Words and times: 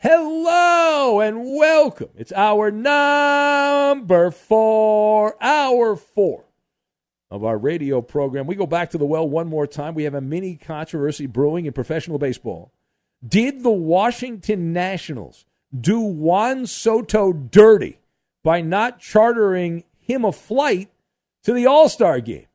Hello 0.00 1.18
and 1.18 1.56
welcome. 1.56 2.10
It's 2.14 2.32
hour 2.32 2.70
number 2.70 4.30
four, 4.30 5.36
hour 5.42 5.96
four 5.96 6.44
of 7.32 7.42
our 7.42 7.58
radio 7.58 8.00
program. 8.00 8.46
We 8.46 8.54
go 8.54 8.64
back 8.64 8.90
to 8.90 8.98
the 8.98 9.04
well 9.04 9.28
one 9.28 9.48
more 9.48 9.66
time. 9.66 9.96
We 9.96 10.04
have 10.04 10.14
a 10.14 10.20
mini 10.20 10.54
controversy 10.54 11.26
brewing 11.26 11.66
in 11.66 11.72
professional 11.72 12.20
baseball. 12.20 12.70
Did 13.26 13.64
the 13.64 13.72
Washington 13.72 14.72
Nationals 14.72 15.46
do 15.76 15.98
Juan 15.98 16.68
Soto 16.68 17.32
dirty 17.32 17.98
by 18.44 18.60
not 18.60 19.00
chartering 19.00 19.82
him 19.98 20.24
a 20.24 20.30
flight 20.30 20.92
to 21.42 21.52
the 21.52 21.66
All 21.66 21.88
Star 21.88 22.20
game? 22.20 22.46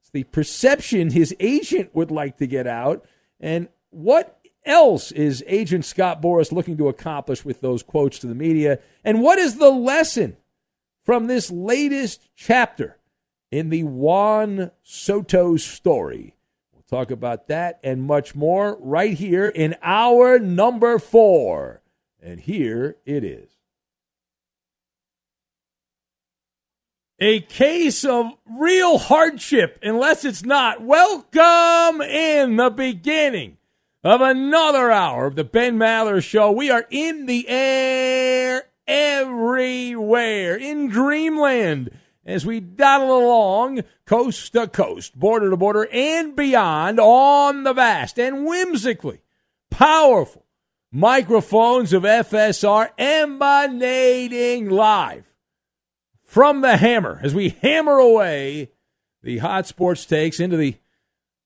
It's 0.00 0.08
the 0.08 0.24
perception 0.24 1.10
his 1.10 1.36
agent 1.40 1.94
would 1.94 2.10
like 2.10 2.38
to 2.38 2.46
get 2.46 2.66
out. 2.66 3.04
And 3.38 3.68
what 3.90 4.37
else 4.68 5.10
is 5.10 5.42
Agent 5.46 5.84
Scott 5.84 6.22
Boras 6.22 6.52
looking 6.52 6.76
to 6.76 6.88
accomplish 6.88 7.44
with 7.44 7.60
those 7.60 7.82
quotes 7.82 8.18
to 8.20 8.26
the 8.26 8.34
media? 8.34 8.78
And 9.02 9.22
what 9.22 9.38
is 9.38 9.56
the 9.56 9.70
lesson 9.70 10.36
from 11.04 11.26
this 11.26 11.50
latest 11.50 12.28
chapter 12.36 12.98
in 13.50 13.70
the 13.70 13.82
Juan 13.82 14.70
Soto 14.82 15.56
story? 15.56 16.36
We'll 16.72 16.82
talk 16.82 17.10
about 17.10 17.48
that 17.48 17.80
and 17.82 18.02
much 18.02 18.34
more 18.34 18.78
right 18.80 19.14
here 19.14 19.48
in 19.48 19.76
hour 19.82 20.38
number 20.38 20.98
four. 20.98 21.82
And 22.22 22.40
here 22.40 22.96
it 23.04 23.24
is. 23.24 23.50
A 27.20 27.40
case 27.40 28.04
of 28.04 28.26
real 28.46 28.98
hardship, 28.98 29.78
unless 29.82 30.24
it's 30.24 30.44
not. 30.44 30.82
Welcome 30.82 32.00
in 32.00 32.56
the 32.56 32.70
beginning 32.70 33.57
of 34.04 34.20
another 34.20 34.90
hour 34.90 35.26
of 35.26 35.34
the 35.34 35.44
Ben 35.44 35.76
Maller 35.78 36.22
Show. 36.22 36.52
We 36.52 36.70
are 36.70 36.86
in 36.90 37.26
the 37.26 37.48
air 37.48 38.64
everywhere 38.86 40.56
in 40.56 40.88
dreamland 40.88 41.90
as 42.24 42.44
we 42.44 42.60
dawdle 42.60 43.18
along 43.18 43.82
coast 44.06 44.52
to 44.52 44.66
coast, 44.68 45.18
border 45.18 45.50
to 45.50 45.56
border, 45.56 45.88
and 45.92 46.36
beyond 46.36 47.00
on 47.00 47.64
the 47.64 47.72
vast 47.72 48.18
and 48.18 48.46
whimsically 48.46 49.22
powerful 49.70 50.44
microphones 50.90 51.92
of 51.92 52.02
FSR 52.02 52.90
emanating 52.96 54.70
live 54.70 55.24
from 56.22 56.60
the 56.60 56.76
hammer 56.78 57.20
as 57.22 57.34
we 57.34 57.50
hammer 57.60 57.98
away 57.98 58.70
the 59.22 59.38
hot 59.38 59.66
sports 59.66 60.06
takes 60.06 60.40
into 60.40 60.56
the 60.56 60.76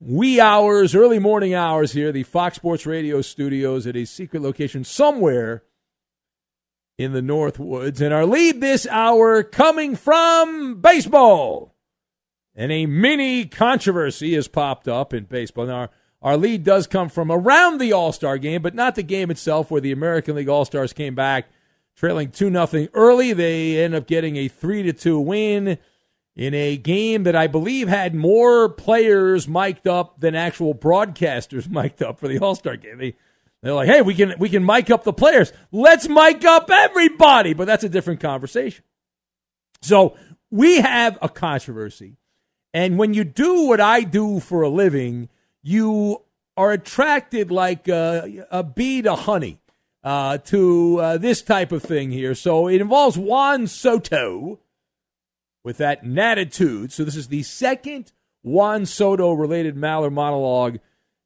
wee 0.04 0.40
hours, 0.40 0.94
early 0.94 1.18
morning 1.18 1.54
hours 1.54 1.92
here, 1.92 2.10
the 2.10 2.24
Fox 2.24 2.56
Sports 2.56 2.86
Radio 2.86 3.22
studios 3.22 3.86
at 3.86 3.96
a 3.96 4.04
secret 4.04 4.42
location 4.42 4.82
somewhere 4.82 5.62
in 6.98 7.12
the 7.12 7.22
North 7.22 7.58
Woods. 7.58 8.00
And 8.00 8.12
our 8.12 8.26
lead 8.26 8.60
this 8.60 8.86
hour 8.88 9.42
coming 9.42 9.94
from 9.94 10.80
baseball. 10.80 11.74
And 12.54 12.72
a 12.72 12.86
mini 12.86 13.46
controversy 13.46 14.34
has 14.34 14.48
popped 14.48 14.88
up 14.88 15.14
in 15.14 15.24
baseball. 15.24 15.66
Now, 15.66 15.74
our, 15.74 15.90
our 16.20 16.36
lead 16.36 16.64
does 16.64 16.86
come 16.86 17.08
from 17.08 17.30
around 17.30 17.78
the 17.78 17.92
All 17.92 18.12
Star 18.12 18.38
game, 18.38 18.60
but 18.60 18.74
not 18.74 18.96
the 18.96 19.02
game 19.02 19.30
itself, 19.30 19.70
where 19.70 19.80
the 19.80 19.92
American 19.92 20.34
League 20.34 20.48
All 20.48 20.64
Stars 20.64 20.92
came 20.92 21.14
back 21.14 21.46
trailing 21.94 22.30
2 22.30 22.50
0 22.66 22.88
early. 22.92 23.32
They 23.32 23.82
end 23.82 23.94
up 23.94 24.06
getting 24.06 24.36
a 24.36 24.48
3 24.48 24.82
to 24.82 24.92
2 24.92 25.20
win 25.20 25.78
in 26.34 26.54
a 26.54 26.76
game 26.76 27.24
that 27.24 27.36
I 27.36 27.46
believe 27.46 27.88
had 27.88 28.14
more 28.14 28.68
players 28.68 29.46
mic'd 29.46 29.86
up 29.86 30.20
than 30.20 30.34
actual 30.34 30.74
broadcasters 30.74 31.68
mic'd 31.70 32.02
up 32.02 32.18
for 32.18 32.28
the 32.28 32.38
All 32.38 32.54
Star 32.54 32.76
game. 32.76 32.98
They 32.98 33.16
they're 33.62 33.74
like, 33.74 33.88
hey, 33.88 34.02
we 34.02 34.14
can 34.14 34.34
we 34.38 34.48
can 34.48 34.64
mic 34.64 34.90
up 34.90 35.04
the 35.04 35.12
players. 35.12 35.52
Let's 35.70 36.08
mic 36.08 36.44
up 36.44 36.68
everybody, 36.70 37.54
but 37.54 37.66
that's 37.66 37.84
a 37.84 37.88
different 37.88 38.20
conversation. 38.20 38.84
So 39.82 40.16
we 40.50 40.80
have 40.80 41.16
a 41.22 41.28
controversy, 41.28 42.16
and 42.74 42.98
when 42.98 43.14
you 43.14 43.24
do 43.24 43.66
what 43.66 43.80
I 43.80 44.02
do 44.02 44.40
for 44.40 44.62
a 44.62 44.68
living, 44.68 45.28
you 45.62 46.22
are 46.56 46.72
attracted 46.72 47.50
like 47.50 47.88
a, 47.88 48.46
a 48.50 48.62
bee 48.62 49.02
to 49.02 49.14
honey 49.14 49.60
uh, 50.02 50.38
to 50.38 50.98
uh, 51.00 51.18
this 51.18 51.40
type 51.42 51.72
of 51.72 51.82
thing 51.82 52.10
here. 52.10 52.34
So 52.34 52.68
it 52.68 52.80
involves 52.80 53.16
Juan 53.16 53.66
Soto 53.68 54.58
with 55.64 55.78
that 55.78 56.04
natitude. 56.04 56.92
So 56.92 57.04
this 57.04 57.16
is 57.16 57.28
the 57.28 57.42
second 57.42 58.12
Juan 58.42 58.86
Soto 58.86 59.32
related 59.32 59.76
Maller 59.76 60.12
monologue 60.12 60.78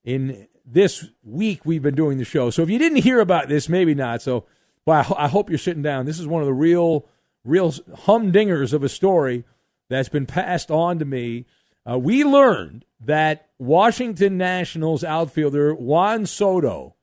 in 0.04 0.48
this 0.64 1.08
week 1.22 1.64
we've 1.64 1.82
been 1.82 1.94
doing 1.94 2.18
the 2.18 2.24
show. 2.24 2.50
So 2.50 2.62
if 2.62 2.70
you 2.70 2.78
didn't 2.78 3.02
hear 3.02 3.20
about 3.20 3.48
this, 3.48 3.68
maybe 3.68 3.94
not. 3.94 4.22
So, 4.22 4.44
I, 4.88 5.12
I 5.16 5.28
hope 5.28 5.48
you're 5.48 5.58
sitting 5.58 5.82
down. 5.82 6.06
This 6.06 6.20
is 6.20 6.26
one 6.26 6.42
of 6.42 6.46
the 6.46 6.54
real, 6.54 7.06
real 7.44 7.72
humdingers 7.72 8.72
of 8.72 8.82
a 8.84 8.88
story 8.88 9.44
that's 9.88 10.08
been 10.08 10.26
passed 10.26 10.70
on 10.70 10.98
to 10.98 11.04
me. 11.04 11.46
Uh, 11.88 11.98
we 11.98 12.24
learned 12.24 12.84
that 13.00 13.48
Washington 13.58 14.36
Nationals 14.36 15.04
outfielder 15.04 15.74
Juan 15.74 16.26
Soto 16.26 16.94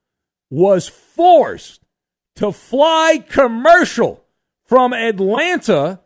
was 0.50 0.88
forced 0.88 1.86
to 2.36 2.52
fly 2.52 3.24
commercial 3.30 4.24
from 4.66 4.94
Atlanta 4.94 6.00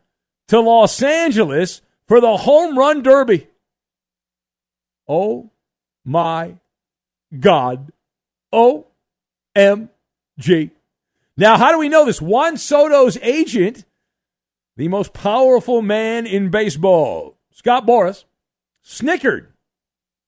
to 0.47 0.59
Los 0.59 1.01
Angeles 1.01 1.81
for 2.07 2.21
the 2.21 2.38
home 2.38 2.77
run 2.77 3.03
derby. 3.03 3.47
Oh 5.07 5.49
my 6.05 6.55
God. 7.38 7.91
OMG. 8.53 9.89
Now, 11.35 11.57
how 11.57 11.71
do 11.71 11.77
we 11.77 11.89
know 11.89 12.05
this? 12.05 12.21
Juan 12.21 12.57
Soto's 12.57 13.17
agent, 13.21 13.85
the 14.75 14.88
most 14.88 15.13
powerful 15.13 15.81
man 15.81 16.25
in 16.25 16.49
baseball, 16.49 17.38
Scott 17.51 17.85
Boras, 17.85 18.23
snickered 18.81 19.51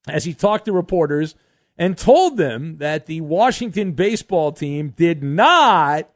as 0.07 0.25
he 0.25 0.33
talked 0.33 0.66
to 0.66 0.74
reporters 0.74 1.36
and 1.77 1.98
told 1.98 2.38
them 2.38 2.77
that 2.77 3.06
the 3.06 3.21
Washington 3.21 3.94
baseball 3.94 4.51
team 4.51 4.94
did 4.95 5.24
not 5.24 6.10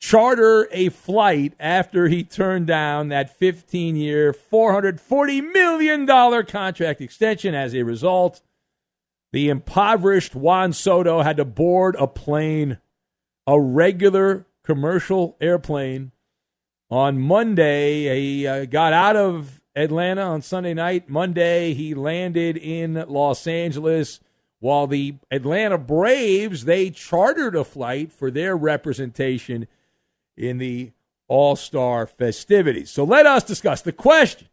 charter 0.00 0.66
a 0.72 0.88
flight 0.88 1.52
after 1.60 2.08
he 2.08 2.24
turned 2.24 2.66
down 2.66 3.08
that 3.08 3.38
15 3.38 3.94
year, 3.96 4.32
$440 4.32 5.52
million 5.52 6.06
contract 6.46 7.00
extension. 7.00 7.54
As 7.54 7.74
a 7.74 7.82
result, 7.82 8.40
the 9.32 9.48
impoverished 9.48 10.34
Juan 10.34 10.72
Soto 10.72 11.22
had 11.22 11.36
to 11.36 11.44
board 11.44 11.94
a 11.98 12.06
plane, 12.06 12.78
a 13.46 13.60
regular 13.60 14.46
commercial 14.64 15.36
airplane. 15.40 16.12
On 16.90 17.20
Monday, 17.20 18.18
he 18.18 18.46
uh, 18.46 18.64
got 18.64 18.92
out 18.92 19.14
of 19.14 19.60
Atlanta 19.76 20.22
on 20.22 20.42
Sunday 20.42 20.74
night. 20.74 21.08
Monday, 21.08 21.74
he 21.74 21.94
landed 21.94 22.56
in 22.56 22.94
Los 23.06 23.46
Angeles 23.46 24.18
while 24.60 24.86
the 24.86 25.14
Atlanta 25.30 25.78
Braves, 25.78 26.66
they 26.66 26.90
chartered 26.90 27.56
a 27.56 27.64
flight 27.64 28.12
for 28.12 28.30
their 28.30 28.56
representation 28.56 29.66
in 30.40 30.58
the 30.58 30.92
All-Star 31.28 32.06
festivities. 32.06 32.90
So 32.90 33.04
let 33.04 33.26
us 33.26 33.44
discuss 33.44 33.82
the 33.82 33.92
question. 33.92 34.48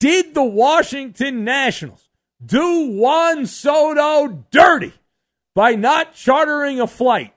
Did 0.00 0.34
the 0.34 0.44
Washington 0.44 1.44
Nationals 1.44 2.08
do 2.44 2.90
Juan 2.90 3.46
Soto 3.46 4.44
dirty 4.50 4.92
by 5.54 5.74
not 5.76 6.14
chartering 6.14 6.80
a 6.80 6.86
flight? 6.86 7.34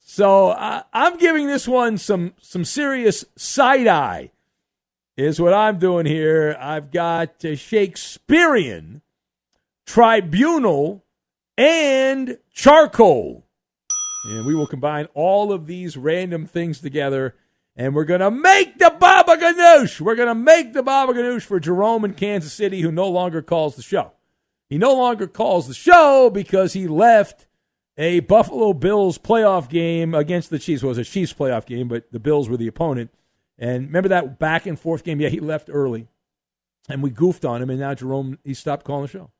So 0.00 0.52
I'm 0.92 1.18
giving 1.18 1.46
this 1.46 1.68
one 1.68 1.98
some 1.98 2.32
some 2.40 2.64
serious 2.64 3.24
side 3.36 3.86
eye 3.86 4.32
is 5.16 5.40
what 5.40 5.52
I'm 5.52 5.78
doing 5.78 6.06
here. 6.06 6.56
I've 6.58 6.90
got 6.90 7.44
a 7.44 7.54
Shakespearean 7.54 9.02
tribunal 9.84 11.04
and 11.56 12.38
charcoal. 12.52 13.47
And 14.24 14.44
we 14.44 14.54
will 14.54 14.66
combine 14.66 15.06
all 15.14 15.52
of 15.52 15.66
these 15.66 15.96
random 15.96 16.46
things 16.46 16.80
together 16.80 17.34
and 17.78 17.94
we're 17.94 18.04
going 18.04 18.20
to 18.20 18.30
make 18.32 18.78
the 18.78 18.90
Baba 18.98 19.36
Ganoush. 19.36 20.00
We're 20.00 20.16
going 20.16 20.28
to 20.28 20.34
make 20.34 20.72
the 20.72 20.82
Baba 20.82 21.12
Ganoush 21.12 21.42
for 21.42 21.60
Jerome 21.60 22.04
in 22.04 22.14
Kansas 22.14 22.52
City, 22.52 22.80
who 22.80 22.90
no 22.90 23.08
longer 23.08 23.40
calls 23.40 23.76
the 23.76 23.82
show. 23.82 24.12
He 24.68 24.78
no 24.78 24.94
longer 24.94 25.28
calls 25.28 25.68
the 25.68 25.74
show 25.74 26.28
because 26.28 26.72
he 26.72 26.88
left 26.88 27.46
a 27.96 28.18
Buffalo 28.20 28.72
Bills 28.72 29.16
playoff 29.16 29.68
game 29.68 30.12
against 30.12 30.50
the 30.50 30.58
Chiefs. 30.58 30.82
Well, 30.82 30.88
it 30.88 30.98
was 30.98 31.08
a 31.08 31.10
Chiefs 31.10 31.32
playoff 31.32 31.66
game, 31.66 31.86
but 31.86 32.10
the 32.10 32.18
Bills 32.18 32.48
were 32.48 32.56
the 32.56 32.66
opponent. 32.66 33.12
And 33.56 33.86
remember 33.86 34.08
that 34.08 34.40
back 34.40 34.66
and 34.66 34.78
forth 34.78 35.04
game? 35.04 35.20
Yeah, 35.20 35.28
he 35.28 35.38
left 35.38 35.70
early, 35.72 36.08
and 36.88 37.00
we 37.00 37.10
goofed 37.10 37.44
on 37.44 37.62
him, 37.62 37.70
and 37.70 37.78
now 37.78 37.94
Jerome 37.94 38.38
he 38.44 38.54
stopped 38.54 38.84
calling 38.84 39.02
the 39.02 39.08
show. 39.08 39.30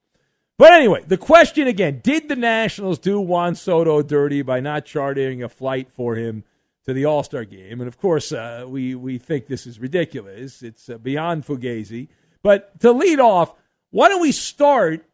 But 0.58 0.72
anyway, 0.72 1.05
the 1.06 1.16
question 1.16 1.69
again: 1.69 2.00
Did 2.02 2.28
the 2.28 2.37
Nationals 2.37 2.99
do 2.99 3.20
Juan 3.20 3.55
Soto 3.55 4.02
dirty 4.02 4.43
by 4.43 4.58
not 4.58 4.84
chartering 4.84 5.43
a 5.43 5.49
flight 5.49 5.90
for 5.90 6.16
him 6.16 6.43
to 6.84 6.93
the 6.93 7.05
All 7.05 7.22
Star 7.22 7.44
game? 7.44 7.81
And 7.81 7.87
of 7.87 7.99
course, 7.99 8.32
uh, 8.32 8.64
we 8.66 8.96
we 8.96 9.19
think 9.19 9.46
this 9.46 9.66
is 9.66 9.78
ridiculous. 9.78 10.62
It's 10.62 10.90
uh, 10.90 10.99
beyond 10.99 11.46
fugazi. 11.46 12.08
But 12.43 12.81
to 12.81 12.90
lead 12.90 13.20
off, 13.20 13.55
why 13.90 14.08
don't 14.08 14.20
we 14.20 14.32
start 14.32 15.05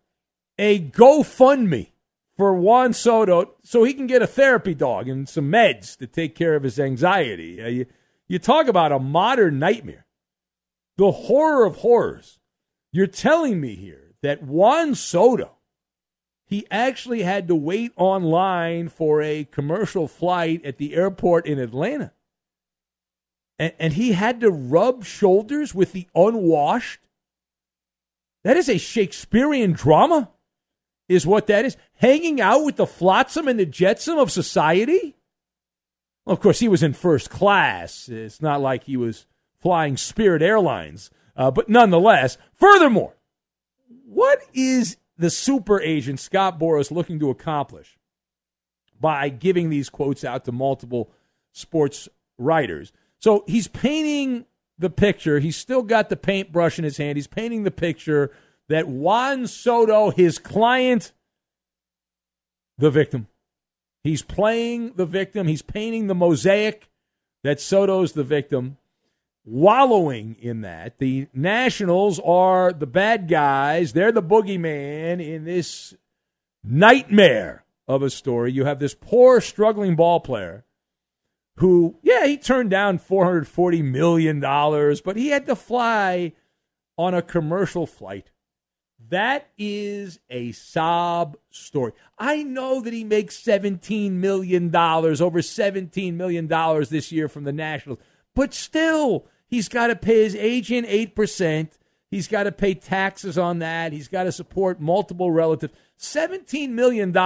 a 0.58 0.80
GoFundMe 0.80 1.90
for 2.36 2.54
Juan 2.54 2.94
Soto 2.94 3.54
so 3.62 3.84
he 3.84 3.92
can 3.92 4.06
get 4.06 4.22
a 4.22 4.26
therapy 4.26 4.74
dog 4.74 5.08
and 5.08 5.28
some 5.28 5.50
meds 5.50 5.96
to 5.98 6.06
take 6.06 6.34
care 6.34 6.54
of 6.54 6.62
his 6.62 6.80
anxiety? 6.80 7.62
Uh, 7.62 7.68
you, 7.68 7.86
you 8.28 8.38
talk 8.38 8.66
about 8.66 8.92
a 8.92 8.98
modern 8.98 9.58
nightmare. 9.58 10.06
The 10.96 11.10
horror 11.10 11.66
of 11.66 11.76
horrors. 11.76 12.38
You're 12.92 13.08
telling 13.08 13.60
me 13.60 13.74
here 13.74 14.03
that 14.24 14.42
Juan 14.42 14.94
Soto, 14.94 15.56
he 16.46 16.66
actually 16.70 17.22
had 17.22 17.48
to 17.48 17.54
wait 17.54 17.92
online 17.96 18.88
for 18.88 19.22
a 19.22 19.44
commercial 19.44 20.08
flight 20.08 20.64
at 20.64 20.78
the 20.78 20.94
airport 20.94 21.46
in 21.46 21.58
Atlanta. 21.58 22.12
And, 23.58 23.72
and 23.78 23.92
he 23.94 24.12
had 24.12 24.40
to 24.40 24.50
rub 24.50 25.04
shoulders 25.04 25.74
with 25.74 25.92
the 25.92 26.08
unwashed. 26.14 27.00
That 28.42 28.56
is 28.56 28.68
a 28.68 28.78
Shakespearean 28.78 29.72
drama, 29.72 30.30
is 31.08 31.26
what 31.26 31.46
that 31.46 31.64
is. 31.64 31.76
Hanging 31.94 32.40
out 32.40 32.64
with 32.64 32.76
the 32.76 32.86
flotsam 32.86 33.48
and 33.48 33.58
the 33.58 33.66
jetsam 33.66 34.18
of 34.18 34.30
society. 34.30 35.16
Well, 36.24 36.34
of 36.34 36.40
course, 36.40 36.60
he 36.60 36.68
was 36.68 36.82
in 36.82 36.92
first 36.92 37.30
class. 37.30 38.08
It's 38.08 38.42
not 38.42 38.60
like 38.60 38.84
he 38.84 38.96
was 38.96 39.26
flying 39.58 39.96
Spirit 39.96 40.42
Airlines. 40.42 41.10
Uh, 41.36 41.50
but 41.50 41.68
nonetheless, 41.68 42.38
furthermore, 42.54 43.16
what 44.06 44.40
is 44.52 44.96
the 45.16 45.30
super 45.30 45.80
agent 45.80 46.20
Scott 46.20 46.58
Boras 46.58 46.90
looking 46.90 47.18
to 47.20 47.30
accomplish 47.30 47.98
by 49.00 49.28
giving 49.28 49.70
these 49.70 49.88
quotes 49.88 50.24
out 50.24 50.44
to 50.44 50.52
multiple 50.52 51.10
sports 51.52 52.08
writers? 52.38 52.92
So 53.18 53.44
he's 53.46 53.68
painting 53.68 54.46
the 54.78 54.90
picture. 54.90 55.38
He's 55.38 55.56
still 55.56 55.82
got 55.82 56.08
the 56.08 56.16
paintbrush 56.16 56.78
in 56.78 56.84
his 56.84 56.96
hand. 56.96 57.16
He's 57.16 57.26
painting 57.26 57.64
the 57.64 57.70
picture 57.70 58.32
that 58.68 58.88
Juan 58.88 59.46
Soto, 59.46 60.10
his 60.10 60.38
client, 60.38 61.12
the 62.78 62.90
victim. 62.90 63.28
He's 64.02 64.22
playing 64.22 64.94
the 64.96 65.06
victim. 65.06 65.46
He's 65.46 65.62
painting 65.62 66.06
the 66.06 66.14
mosaic 66.14 66.90
that 67.42 67.60
Soto's 67.60 68.12
the 68.12 68.24
victim, 68.24 68.78
wallowing 69.44 70.36
in 70.40 70.62
that. 70.62 70.98
The 70.98 71.28
Nationals 71.34 72.20
are 72.20 72.72
the 72.72 72.86
bad 72.86 73.28
guys. 73.28 73.92
They're 73.92 74.12
the 74.12 74.22
boogeyman 74.22 75.24
in 75.24 75.44
this 75.44 75.94
nightmare 76.62 77.64
of 77.86 78.02
a 78.02 78.10
story. 78.10 78.52
You 78.52 78.64
have 78.64 78.78
this 78.78 78.94
poor, 78.94 79.40
struggling 79.40 79.96
ball 79.96 80.20
player 80.20 80.64
who, 81.58 81.98
yeah, 82.02 82.26
he 82.26 82.36
turned 82.36 82.70
down 82.70 82.98
$440 82.98 83.84
million, 83.84 84.40
but 84.40 85.16
he 85.16 85.28
had 85.28 85.46
to 85.46 85.54
fly 85.54 86.32
on 86.96 87.14
a 87.14 87.22
commercial 87.22 87.86
flight 87.86 88.30
that 89.10 89.50
is 89.58 90.18
a 90.30 90.52
sob 90.52 91.36
story. 91.50 91.92
I 92.18 92.42
know 92.42 92.80
that 92.80 92.92
he 92.92 93.04
makes 93.04 93.42
$17 93.42 94.12
million, 94.12 94.74
over 94.74 95.40
$17 95.40 96.14
million 96.14 96.48
this 96.90 97.12
year 97.12 97.28
from 97.28 97.44
the 97.44 97.52
Nationals, 97.52 97.98
but 98.34 98.54
still, 98.54 99.26
he's 99.54 99.68
got 99.68 99.86
to 99.86 99.96
pay 99.96 100.24
his 100.24 100.34
agent 100.34 100.88
8%. 100.88 101.68
He's 102.10 102.28
got 102.28 102.44
to 102.44 102.52
pay 102.52 102.74
taxes 102.74 103.38
on 103.38 103.60
that. 103.60 103.92
He's 103.92 104.08
got 104.08 104.24
to 104.24 104.32
support 104.32 104.80
multiple 104.80 105.30
relatives. 105.30 105.72
$17 105.98 106.70
million 106.70 107.16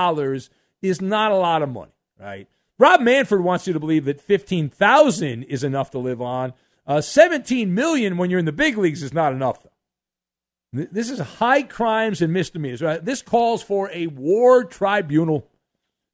is 0.83 1.01
not 1.01 1.33
a 1.33 1.37
lot 1.37 1.63
of 1.63 1.71
money, 1.71 1.93
right? 2.21 2.47
Rob 2.79 3.01
Manfred 3.01 3.41
wants 3.41 3.67
you 3.67 3.73
to 3.73 3.81
believe 3.81 4.05
that 4.05 4.21
15000 4.21 5.43
is 5.45 5.65
enough 5.65 5.91
to 5.93 5.99
live 5.99 6.21
on. 6.21 6.53
Uh, 6.87 7.01
17 7.01 7.75
million 7.75 8.17
when 8.19 8.31
you're 8.31 8.39
in 8.39 8.45
the 8.45 8.53
big 8.53 8.79
leagues 8.79 9.03
is 9.03 9.13
not 9.13 9.33
enough, 9.33 9.63
though. 9.63 10.87
This 10.93 11.11
is 11.11 11.19
high 11.19 11.63
crimes 11.63 12.21
and 12.21 12.33
misdemeanors. 12.33 12.83
Right? 12.83 13.03
This 13.03 13.23
calls 13.23 13.63
for 13.63 13.91
a 13.91 14.07
war 14.09 14.65
tribunal, 14.65 15.49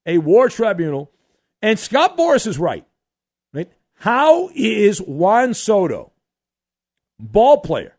a 0.07 0.19
war 0.19 0.49
tribunal. 0.49 1.11
And 1.61 1.77
Scott 1.77 2.17
Boras 2.17 2.47
is 2.47 2.57
right. 2.59 2.87
How 3.97 4.51
is 4.55 4.99
Juan 5.01 5.55
Soto, 5.55 6.13
ball 7.19 7.61
player, 7.61 7.97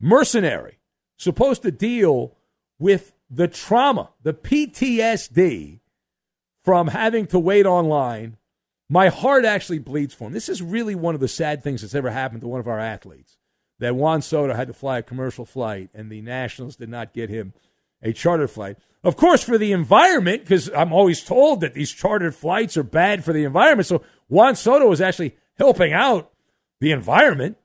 mercenary, 0.00 0.78
supposed 1.16 1.62
to 1.62 1.70
deal 1.70 2.36
with 2.78 3.14
the 3.30 3.48
trauma, 3.48 4.10
the 4.22 4.34
PTSD 4.34 5.80
from 6.62 6.88
having 6.88 7.26
to 7.28 7.38
wait 7.38 7.66
online, 7.66 8.36
my 8.88 9.08
heart 9.08 9.44
actually 9.44 9.78
bleeds 9.78 10.14
for 10.14 10.26
him. 10.26 10.32
This 10.32 10.48
is 10.48 10.60
really 10.60 10.94
one 10.94 11.14
of 11.14 11.20
the 11.20 11.28
sad 11.28 11.62
things 11.62 11.80
that's 11.80 11.94
ever 11.94 12.10
happened 12.10 12.42
to 12.42 12.48
one 12.48 12.60
of 12.60 12.68
our 12.68 12.78
athletes. 12.78 13.38
That 13.78 13.96
Juan 13.96 14.22
Soto 14.22 14.54
had 14.54 14.68
to 14.68 14.74
fly 14.74 14.98
a 14.98 15.02
commercial 15.02 15.44
flight 15.44 15.90
and 15.94 16.10
the 16.10 16.20
Nationals 16.20 16.76
did 16.76 16.88
not 16.88 17.14
get 17.14 17.30
him 17.30 17.52
a 18.02 18.12
charter 18.12 18.46
flight. 18.46 18.76
Of 19.04 19.16
course, 19.16 19.42
for 19.42 19.58
the 19.58 19.72
environment, 19.72 20.42
because 20.42 20.70
I'm 20.74 20.92
always 20.92 21.24
told 21.24 21.60
that 21.60 21.74
these 21.74 21.90
chartered 21.90 22.36
flights 22.36 22.76
are 22.76 22.84
bad 22.84 23.24
for 23.24 23.32
the 23.32 23.44
environment. 23.44 23.86
So 23.86 24.02
Juan 24.28 24.54
Soto 24.54 24.92
is 24.92 25.00
actually 25.00 25.36
helping 25.58 25.92
out 25.92 26.30
the 26.80 26.92
environment. 26.92 27.56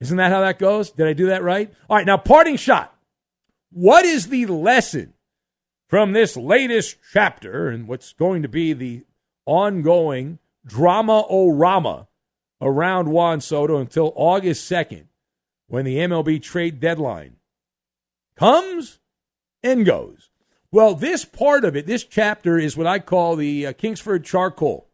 Isn't 0.00 0.16
that 0.16 0.32
how 0.32 0.40
that 0.40 0.58
goes? 0.58 0.90
Did 0.90 1.06
I 1.06 1.12
do 1.12 1.26
that 1.26 1.42
right? 1.42 1.70
All 1.88 1.96
right, 1.96 2.06
now, 2.06 2.16
parting 2.16 2.56
shot. 2.56 2.96
What 3.70 4.06
is 4.06 4.28
the 4.28 4.46
lesson 4.46 5.12
from 5.86 6.12
this 6.12 6.36
latest 6.36 6.96
chapter 7.12 7.68
and 7.68 7.86
what's 7.86 8.14
going 8.14 8.42
to 8.42 8.48
be 8.48 8.72
the 8.72 9.04
ongoing 9.44 10.38
drama 10.64 11.24
o 11.28 11.50
rama 11.50 12.08
around 12.60 13.10
Juan 13.10 13.40
Soto 13.40 13.76
until 13.76 14.12
August 14.16 14.70
2nd 14.70 15.04
when 15.66 15.84
the 15.84 15.96
MLB 15.96 16.42
trade 16.42 16.80
deadline 16.80 17.36
comes 18.34 18.98
and 19.62 19.84
goes? 19.84 20.29
Well, 20.72 20.94
this 20.94 21.24
part 21.24 21.64
of 21.64 21.74
it, 21.74 21.86
this 21.86 22.04
chapter 22.04 22.58
is 22.58 22.76
what 22.76 22.86
I 22.86 23.00
call 23.00 23.36
the 23.36 23.66
uh, 23.66 23.72
Kingsford 23.72 24.24
charcoal 24.24 24.86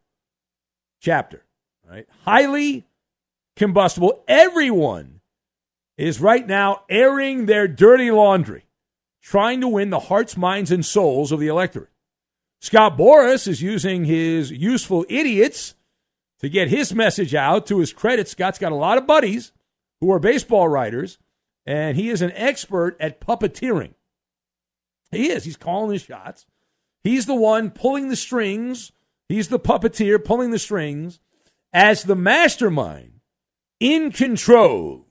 chapter. 0.99 1.43
Right? 1.87 2.07
Highly 2.25 2.85
combustible. 3.55 4.23
Everyone 4.27 5.21
is 5.97 6.19
right 6.19 6.45
now 6.45 6.83
airing 6.89 7.45
their 7.45 7.67
dirty 7.67 8.11
laundry, 8.11 8.65
trying 9.21 9.61
to 9.61 9.67
win 9.67 9.89
the 9.89 9.99
hearts, 9.99 10.35
minds, 10.35 10.71
and 10.71 10.85
souls 10.85 11.31
of 11.31 11.39
the 11.39 11.47
electorate. 11.47 11.89
Scott 12.59 12.97
Boras 12.97 13.47
is 13.47 13.61
using 13.61 14.05
his 14.05 14.51
useful 14.51 15.05
idiots 15.09 15.75
to 16.39 16.49
get 16.49 16.69
his 16.69 16.93
message 16.93 17.35
out. 17.35 17.67
To 17.67 17.79
his 17.79 17.93
credit, 17.93 18.27
Scott's 18.27 18.59
got 18.59 18.71
a 18.71 18.75
lot 18.75 18.97
of 18.97 19.07
buddies 19.07 19.51
who 20.01 20.11
are 20.11 20.19
baseball 20.19 20.67
writers, 20.67 21.19
and 21.65 21.97
he 21.97 22.09
is 22.09 22.21
an 22.21 22.31
expert 22.33 22.97
at 22.99 23.21
puppeteering. 23.21 23.93
He 25.11 25.29
is. 25.31 25.43
He's 25.43 25.57
calling 25.57 25.91
his 25.91 26.03
shots. 26.03 26.45
He's 27.03 27.25
the 27.25 27.35
one 27.35 27.71
pulling 27.71 28.09
the 28.09 28.15
strings. 28.15 28.91
He's 29.29 29.47
the 29.47 29.59
puppeteer 29.59 30.23
pulling 30.23 30.51
the 30.51 30.59
strings 30.59 31.19
as 31.73 32.03
the 32.03 32.15
mastermind 32.15 33.19
in 33.79 34.11
control 34.11 35.05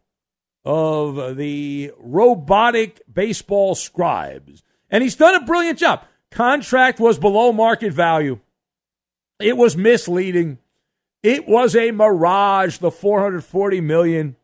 of 0.65 1.37
the 1.37 1.93
robotic 1.99 3.01
baseball 3.13 3.75
scribes. 3.75 4.63
And 4.91 5.03
he's 5.03 5.17
done 5.17 5.35
a 5.35 5.45
brilliant 5.45 5.79
job. 5.79 6.05
Contract 6.31 6.99
was 6.99 7.19
below 7.19 7.53
market 7.53 7.93
value. 7.93 8.41
It 9.39 9.57
was 9.57 9.77
misleading. 9.77 10.59
It 11.23 11.47
was 11.47 11.77
a 11.77 11.93
mirage, 11.93 12.79
the 12.79 12.91
440 12.91 13.81
million. 13.81 14.37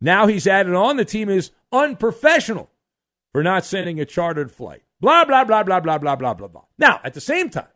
Now 0.00 0.26
he's 0.26 0.46
added 0.46 0.74
on 0.74 0.96
the 0.96 1.04
team 1.04 1.28
is 1.28 1.50
unprofessional 1.72 2.70
for 3.38 3.44
not 3.44 3.64
sending 3.64 4.00
a 4.00 4.04
chartered 4.04 4.50
flight. 4.50 4.82
Blah, 5.00 5.24
blah, 5.24 5.44
blah, 5.44 5.62
blah, 5.62 5.78
blah, 5.78 5.96
blah, 5.96 6.16
blah, 6.16 6.34
blah, 6.34 6.48
blah. 6.48 6.64
Now, 6.76 7.00
at 7.04 7.14
the 7.14 7.20
same 7.20 7.50
time, 7.50 7.68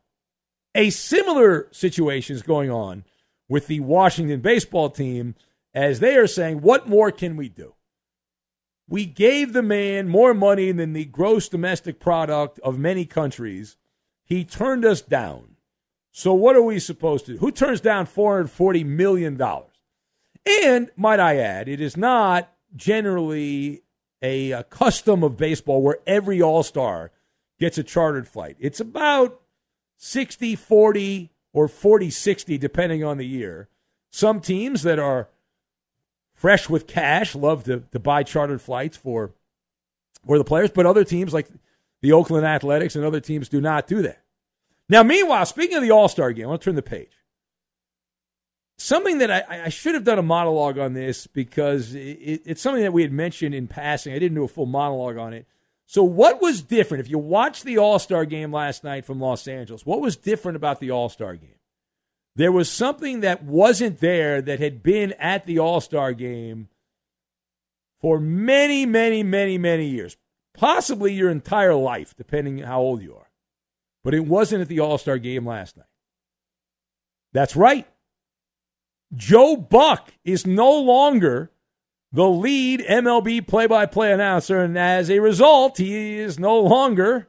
a 0.74 0.90
similar 0.90 1.68
situation 1.70 2.34
is 2.34 2.42
going 2.42 2.68
on 2.68 3.04
with 3.48 3.68
the 3.68 3.78
Washington 3.78 4.40
baseball 4.40 4.90
team 4.90 5.36
as 5.72 6.00
they 6.00 6.16
are 6.16 6.26
saying, 6.26 6.62
what 6.62 6.88
more 6.88 7.12
can 7.12 7.36
we 7.36 7.48
do? 7.48 7.74
We 8.88 9.06
gave 9.06 9.52
the 9.52 9.62
man 9.62 10.08
more 10.08 10.34
money 10.34 10.72
than 10.72 10.94
the 10.94 11.04
gross 11.04 11.48
domestic 11.48 12.00
product 12.00 12.58
of 12.64 12.76
many 12.76 13.04
countries. 13.04 13.76
He 14.24 14.44
turned 14.44 14.84
us 14.84 15.00
down. 15.00 15.58
So, 16.10 16.34
what 16.34 16.56
are 16.56 16.62
we 16.62 16.80
supposed 16.80 17.26
to 17.26 17.34
do? 17.34 17.38
Who 17.38 17.52
turns 17.52 17.80
down 17.80 18.08
$440 18.08 18.84
million? 18.84 19.40
And, 20.44 20.90
might 20.96 21.20
I 21.20 21.36
add, 21.36 21.68
it 21.68 21.80
is 21.80 21.96
not 21.96 22.52
generally 22.74 23.81
a, 24.22 24.52
a 24.52 24.64
custom 24.64 25.22
of 25.22 25.36
baseball 25.36 25.82
where 25.82 25.98
every 26.06 26.40
all 26.40 26.62
star 26.62 27.10
gets 27.58 27.76
a 27.78 27.82
chartered 27.82 28.28
flight. 28.28 28.56
It's 28.58 28.80
about 28.80 29.40
60 29.98 30.56
40 30.56 31.30
or 31.52 31.68
40 31.68 32.10
60, 32.10 32.58
depending 32.58 33.04
on 33.04 33.18
the 33.18 33.26
year. 33.26 33.68
Some 34.10 34.40
teams 34.40 34.82
that 34.82 34.98
are 34.98 35.28
fresh 36.34 36.68
with 36.68 36.86
cash 36.86 37.34
love 37.34 37.64
to, 37.64 37.84
to 37.92 37.98
buy 37.98 38.22
chartered 38.22 38.60
flights 38.60 38.96
for, 38.96 39.32
for 40.26 40.38
the 40.38 40.44
players, 40.44 40.70
but 40.70 40.86
other 40.86 41.04
teams 41.04 41.32
like 41.32 41.48
the 42.00 42.12
Oakland 42.12 42.46
Athletics 42.46 42.96
and 42.96 43.04
other 43.04 43.20
teams 43.20 43.48
do 43.48 43.60
not 43.60 43.86
do 43.86 44.02
that. 44.02 44.22
Now, 44.88 45.02
meanwhile, 45.02 45.46
speaking 45.46 45.76
of 45.76 45.82
the 45.82 45.90
All 45.90 46.08
Star 46.08 46.32
game, 46.32 46.46
I 46.46 46.48
want 46.48 46.62
to 46.62 46.64
turn 46.66 46.74
the 46.74 46.82
page 46.82 47.21
something 48.78 49.18
that 49.18 49.30
I, 49.30 49.64
I, 49.64 49.68
should 49.68 49.94
have 49.94 50.04
done 50.04 50.18
a 50.18 50.22
monologue 50.22 50.78
on 50.78 50.94
this 50.94 51.26
because 51.26 51.94
it, 51.94 52.42
it's 52.44 52.60
something 52.60 52.82
that 52.82 52.92
we 52.92 53.02
had 53.02 53.12
mentioned 53.12 53.54
in 53.54 53.68
passing. 53.68 54.12
I 54.12 54.18
didn't 54.18 54.34
do 54.34 54.44
a 54.44 54.48
full 54.48 54.66
monologue 54.66 55.16
on 55.16 55.32
it. 55.32 55.46
So, 55.86 56.02
what 56.02 56.40
was 56.40 56.62
different? 56.62 57.04
If 57.04 57.10
you 57.10 57.18
watched 57.18 57.64
the 57.64 57.78
All 57.78 57.98
Star 57.98 58.24
game 58.24 58.52
last 58.52 58.82
night 58.82 59.04
from 59.04 59.20
Los 59.20 59.46
Angeles, 59.46 59.84
what 59.84 60.00
was 60.00 60.16
different 60.16 60.56
about 60.56 60.80
the 60.80 60.90
All 60.90 61.08
Star 61.08 61.36
game? 61.36 61.56
There 62.34 62.52
was 62.52 62.70
something 62.70 63.20
that 63.20 63.44
wasn't 63.44 64.00
there 64.00 64.40
that 64.40 64.58
had 64.58 64.82
been 64.82 65.12
at 65.18 65.44
the 65.44 65.58
All 65.58 65.80
Star 65.80 66.12
game 66.14 66.68
for 68.00 68.18
many, 68.18 68.86
many, 68.86 69.22
many, 69.22 69.58
many 69.58 69.86
years, 69.86 70.16
possibly 70.54 71.12
your 71.12 71.30
entire 71.30 71.74
life, 71.74 72.16
depending 72.16 72.58
how 72.58 72.80
old 72.80 73.02
you 73.02 73.14
are. 73.14 73.30
But 74.02 74.14
it 74.14 74.26
wasn't 74.26 74.62
at 74.62 74.68
the 74.68 74.80
All 74.80 74.98
Star 74.98 75.18
game 75.18 75.46
last 75.46 75.76
night. 75.76 75.86
That's 77.32 77.54
right. 77.54 77.86
Joe 79.14 79.56
Buck 79.56 80.12
is 80.24 80.46
no 80.46 80.72
longer 80.80 81.50
the 82.12 82.28
lead 82.28 82.80
MLB 82.80 83.46
play 83.46 83.66
by 83.66 83.86
play 83.86 84.12
announcer. 84.12 84.60
And 84.60 84.78
as 84.78 85.10
a 85.10 85.20
result, 85.20 85.78
he 85.78 86.18
is 86.18 86.38
no 86.38 86.58
longer 86.60 87.28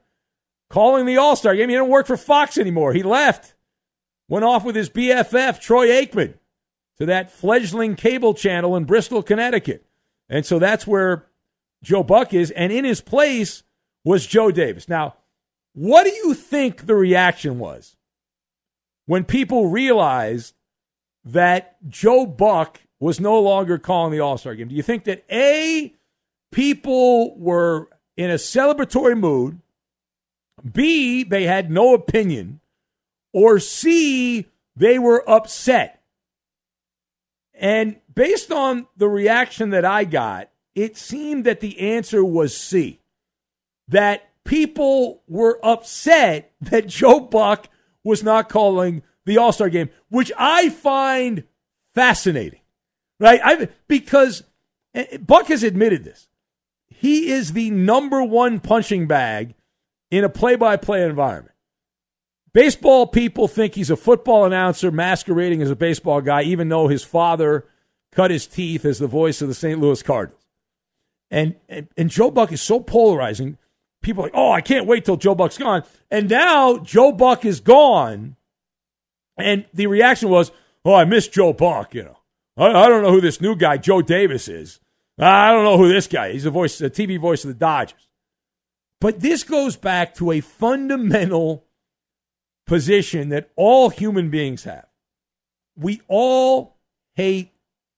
calling 0.70 1.06
the 1.06 1.18
All 1.18 1.36
Star 1.36 1.56
game. 1.56 1.70
He 1.70 1.76
didn't 1.76 1.90
work 1.90 2.08
for 2.08 2.18
Fox 2.18 2.58
anymore. 2.58 2.94
He 2.94 3.04
left, 3.04 3.56
went 4.28 4.46
off 4.46 4.64
with 4.66 4.76
his 4.76 4.90
BFF, 4.90 5.60
Troy 5.60 5.88
Aikman, 5.88 6.36
to 6.98 7.06
that 7.06 7.32
fledgling 7.32 7.96
cable 7.96 8.34
channel 8.34 8.76
in 8.76 8.86
Bristol, 8.86 9.24
Connecticut. 9.24 9.86
And 10.30 10.46
so 10.46 10.60
that's 10.60 10.88
where 10.88 11.28
Joe 11.82 12.04
Buck 12.04 12.34
is. 12.34 12.52
And 12.52 12.72
in 12.72 12.86
his 12.86 13.02
place 13.02 13.64
was 14.04 14.26
Joe 14.26 14.52
Davis. 14.52 14.90
Now, 14.90 15.16
what 15.74 16.04
do 16.04 16.12
you 16.12 16.34
think 16.34 16.86
the 16.86 16.96
reaction 16.96 17.58
was 17.58 17.96
when 19.06 19.24
people 19.24 19.68
realized 19.68 20.54
that 21.26 21.78
Joe 21.90 22.26
Buck 22.26 22.82
was 23.00 23.20
no 23.20 23.40
longer 23.40 23.78
calling 23.78 24.12
the 24.12 24.20
All 24.20 24.38
Star 24.38 24.56
game? 24.56 24.68
Do 24.68 24.76
you 24.76 24.84
think 24.84 25.04
that 25.06 25.26
A, 25.32 25.94
people 26.52 27.38
were 27.38 27.90
in 28.16 28.30
a 28.30 28.36
celebratory 28.36 29.18
mood, 29.18 29.60
B, 30.72 31.24
they 31.24 31.44
had 31.44 31.72
no 31.72 31.94
opinion, 31.94 32.60
or 33.34 33.60
C, 33.60 34.46
they 34.76 35.00
were 35.00 35.28
upset? 35.30 36.02
And 37.54 37.98
based 38.14 38.52
on 38.52 38.88
the 38.98 39.08
reaction 39.08 39.70
that 39.72 39.86
I 39.86 40.04
got, 40.04 40.50
it 40.76 40.98
seemed 40.98 41.46
that 41.46 41.60
the 41.60 41.80
answer 41.80 42.24
was 42.24 42.56
C. 42.58 43.00
That 43.88 44.30
people 44.44 45.22
were 45.28 45.60
upset 45.64 46.52
that 46.62 46.88
Joe 46.88 47.20
Buck 47.20 47.70
was 48.04 48.24
not 48.24 48.50
calling 48.50 49.04
the 49.26 49.38
All 49.38 49.52
Star 49.52 49.70
game, 49.70 49.90
which 50.10 50.32
I 50.38 50.70
find 50.70 51.44
fascinating, 51.94 52.62
right? 53.20 53.40
I 53.44 53.70
because 53.88 54.44
Buck 55.22 55.48
has 55.48 55.64
admitted 55.64 56.04
this. 56.04 56.28
He 56.90 57.32
is 57.32 57.54
the 57.54 57.70
number 57.72 58.24
one 58.24 58.60
punching 58.60 59.08
bag 59.08 59.56
in 60.12 60.24
a 60.24 60.30
play-by-play 60.30 61.04
environment. 61.04 61.56
Baseball 62.54 63.08
people 63.08 63.48
think 63.48 63.74
he's 63.74 63.90
a 63.90 63.96
football 63.96 64.46
announcer 64.46 64.92
masquerading 64.92 65.62
as 65.64 65.72
a 65.72 65.76
baseball 65.76 66.22
guy, 66.22 66.44
even 66.44 66.70
though 66.70 66.88
his 66.88 67.04
father 67.04 67.66
cut 68.12 68.30
his 68.30 68.46
teeth 68.46 68.86
as 68.86 69.00
the 69.00 69.08
voice 69.08 69.42
of 69.42 69.48
the 69.48 69.56
St. 69.56 69.80
Louis 69.80 70.04
Cardinals. 70.04 70.46
And, 71.32 71.56
and, 71.68 71.88
and 71.98 72.12
Joe 72.12 72.30
Buck 72.30 72.52
is 72.52 72.62
so 72.62 72.80
polarizing. 72.80 73.58
People 74.04 74.24
are 74.24 74.28
like, 74.28 74.36
oh, 74.36 74.52
I 74.52 74.62
can't 74.62 74.86
wait 74.86 75.04
till 75.04 75.18
Joe 75.18 75.34
Buck's 75.34 75.58
gone. 75.58 75.84
And 76.12 76.30
now 76.30 76.78
Joe 76.78 77.12
Buck 77.12 77.44
is 77.44 77.60
gone 77.60 78.36
and 79.38 79.66
the 79.74 79.88
reaction 79.88 80.30
was, 80.30 80.52
oh, 80.86 80.94
I 80.94 81.06
miss 81.06 81.28
Joe 81.28 81.54
Buck, 81.54 81.94
you 81.94 82.04
know. 82.04 82.18
I, 82.58 82.86
I 82.86 82.90
don't 82.90 83.04
know 83.04 83.12
who 83.12 83.22
this 83.22 83.42
new 83.42 83.56
guy, 83.56 83.78
Joe 83.78 84.02
Davis, 84.02 84.48
is. 84.48 84.80
I 85.18 85.52
don't 85.52 85.64
know 85.64 85.78
who 85.78 85.92
this 85.92 86.08
guy 86.08 86.28
is. 86.28 86.34
He's 86.34 86.46
a 86.46 86.52
voice, 86.52 86.82
a 86.82 86.90
TV 86.90 87.20
voice 87.20 87.44
of 87.44 87.50
the 87.50 87.56
Dodgers. 87.56 88.08
But 89.00 89.20
this 89.20 89.44
goes 89.44 89.76
back 89.76 90.16
to 90.16 90.32
a 90.32 90.40
fundamental 90.40 91.66
position 92.66 93.30
that 93.30 93.52
all 93.56 93.90
human 93.90 94.30
beings 94.30 94.64
have. 94.64 94.86
We 95.76 96.02
all 96.08 96.78
hate 97.16 97.52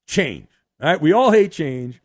change, 0.08 0.48
right? 0.80 1.00
We 1.00 1.13
all 1.13 1.32
hate 1.32 1.51
change. 1.51 2.01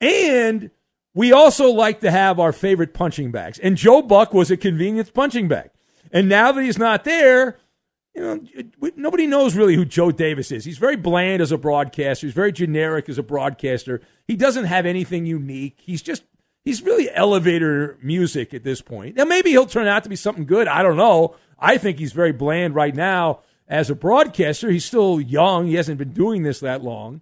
And 0.00 0.70
we 1.14 1.32
also 1.32 1.70
like 1.70 2.00
to 2.00 2.10
have 2.10 2.40
our 2.40 2.52
favorite 2.52 2.94
punching 2.94 3.30
bags. 3.30 3.58
And 3.58 3.76
Joe 3.76 4.02
Buck 4.02 4.34
was 4.34 4.50
a 4.50 4.56
convenience 4.56 5.10
punching 5.10 5.48
bag. 5.48 5.70
And 6.10 6.28
now 6.28 6.52
that 6.52 6.62
he's 6.62 6.78
not 6.78 7.04
there, 7.04 7.58
you 8.14 8.22
know, 8.22 8.90
nobody 8.96 9.26
knows 9.26 9.56
really 9.56 9.74
who 9.74 9.84
Joe 9.84 10.12
Davis 10.12 10.52
is. 10.52 10.64
He's 10.64 10.78
very 10.78 10.96
bland 10.96 11.42
as 11.42 11.50
a 11.50 11.58
broadcaster. 11.58 12.26
He's 12.26 12.34
very 12.34 12.52
generic 12.52 13.08
as 13.08 13.18
a 13.18 13.22
broadcaster. 13.22 14.00
He 14.28 14.36
doesn't 14.36 14.66
have 14.66 14.86
anything 14.86 15.26
unique. 15.26 15.80
He's 15.82 16.00
just 16.00 16.22
he's 16.64 16.82
really 16.82 17.10
elevator 17.10 17.98
music 18.02 18.54
at 18.54 18.62
this 18.62 18.80
point. 18.80 19.16
Now 19.16 19.24
maybe 19.24 19.50
he'll 19.50 19.66
turn 19.66 19.88
out 19.88 20.04
to 20.04 20.08
be 20.08 20.16
something 20.16 20.46
good. 20.46 20.68
I 20.68 20.82
don't 20.82 20.96
know. 20.96 21.34
I 21.58 21.76
think 21.76 21.98
he's 21.98 22.12
very 22.12 22.32
bland 22.32 22.74
right 22.74 22.94
now 22.94 23.40
as 23.68 23.90
a 23.90 23.94
broadcaster. 23.96 24.70
He's 24.70 24.84
still 24.84 25.20
young. 25.20 25.66
He 25.66 25.74
hasn't 25.74 25.98
been 25.98 26.12
doing 26.12 26.44
this 26.44 26.60
that 26.60 26.84
long. 26.84 27.20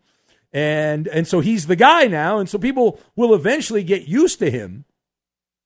And 0.52 1.08
and 1.08 1.26
so 1.26 1.40
he's 1.40 1.66
the 1.66 1.76
guy 1.76 2.06
now, 2.06 2.38
and 2.38 2.48
so 2.48 2.58
people 2.58 3.00
will 3.16 3.34
eventually 3.34 3.82
get 3.82 4.06
used 4.06 4.38
to 4.40 4.50
him, 4.50 4.84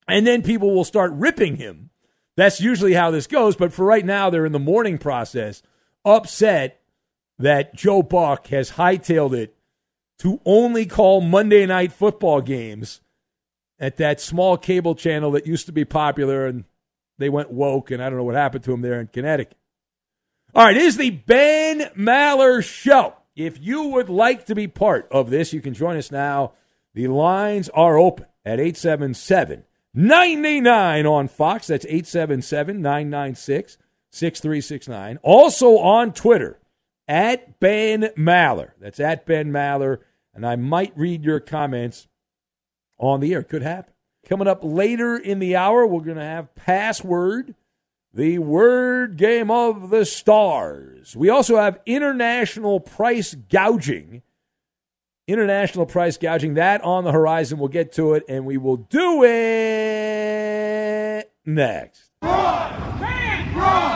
and 0.07 0.25
then 0.25 0.43
people 0.43 0.73
will 0.73 0.85
start 0.85 1.11
ripping 1.13 1.57
him. 1.57 1.91
That's 2.37 2.61
usually 2.61 2.95
how 2.95 3.11
this 3.11 3.27
goes. 3.27 3.57
But 3.57 3.73
for 3.73 3.85
right 3.85 4.05
now, 4.05 4.31
they're 4.31 4.47
in 4.47 4.53
the 4.53 4.59
mourning 4.59 4.99
process, 4.99 5.63
upset 6.05 6.81
that 7.39 7.75
Joe 7.75 8.03
Buck 8.03 8.49
has 8.49 8.73
hightailed 8.73 9.37
it 9.37 9.57
to 10.19 10.41
only 10.45 10.87
call 10.87 11.21
Monday 11.21 11.67
night 11.67 11.93
football 11.93 12.41
games 12.41 13.01
at 13.79 13.97
that 13.99 14.21
small 14.21 14.57
cable 14.57 14.95
channel 14.95 15.33
that 15.33 15.47
used 15.47 15.67
to 15.67 15.73
be 15.73 15.85
popular, 15.85 16.47
and 16.47 16.65
they 17.19 17.29
went 17.29 17.51
woke, 17.51 17.91
and 17.91 18.03
I 18.03 18.09
don't 18.09 18.19
know 18.19 18.25
what 18.25 18.35
happened 18.35 18.65
to 18.65 18.73
him 18.73 18.81
there 18.81 19.01
in 19.01 19.09
Connecticut. 19.09 19.57
All 20.55 20.65
right, 20.65 20.77
it 20.77 20.83
is 20.83 20.97
the 20.97 21.11
Ben 21.11 21.91
Maller 21.97 22.65
Show. 22.65 23.15
If 23.35 23.61
you 23.61 23.89
would 23.89 24.09
like 24.09 24.47
to 24.47 24.55
be 24.55 24.67
part 24.67 25.07
of 25.11 25.29
this, 25.29 25.53
you 25.53 25.61
can 25.61 25.75
join 25.75 25.99
us 25.99 26.11
now. 26.11 26.53
The 26.95 27.09
lines 27.09 27.69
are 27.71 27.99
open 27.99 28.25
at 28.47 28.59
877 28.59 29.65
99 29.97 31.07
on 31.07 31.27
Fox. 31.27 31.67
That's 31.67 31.87
877 31.87 32.81
996 32.83 33.79
6369. 34.11 35.19
Also 35.23 35.79
on 35.79 36.13
Twitter 36.13 36.61
at 37.09 37.59
Ben 37.59 38.11
Maller. 38.17 38.73
That's 38.79 39.01
at 39.01 39.27
Ben 39.27 39.51
Maller. 39.51 39.99
And 40.35 40.47
I 40.47 40.57
might 40.57 40.93
read 40.97 41.25
your 41.25 41.41
comments 41.41 42.09
on 42.99 43.21
the 43.21 43.33
air. 43.33 43.43
Could 43.43 43.63
happen. 43.63 43.95
Coming 44.29 44.49
up 44.49 44.61
later 44.63 45.17
in 45.17 45.39
the 45.39 45.57
hour, 45.57 45.87
we're 45.87 46.01
going 46.01 46.17
to 46.19 46.23
have 46.23 46.55
password 46.55 47.55
the 48.13 48.39
word 48.39 49.17
game 49.17 49.51
of 49.51 49.91
the 49.91 50.05
stars. 50.05 51.15
We 51.15 51.31
also 51.31 51.57
have 51.57 51.81
international 51.87 52.81
price 52.81 53.35
gouging. 53.35 54.23
International 55.29 55.87
price 55.87 56.17
gouging, 56.17 56.55
that 56.55 56.83
on 56.83 57.03
the 57.03 57.11
horizon. 57.11 57.59
We'll 57.59 57.67
get 57.67 57.91
to 57.95 58.15
it, 58.15 58.23
and 58.29 58.47
we 58.47 58.59
will 58.59 58.77
do 58.77 59.25
it 59.25 59.33
next. 61.45 62.13
Fraud! 62.21 62.73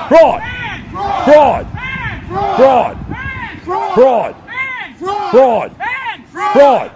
Fraud! 0.09 0.43
Fraud! 0.91 1.23
Fraud! 1.25 1.67
Fraud! 2.57 2.97
Fraud! 3.63 4.35
Fraud! 5.31 5.77
Fraud! 6.33 6.91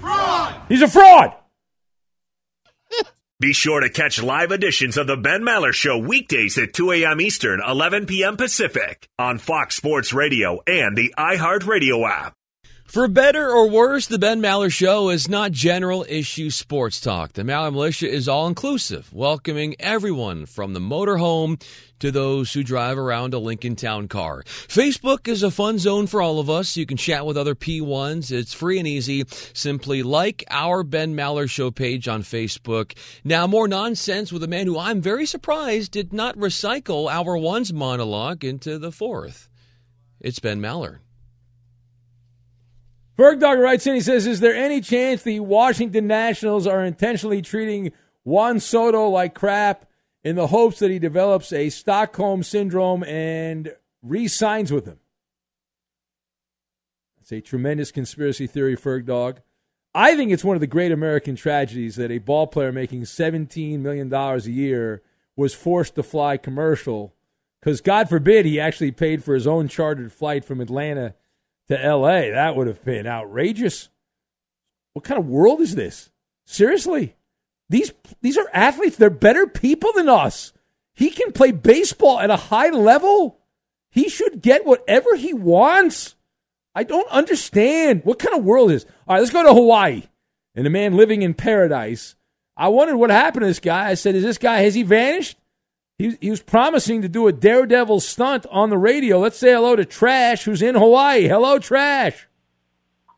Fraud! 0.00 0.54
He's 0.68 0.82
a 0.82 0.88
fraud! 0.88 1.34
Be 3.44 3.52
sure 3.52 3.80
to 3.80 3.90
catch 3.90 4.22
live 4.22 4.52
editions 4.52 4.96
of 4.96 5.06
the 5.06 5.18
Ben 5.18 5.42
Maller 5.42 5.74
Show 5.74 5.98
weekdays 5.98 6.56
at 6.56 6.72
2 6.72 6.92
a.m. 6.92 7.20
Eastern, 7.20 7.60
11 7.60 8.06
p.m. 8.06 8.38
Pacific 8.38 9.06
on 9.18 9.36
Fox 9.36 9.76
Sports 9.76 10.14
Radio 10.14 10.62
and 10.66 10.96
the 10.96 11.12
iHeartRadio 11.18 12.08
app. 12.08 12.32
For 12.94 13.08
better 13.08 13.50
or 13.50 13.68
worse, 13.68 14.06
the 14.06 14.20
Ben 14.20 14.40
Maller 14.40 14.72
Show 14.72 15.08
is 15.08 15.28
not 15.28 15.50
general 15.50 16.06
issue 16.08 16.48
sports 16.48 17.00
talk. 17.00 17.32
The 17.32 17.42
Maller 17.42 17.72
Militia 17.72 18.08
is 18.08 18.28
all 18.28 18.46
inclusive, 18.46 19.12
welcoming 19.12 19.74
everyone 19.80 20.46
from 20.46 20.74
the 20.74 20.80
motorhome 20.80 21.60
to 21.98 22.12
those 22.12 22.52
who 22.52 22.62
drive 22.62 22.96
around 22.96 23.34
a 23.34 23.40
Lincoln 23.40 23.74
Town 23.74 24.06
car. 24.06 24.44
Facebook 24.44 25.26
is 25.26 25.42
a 25.42 25.50
fun 25.50 25.80
zone 25.80 26.06
for 26.06 26.22
all 26.22 26.38
of 26.38 26.48
us. 26.48 26.76
You 26.76 26.86
can 26.86 26.96
chat 26.96 27.26
with 27.26 27.36
other 27.36 27.56
P1s. 27.56 28.30
It's 28.30 28.54
free 28.54 28.78
and 28.78 28.86
easy. 28.86 29.24
Simply 29.28 30.04
like 30.04 30.44
our 30.48 30.84
Ben 30.84 31.16
Maller 31.16 31.50
Show 31.50 31.72
page 31.72 32.06
on 32.06 32.22
Facebook. 32.22 32.96
Now, 33.24 33.48
more 33.48 33.66
nonsense 33.66 34.32
with 34.32 34.44
a 34.44 34.46
man 34.46 34.68
who 34.68 34.78
I'm 34.78 35.00
very 35.00 35.26
surprised 35.26 35.90
did 35.90 36.12
not 36.12 36.36
recycle 36.36 37.10
our 37.10 37.36
ones 37.36 37.72
monologue 37.72 38.44
into 38.44 38.78
the 38.78 38.92
fourth. 38.92 39.48
It's 40.20 40.38
Ben 40.38 40.60
Maller. 40.60 41.00
Berg 43.16 43.40
Dog 43.40 43.58
writes 43.58 43.86
in, 43.86 43.94
he 43.94 44.00
says, 44.00 44.26
Is 44.26 44.40
there 44.40 44.54
any 44.54 44.80
chance 44.80 45.22
the 45.22 45.40
Washington 45.40 46.06
Nationals 46.06 46.66
are 46.66 46.84
intentionally 46.84 47.42
treating 47.42 47.92
Juan 48.24 48.58
Soto 48.58 49.08
like 49.08 49.34
crap 49.34 49.86
in 50.24 50.34
the 50.34 50.48
hopes 50.48 50.80
that 50.80 50.90
he 50.90 50.98
develops 50.98 51.52
a 51.52 51.70
Stockholm 51.70 52.42
syndrome 52.42 53.04
and 53.04 53.74
re 54.02 54.26
signs 54.26 54.72
with 54.72 54.84
them? 54.84 54.98
It's 57.20 57.32
a 57.32 57.40
tremendous 57.40 57.92
conspiracy 57.92 58.46
theory, 58.46 58.76
Ferg 58.76 59.06
Dog. 59.06 59.40
I 59.94 60.16
think 60.16 60.32
it's 60.32 60.44
one 60.44 60.56
of 60.56 60.60
the 60.60 60.66
great 60.66 60.90
American 60.90 61.36
tragedies 61.36 61.94
that 61.96 62.10
a 62.10 62.18
ball 62.18 62.48
player 62.48 62.72
making 62.72 63.02
$17 63.02 63.78
million 63.78 64.12
a 64.12 64.38
year 64.40 65.02
was 65.36 65.54
forced 65.54 65.94
to 65.94 66.02
fly 66.02 66.36
commercial 66.36 67.14
because, 67.60 67.80
God 67.80 68.08
forbid, 68.08 68.44
he 68.44 68.58
actually 68.58 68.90
paid 68.90 69.22
for 69.22 69.34
his 69.34 69.46
own 69.46 69.68
chartered 69.68 70.12
flight 70.12 70.44
from 70.44 70.60
Atlanta 70.60 71.14
to 71.68 71.74
LA. 71.74 72.30
That 72.30 72.56
would 72.56 72.66
have 72.66 72.84
been 72.84 73.06
outrageous. 73.06 73.88
What 74.92 75.04
kind 75.04 75.18
of 75.18 75.26
world 75.26 75.60
is 75.60 75.74
this? 75.74 76.10
Seriously. 76.46 77.16
These 77.68 77.92
these 78.20 78.38
are 78.38 78.48
athletes. 78.52 78.96
They're 78.96 79.10
better 79.10 79.46
people 79.46 79.92
than 79.94 80.08
us. 80.08 80.52
He 80.94 81.10
can 81.10 81.32
play 81.32 81.50
baseball 81.50 82.20
at 82.20 82.30
a 82.30 82.36
high 82.36 82.70
level. 82.70 83.40
He 83.90 84.08
should 84.08 84.42
get 84.42 84.66
whatever 84.66 85.16
he 85.16 85.32
wants. 85.32 86.14
I 86.74 86.82
don't 86.82 87.08
understand. 87.08 88.02
What 88.04 88.18
kind 88.18 88.36
of 88.36 88.44
world 88.44 88.70
is? 88.70 88.84
All 89.06 89.14
right, 89.14 89.20
let's 89.20 89.32
go 89.32 89.42
to 89.42 89.54
Hawaii. 89.54 90.02
And 90.54 90.66
a 90.66 90.70
man 90.70 90.96
living 90.96 91.22
in 91.22 91.34
paradise. 91.34 92.14
I 92.56 92.68
wondered 92.68 92.96
what 92.96 93.10
happened 93.10 93.42
to 93.42 93.46
this 93.46 93.60
guy. 93.60 93.88
I 93.88 93.94
said, 93.94 94.14
Is 94.14 94.22
this 94.22 94.38
guy, 94.38 94.58
has 94.58 94.74
he 94.74 94.82
vanished? 94.82 95.36
He, 95.96 96.16
he 96.20 96.30
was 96.30 96.42
promising 96.42 97.02
to 97.02 97.08
do 97.08 97.28
a 97.28 97.32
daredevil 97.32 98.00
stunt 98.00 98.46
on 98.50 98.68
the 98.68 98.78
radio. 98.78 99.20
Let's 99.20 99.38
say 99.38 99.52
hello 99.52 99.76
to 99.76 99.84
Trash, 99.84 100.44
who's 100.44 100.60
in 100.60 100.74
Hawaii. 100.74 101.28
Hello, 101.28 101.60
Trash. 101.60 102.26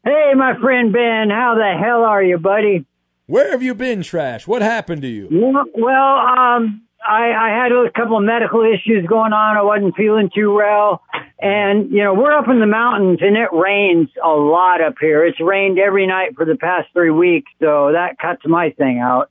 Hey, 0.05 0.33
my 0.37 0.55
friend 0.61 0.93
Ben. 0.93 1.31
How 1.31 1.55
the 1.57 1.83
hell 1.83 2.05
are 2.05 2.23
you, 2.23 2.37
buddy? 2.37 2.85
Where 3.27 3.51
have 3.51 3.63
you 3.63 3.75
been, 3.75 4.03
Trash? 4.03 4.47
What 4.47 4.61
happened 4.61 5.03
to 5.03 5.09
you? 5.09 5.27
Well, 5.31 6.17
um, 6.19 6.83
I, 7.05 7.33
I 7.33 7.49
had 7.63 7.73
a 7.73 7.91
couple 7.93 8.19
of 8.19 8.25
medical 8.25 8.63
issues 8.63 9.07
going 9.07 9.33
on. 9.33 9.57
I 9.57 9.63
wasn't 9.63 9.97
feeling 9.97 10.29
too 10.35 10.53
well. 10.53 11.03
And, 11.41 11.91
you 11.91 12.05
know, 12.05 12.13
we're 12.13 12.37
up 12.37 12.49
in 12.49 12.61
the 12.61 12.67
mountains 12.67 13.21
and 13.23 13.39
it 13.39 13.49
rains 13.53 14.11
a 14.23 14.29
lot 14.29 14.83
up 14.83 14.97
here. 15.01 15.25
It's 15.25 15.41
rained 15.41 15.79
every 15.79 16.07
night 16.07 16.37
for 16.37 16.45
the 16.45 16.57
past 16.57 16.89
three 16.93 17.11
weeks. 17.11 17.51
So 17.59 17.93
that 17.93 18.19
cuts 18.19 18.43
my 18.45 18.71
thing 18.71 18.99
out. 18.99 19.31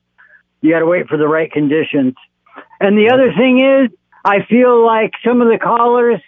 You 0.62 0.72
got 0.72 0.80
to 0.80 0.86
wait 0.86 1.06
for 1.06 1.16
the 1.16 1.28
right 1.28 1.50
conditions. 1.50 2.14
And 2.80 2.96
the 2.96 3.10
other 3.12 3.32
thing 3.32 3.60
is, 3.60 3.90
I 4.24 4.44
feel 4.48 4.84
like 4.84 5.12
some 5.24 5.40
of 5.40 5.48
the 5.48 5.58
callers 5.58 6.20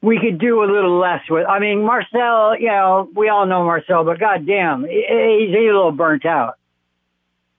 we 0.00 0.18
could 0.18 0.38
do 0.38 0.62
a 0.62 0.66
little 0.66 0.98
less 0.98 1.22
with. 1.30 1.46
I 1.46 1.60
mean, 1.60 1.84
Marcel, 1.84 2.58
you 2.58 2.66
know, 2.66 3.08
we 3.14 3.28
all 3.28 3.46
know 3.46 3.64
Marcel, 3.64 4.04
but 4.04 4.18
goddamn, 4.18 4.84
he's, 4.84 5.04
he's 5.08 5.54
a 5.54 5.72
little 5.72 5.92
burnt 5.92 6.26
out. 6.26 6.54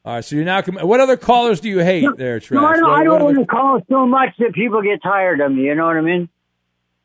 All 0.06 0.15
right, 0.15 0.25
so 0.25 0.36
you're 0.36 0.43
now. 0.43 0.62
What 0.62 0.99
other 0.99 1.15
callers 1.15 1.62
do 1.62 1.69
you 1.69 1.79
hate 1.79 2.06
there, 2.17 2.41
Trash? 2.41 2.62
No, 2.62 2.65
I 2.65 2.73
don't, 2.75 2.84
what, 2.84 2.99
I 2.99 3.03
don't 3.06 3.23
want 3.23 3.38
to 3.38 3.45
call 3.45 3.82
so 3.89 4.06
much 4.06 4.36
that 4.39 4.51
people 4.51 4.82
get 4.82 5.01
tired 5.01 5.39
of 5.39 5.49
me. 5.53 5.63
You 5.63 5.75
know 5.75 5.86
what 5.86 5.95
I 5.95 6.01
mean? 6.01 6.27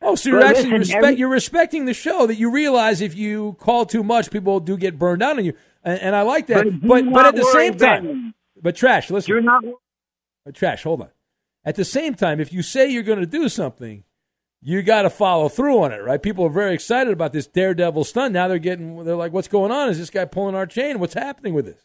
Oh, 0.01 0.15
so 0.15 0.29
you're 0.29 0.39
but 0.39 0.47
actually 0.47 0.63
listen, 0.63 0.79
respect, 0.79 1.03
every, 1.05 1.17
you're 1.17 1.29
respecting 1.29 1.85
the 1.85 1.93
show 1.93 2.27
that 2.27 2.35
you 2.35 2.51
realize 2.51 2.99
if 2.99 3.15
you 3.15 3.55
call 3.59 3.85
too 3.85 4.03
much, 4.03 4.31
people 4.31 4.59
do 4.59 4.75
get 4.75 4.99
burned 4.99 5.23
out 5.23 5.37
on 5.37 5.45
you, 5.45 5.53
and, 5.83 5.99
and 5.99 6.15
I 6.15 6.23
like 6.23 6.47
that. 6.47 6.65
But 6.65 6.87
but, 6.87 7.13
but 7.13 7.25
at 7.27 7.35
the 7.35 7.45
same 7.53 7.75
time, 7.75 8.33
but 8.61 8.75
trash. 8.75 9.09
Listen, 9.09 9.29
you're 9.29 9.41
not 9.41 9.63
Uh, 10.49 10.51
trash. 10.51 10.83
Hold 10.83 11.01
on. 11.01 11.09
At 11.63 11.75
the 11.75 11.85
same 11.85 12.15
time, 12.15 12.39
if 12.39 12.51
you 12.51 12.61
say 12.61 12.89
you're 12.89 13.03
going 13.03 13.19
to 13.19 13.25
do 13.25 13.49
something, 13.49 14.03
you 14.61 14.81
got 14.81 15.03
to 15.03 15.09
follow 15.09 15.49
through 15.49 15.81
on 15.83 15.91
it, 15.91 16.03
right? 16.03 16.21
People 16.21 16.45
are 16.45 16.49
very 16.49 16.73
excited 16.73 17.13
about 17.13 17.31
this 17.31 17.47
daredevil 17.47 18.03
stunt. 18.03 18.33
Now 18.33 18.47
they're 18.47 18.59
getting, 18.59 19.03
they're 19.03 19.15
like, 19.15 19.31
"What's 19.31 19.47
going 19.47 19.71
on? 19.71 19.89
Is 19.89 19.97
this 19.97 20.09
guy 20.09 20.25
pulling 20.25 20.55
our 20.55 20.65
chain? 20.65 20.99
What's 20.99 21.13
happening 21.13 21.53
with 21.53 21.65
this?" 21.65 21.81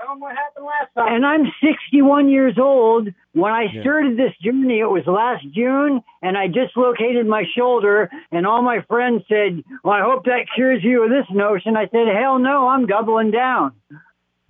Tell 0.00 0.14
them 0.14 0.20
what 0.20 0.34
happened 0.34 0.64
last 0.64 0.94
time. 0.94 1.14
And 1.14 1.26
I'm 1.26 1.52
61 1.62 2.30
years 2.30 2.56
old. 2.58 3.08
When 3.32 3.52
I 3.52 3.66
yeah. 3.72 3.82
started 3.82 4.16
this 4.16 4.32
journey, 4.42 4.78
it 4.78 4.88
was 4.88 5.02
last 5.06 5.44
June, 5.54 6.00
and 6.22 6.38
I 6.38 6.46
dislocated 6.46 7.26
my 7.26 7.44
shoulder. 7.56 8.10
And 8.32 8.46
all 8.46 8.62
my 8.62 8.80
friends 8.88 9.22
said, 9.28 9.62
"Well, 9.84 9.92
I 9.92 10.00
hope 10.00 10.24
that 10.24 10.46
cures 10.54 10.82
you 10.82 11.04
of 11.04 11.10
this 11.10 11.26
notion." 11.30 11.76
I 11.76 11.86
said, 11.88 12.08
"Hell 12.08 12.38
no, 12.38 12.68
I'm 12.68 12.86
doubling 12.86 13.30
down." 13.30 13.72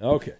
Okay. 0.00 0.36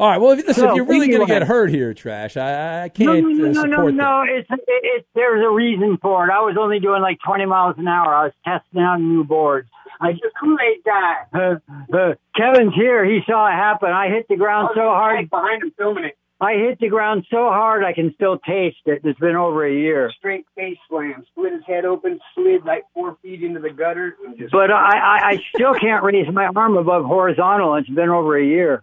All 0.00 0.08
right. 0.08 0.18
Well, 0.18 0.30
if, 0.30 0.38
listen, 0.46 0.54
so, 0.54 0.70
if 0.70 0.76
you're 0.76 0.86
really 0.86 1.08
going 1.08 1.20
to 1.20 1.26
get 1.26 1.42
hurt 1.42 1.68
here, 1.68 1.92
trash, 1.92 2.38
I, 2.38 2.84
I 2.84 2.88
can't. 2.88 3.22
No, 3.22 3.50
no, 3.52 3.60
uh, 3.60 3.64
no, 3.66 3.82
no, 3.82 3.88
no. 3.90 4.24
It's, 4.26 4.48
it's 4.66 5.06
there's 5.14 5.44
a 5.44 5.50
reason 5.50 5.98
for 6.00 6.26
it. 6.26 6.32
I 6.32 6.40
was 6.40 6.56
only 6.58 6.80
doing 6.80 7.02
like 7.02 7.18
20 7.22 7.44
miles 7.44 7.74
an 7.76 7.86
hour. 7.86 8.14
I 8.14 8.24
was 8.24 8.32
testing 8.42 8.80
out 8.80 8.98
new 8.98 9.24
boards. 9.24 9.68
I 10.00 10.12
just 10.12 10.34
Kool-Aid 10.40 10.84
guy. 10.86 11.14
Uh, 11.34 11.94
uh, 11.94 12.14
Kevin's 12.34 12.74
here. 12.74 13.04
He 13.04 13.20
saw 13.26 13.46
it 13.48 13.52
happen. 13.52 13.90
I 13.90 14.08
hit 14.08 14.26
the 14.26 14.36
ground 14.36 14.70
so 14.74 14.80
hard. 14.80 15.28
behind 15.28 15.64
him 15.64 15.72
filming 15.76 16.04
it. 16.04 16.16
I 16.40 16.54
hit 16.54 16.78
the 16.80 16.88
ground 16.88 17.26
so 17.30 17.50
hard 17.50 17.84
I 17.84 17.92
can 17.92 18.14
still 18.14 18.38
taste 18.38 18.78
it. 18.86 19.02
It's 19.04 19.20
been 19.20 19.36
over 19.36 19.66
a 19.66 19.74
year. 19.74 20.10
Straight 20.16 20.46
face 20.56 20.78
slam. 20.88 21.26
Split 21.32 21.52
his 21.52 21.62
head 21.66 21.84
open, 21.84 22.18
slid 22.34 22.64
like 22.64 22.84
four 22.94 23.18
feet 23.20 23.42
into 23.42 23.60
the 23.60 23.68
gutter. 23.68 24.16
And 24.26 24.38
just 24.38 24.50
But 24.50 24.70
I, 24.70 24.96
I, 24.96 25.30
I 25.32 25.38
still 25.54 25.74
can't 25.74 26.02
raise 26.02 26.32
my 26.32 26.46
arm 26.46 26.78
above 26.78 27.04
horizontal. 27.04 27.74
It's 27.74 27.90
been 27.90 28.08
over 28.08 28.38
a 28.38 28.46
year. 28.46 28.82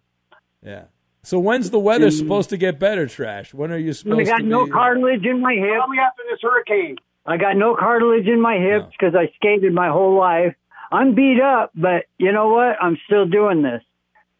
Yeah. 0.63 0.83
So 1.27 1.39
when's 1.39 1.71
the 1.71 1.79
weather 1.79 2.07
mm. 2.07 2.17
supposed 2.17 2.51
to 2.51 2.57
get 2.57 2.79
better, 2.79 3.05
Trash? 3.05 3.53
When 3.53 3.69
are 3.69 3.77
you 3.77 3.91
supposed? 3.91 4.15
To? 4.15 4.21
I 4.21 4.23
supposed 4.23 4.31
got 4.31 4.43
to 4.43 4.49
no 4.49 4.65
be? 4.65 4.71
cartilage 4.71 5.25
in 5.25 5.41
my 5.41 5.55
hip. 5.55 5.75
probably 5.75 5.97
after 5.99 6.23
this 6.31 6.39
hurricane. 6.41 6.95
I 7.25 7.35
got 7.35 7.57
no 7.57 7.75
cartilage 7.75 8.27
in 8.27 8.39
my 8.39 8.55
hips 8.55 8.95
because 8.97 9.13
I 9.13 9.29
skated 9.35 9.73
my 9.73 9.89
whole 9.89 10.17
life. 10.17 10.55
I'm 10.89 11.15
beat 11.15 11.41
up, 11.41 11.71
but 11.75 12.05
you 12.17 12.31
know 12.31 12.47
what? 12.47 12.81
I'm 12.81 12.97
still 13.05 13.25
doing 13.25 13.61
this. 13.61 13.83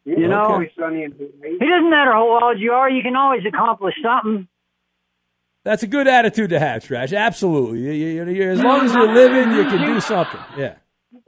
You 0.06 0.30
know, 0.30 0.44
Always 0.46 0.70
it 0.78 1.60
doesn't 1.60 1.90
matter 1.90 2.14
how 2.14 2.40
old 2.42 2.58
you 2.58 2.72
are. 2.72 2.90
You 2.90 3.04
can 3.04 3.18
always 3.18 3.42
accomplish 3.46 3.96
something. 4.02 4.48
That's 5.66 5.84
a 5.84 5.88
good 5.88 6.08
attitude 6.08 6.52
to 6.52 6.60
have, 6.60 6.86
Trash. 6.86 7.12
Absolutely. 7.12 7.80
You- 7.82 7.92
you- 7.92 8.30
you- 8.30 8.50
as 8.50 8.64
long 8.64 8.86
as 8.86 8.94
you're 8.94 9.14
living, 9.14 9.52
you 9.52 9.66
can 9.66 9.86
do 9.94 10.00
something. 10.00 10.40
Yeah. 10.58 10.76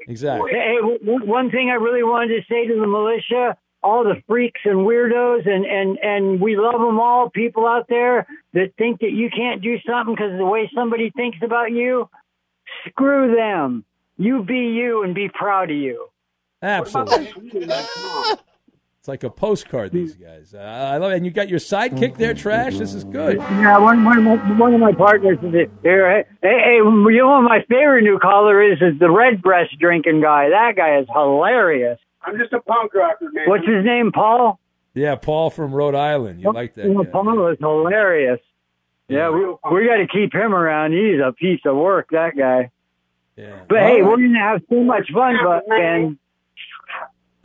Exactly. 0.08 0.52
Hey, 0.52 0.78
one 0.80 1.52
thing 1.52 1.70
I 1.70 1.74
really 1.74 2.04
wanted 2.04 2.30
to 2.30 2.42
say 2.48 2.66
to 2.66 2.80
the 2.80 2.88
militia, 2.88 3.58
all 3.82 4.04
the 4.04 4.22
freaks 4.28 4.62
and 4.66 4.80
weirdos, 4.80 5.48
and 5.48 5.66
and 5.66 5.98
and 6.00 6.42
we 6.42 6.58
love 6.58 6.80
them 6.80 7.00
all. 7.00 7.30
People 7.30 7.66
out 7.66 7.88
there 7.88 8.28
that 8.54 8.74
think 8.78 9.00
that 9.02 9.12
you 9.12 9.30
can't 9.30 9.62
do 9.62 9.78
something 9.88 10.16
because 10.16 10.32
of 10.34 10.38
the 10.38 10.46
way 10.46 10.70
somebody 10.76 11.12
thinks 11.12 11.38
about 11.44 11.72
you, 11.72 12.10
screw 12.88 13.36
them. 13.36 13.86
You 14.18 14.44
be 14.44 14.74
you 14.74 15.04
and 15.04 15.16
be 15.16 15.30
proud 15.30 15.72
of 15.72 15.78
you. 15.78 16.08
Absolutely. 16.62 17.70
It's 19.00 19.08
like 19.08 19.24
a 19.24 19.30
postcard, 19.30 19.94
these 19.94 20.16
guys. 20.16 20.54
Uh, 20.54 20.58
I 20.58 20.98
love 20.98 21.14
it. 21.14 21.16
And 21.16 21.26
you 21.26 21.32
got 21.32 21.48
your 21.48 21.60
sidekick 21.60 22.18
there, 22.18 22.34
Trash. 22.34 22.78
This 22.78 22.94
is 22.94 23.06
good. 23.06 23.38
Yeah, 23.38 23.78
one 23.78 24.04
one 24.04 24.18
of 24.18 24.24
my, 24.26 24.36
one 24.58 24.74
of 24.74 24.82
my 24.82 24.92
partners 24.92 25.38
is 25.42 25.70
here. 25.82 26.26
Hey, 26.26 26.26
hey, 26.42 26.76
you 26.76 27.18
know 27.18 27.30
what 27.30 27.44
my 27.44 27.64
favorite 27.70 28.02
new 28.02 28.20
caller 28.20 28.62
is? 28.62 28.82
Is 28.82 29.00
the 29.00 29.10
red 29.10 29.42
breast 29.42 29.80
drinking 29.80 30.20
guy. 30.20 30.50
That 30.50 30.74
guy 30.76 31.00
is 31.00 31.08
hilarious. 31.08 31.98
I'm 32.30 32.38
just 32.38 32.54
a 32.54 32.62
punk 32.62 32.94
rocker, 32.94 33.30
man. 33.32 33.48
What's 33.50 33.66
his 33.66 33.84
name? 33.86 34.12
Paul. 34.12 34.60
Yeah, 34.94 35.16
Paul 35.16 35.50
from 35.50 35.74
Rhode 35.74 35.96
Island. 35.96 36.42
You 36.42 36.52
like 36.54 36.74
that? 36.76 36.86
Yeah, 36.86 36.94
guy. 37.04 37.10
Paul 37.12 37.48
is 37.52 37.58
hilarious. 37.60 38.40
Yeah, 39.08 39.30
we 39.30 39.46
we 39.46 39.88
got 39.88 39.98
to 39.98 40.08
keep 40.12 40.34
him 40.34 40.54
around. 40.54 40.92
He's 40.94 41.20
a 41.20 41.32
piece 41.32 41.62
of 41.66 41.76
work, 41.76 42.10
that 42.12 42.38
guy. 42.38 42.70
Yeah. 43.36 43.62
But 43.68 43.78
All 43.80 43.88
hey, 43.88 44.02
right. 44.02 44.04
we're 44.04 44.18
gonna 44.18 44.40
have 44.40 44.62
so 44.70 44.84
much 44.84 45.10
fun. 45.14 45.36
But 45.44 45.64
and 45.72 46.18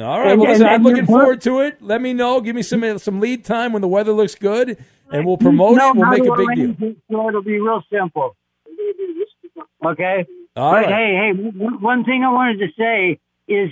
All 0.00 0.18
right. 0.20 0.32
And- 0.32 0.40
Well, 0.40 0.50
listen, 0.50 0.66
and- 0.66 0.74
I'm 0.74 0.82
looking 0.82 1.06
forward 1.06 1.40
to 1.42 1.60
it. 1.60 1.80
Let 1.80 2.02
me 2.02 2.12
know. 2.12 2.40
Give 2.40 2.54
me 2.56 2.62
some 2.62 2.98
some 2.98 3.20
lead 3.20 3.44
time 3.44 3.72
when 3.72 3.80
the 3.82 3.88
weather 3.88 4.12
looks 4.12 4.34
good, 4.34 4.76
and 5.10 5.24
we'll 5.26 5.38
promote 5.38 5.76
No, 5.76 5.90
it. 5.90 5.96
We'll 5.96 6.10
make 6.10 6.26
a 6.26 6.36
big 6.36 6.78
deal. 6.78 6.88
it 6.90 6.96
So 7.10 7.24
uh, 7.24 7.28
it'll 7.28 7.42
be 7.42 7.60
real 7.60 7.82
simple. 7.90 8.36
Okay. 9.84 10.26
All 10.56 10.72
but 10.72 10.86
right. 10.86 10.88
hey, 10.88 11.32
hey, 11.36 11.50
one 11.58 12.04
thing 12.04 12.24
I 12.24 12.32
wanted 12.32 12.58
to 12.60 12.68
say 12.78 13.18
is 13.48 13.70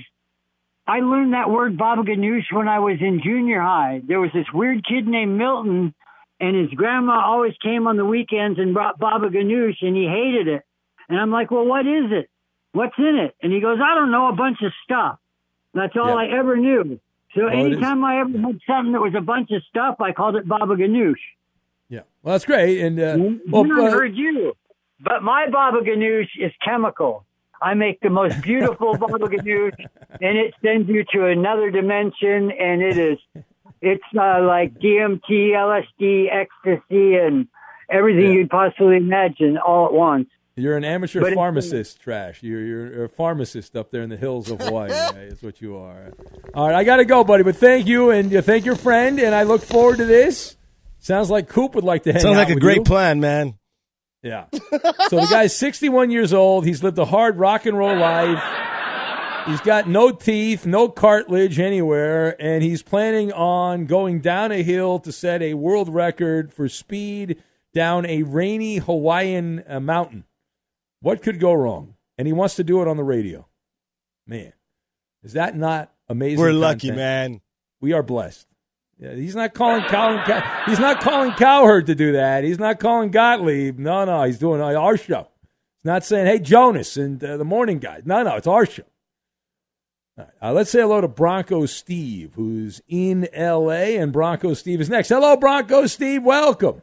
I 0.93 1.01
learned 1.01 1.33
that 1.33 1.49
word 1.49 1.79
baba 1.79 2.03
ganoush 2.03 2.53
when 2.53 2.69
I 2.69 2.79
was 2.81 2.99
in 3.01 3.23
junior 3.25 3.63
high. 3.63 4.03
There 4.07 4.21
was 4.21 4.31
this 4.35 4.45
weird 4.53 4.85
kid 4.87 5.09
named 5.09 5.39
Milton, 5.39 5.95
and 6.39 6.55
his 6.55 6.69
grandma 6.77 7.25
always 7.25 7.55
came 7.63 7.87
on 7.87 7.97
the 7.97 8.05
weekends 8.05 8.59
and 8.59 8.75
brought 8.75 8.99
baba 8.99 9.31
ganoush, 9.31 9.79
and 9.81 9.97
he 9.97 10.07
hated 10.07 10.49
it. 10.49 10.63
And 11.09 11.19
I'm 11.19 11.31
like, 11.31 11.51
well, 11.51 11.65
what 11.65 11.87
is 11.87 12.13
it? 12.13 12.29
What's 12.73 12.99
in 12.99 13.17
it? 13.17 13.35
And 13.43 13.51
he 13.51 13.61
goes, 13.61 13.79
I 13.83 13.95
don't 13.95 14.11
know, 14.11 14.29
a 14.29 14.35
bunch 14.35 14.59
of 14.63 14.71
stuff. 14.85 15.19
That's 15.73 15.97
all 15.97 16.09
Yeah. 16.09 16.35
I 16.35 16.39
ever 16.39 16.59
knew. 16.59 17.01
So 17.35 17.49
is. 17.49 17.55
anytime 17.55 18.05
I 18.05 18.21
ever 18.21 18.39
had 18.39 18.61
something 18.67 18.93
that 18.93 19.01
was 19.01 19.15
a 19.17 19.23
bunch 19.23 19.51
of 19.51 19.63
stuff, 19.71 19.97
I 19.99 20.13
called 20.13 20.37
it 20.37 20.47
baba 20.47 20.77
ganoush. 20.77 21.15
Yeah. 21.89 22.01
Well, 22.23 22.35
that's 22.35 22.45
great. 22.45 22.83
And 22.83 23.01
uh, 23.01 23.17
well, 23.49 23.65
Well, 23.65 23.87
I 23.87 23.91
heard 23.91 24.15
you. 24.15 24.55
But 25.01 25.23
my 25.23 25.49
baba 25.51 25.79
ganoush 25.79 26.29
is 26.39 26.53
chemical. 26.63 27.25
I 27.63 27.75
make 27.75 28.01
the 28.01 28.11
most 28.11 28.41
beautiful 28.43 28.95
baba 28.99 29.19
ganoush, 29.29 29.79
and 30.21 30.39
it 30.39 30.55
sends 30.65 30.89
you 30.89 31.05
to 31.15 31.27
another 31.27 31.71
dimension, 31.71 32.51
and 32.51 32.83
it 32.83 32.99
is, 32.99 33.19
it's 33.81 34.03
uh, 34.19 34.43
like 34.43 34.75
DMT, 34.81 35.31
LSD, 35.31 36.27
ecstasy, 36.33 37.15
and 37.17 37.47
everything 37.91 38.33
you'd 38.33 38.51
possibly 38.51 38.97
imagine 38.97 39.59
all 39.59 39.87
at 39.87 39.93
once. 39.93 40.29
you're 40.57 40.77
an 40.77 40.85
amateur 40.85 41.21
But 41.21 41.35
pharmacist, 41.35 42.01
Trash. 42.01 42.43
You're, 42.43 42.65
you're 42.65 43.05
a 43.05 43.09
pharmacist 43.09 43.77
up 43.77 43.91
there 43.91 44.03
in 44.03 44.11
the 44.11 44.17
hills 44.17 44.51
of 44.51 44.61
Hawaii. 44.61 44.91
right? 45.15 45.17
Is 45.19 45.43
what 45.43 45.61
you 45.61 45.77
are. 45.77 46.13
All 46.55 46.67
right, 46.67 46.75
I 46.75 46.85
got 46.85 46.97
to 46.97 47.05
go, 47.05 47.23
buddy. 47.25 47.43
But 47.43 47.57
thank 47.57 47.87
you, 47.87 48.11
and 48.11 48.35
uh, 48.35 48.43
thank 48.43 48.65
your 48.65 48.77
friend, 48.77 49.19
and 49.21 49.35
I 49.35 49.43
look 49.45 49.63
forward 49.63 49.99
to 49.99 50.05
this. 50.05 50.57
Sounds 50.99 51.31
like 51.31 51.49
Coop 51.49 51.75
would 51.75 51.85
like 51.85 52.05
to 52.05 52.13
hang 52.13 52.23
Sounds 52.23 52.37
out 52.37 52.41
like 52.41 52.51
a 52.51 52.55
with 52.55 52.63
great 52.63 52.77
you. 52.79 52.85
plan, 52.85 53.19
man. 53.21 53.55
Yeah. 54.23 54.47
So 55.09 55.21
the 55.21 55.27
guy's 55.29 55.55
61 55.57 56.11
years 56.11 56.33
old. 56.33 56.65
He's 56.65 56.83
lived 56.83 56.99
a 56.99 57.05
hard 57.05 57.39
rock 57.39 57.67
and 57.67 57.77
roll 57.77 57.97
life. 57.97 58.43
He's 59.47 59.61
got 59.61 59.89
no 59.89 60.13
teeth, 60.13 60.65
no 60.65 60.89
cartilage 60.89 61.59
anywhere, 61.59 62.41
and 62.41 62.63
he's 62.63 62.83
planning 62.83 63.33
on 63.33 63.87
going 63.87 64.21
down 64.21 64.53
a 64.53 64.63
hill 64.63 65.01
to 65.01 65.11
set 65.11 65.43
a 65.43 65.55
world 65.55 65.93
record 65.93 66.53
for 66.53 66.69
speed 66.69 67.43
down 67.75 68.07
a 68.07 68.23
rainy 68.23 68.77
Hawaiian 68.77 69.65
uh, 69.67 69.81
mountain. 69.81 70.25
What 71.01 71.23
could 71.23 71.41
go 71.41 71.53
wrong? 71.53 71.95
And 72.17 72.27
he 72.29 72.33
wants 72.33 72.55
to 72.57 72.65
do 72.65 72.81
it 72.83 72.89
on 72.89 72.97
the 72.97 73.03
radio. 73.03 73.49
Man, 74.27 74.53
is 75.25 75.33
that 75.33 75.57
not 75.57 75.93
amazing? 76.09 76.39
We're 76.39 76.53
lucky, 76.53 76.93
man. 76.93 77.41
We 77.81 77.93
are 77.95 78.03
blessed. 78.05 78.47
Yeah, 79.03 79.15
he's 79.17 79.35
not 79.35 79.53
calling 79.53 79.83
Colin. 79.89 80.23
Cow- 80.25 80.63
he's 80.67 80.79
not 80.79 81.01
calling 81.01 81.33
Cowherd 81.33 81.87
to 81.87 81.95
do 81.97 82.13
that. 82.13 82.45
He's 82.45 82.61
not 82.61 82.79
calling 82.79 83.11
Gottlieb. 83.11 83.77
No, 83.77 84.05
no, 84.05 84.23
he's 84.23 84.39
doing 84.39 84.61
our 84.61 84.97
show. 84.97 85.29
He's 85.43 85.85
not 85.85 86.05
saying, 86.05 86.27
"Hey, 86.27 86.39
Jonas 86.39 86.97
and 86.97 87.23
uh, 87.25 87.37
the 87.37 87.45
morning 87.45 87.81
guys." 87.81 88.03
No, 88.05 88.23
no, 88.23 88.37
it's 88.37 88.47
our 88.47 88.65
show. 88.65 88.85
All 90.17 90.25
right, 90.25 90.35
uh, 90.41 90.53
let's 90.53 90.71
say 90.71 90.83
hello 90.83 91.01
to 91.01 91.09
Bronco 91.09 91.67
Steve, 91.67 92.35
who's 92.37 92.81
in 92.87 93.29
L.A. 93.33 93.97
and 93.97 94.13
Bronco 94.13 94.55
Steve 94.55 94.81
is 94.81 94.89
next. 94.89 95.09
Hello, 95.09 95.37
Bronco 95.37 95.87
Steve. 95.87 96.23
Welcome. 96.23 96.83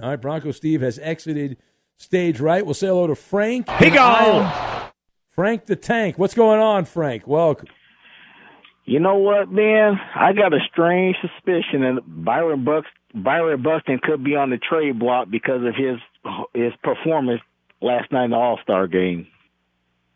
All 0.00 0.08
right, 0.08 0.16
Bronco 0.16 0.52
Steve 0.52 0.80
has 0.80 0.98
exited 1.00 1.58
stage 1.98 2.40
right. 2.40 2.64
We'll 2.64 2.72
say 2.72 2.86
hello 2.86 3.06
to 3.08 3.14
Frank. 3.14 3.68
He 3.72 3.90
gone. 3.90 4.90
Frank 5.28 5.66
the 5.66 5.76
Tank. 5.76 6.18
What's 6.18 6.32
going 6.34 6.60
on, 6.60 6.86
Frank? 6.86 7.26
Welcome. 7.26 7.68
You 8.84 8.98
know 8.98 9.16
what, 9.16 9.50
man? 9.50 10.00
I 10.14 10.32
got 10.32 10.52
a 10.52 10.58
strange 10.72 11.16
suspicion 11.20 11.82
that 11.82 12.02
Byron 12.06 12.64
Bucks 12.64 12.88
Byron 13.14 13.62
Buxton 13.62 14.00
could 14.02 14.24
be 14.24 14.36
on 14.36 14.50
the 14.50 14.58
trade 14.58 14.98
block 14.98 15.28
because 15.30 15.62
of 15.64 15.74
his 15.74 15.98
his 16.54 16.72
performance 16.82 17.40
last 17.80 18.10
night 18.12 18.24
in 18.24 18.30
the 18.30 18.36
All 18.36 18.58
Star 18.62 18.86
game. 18.86 19.26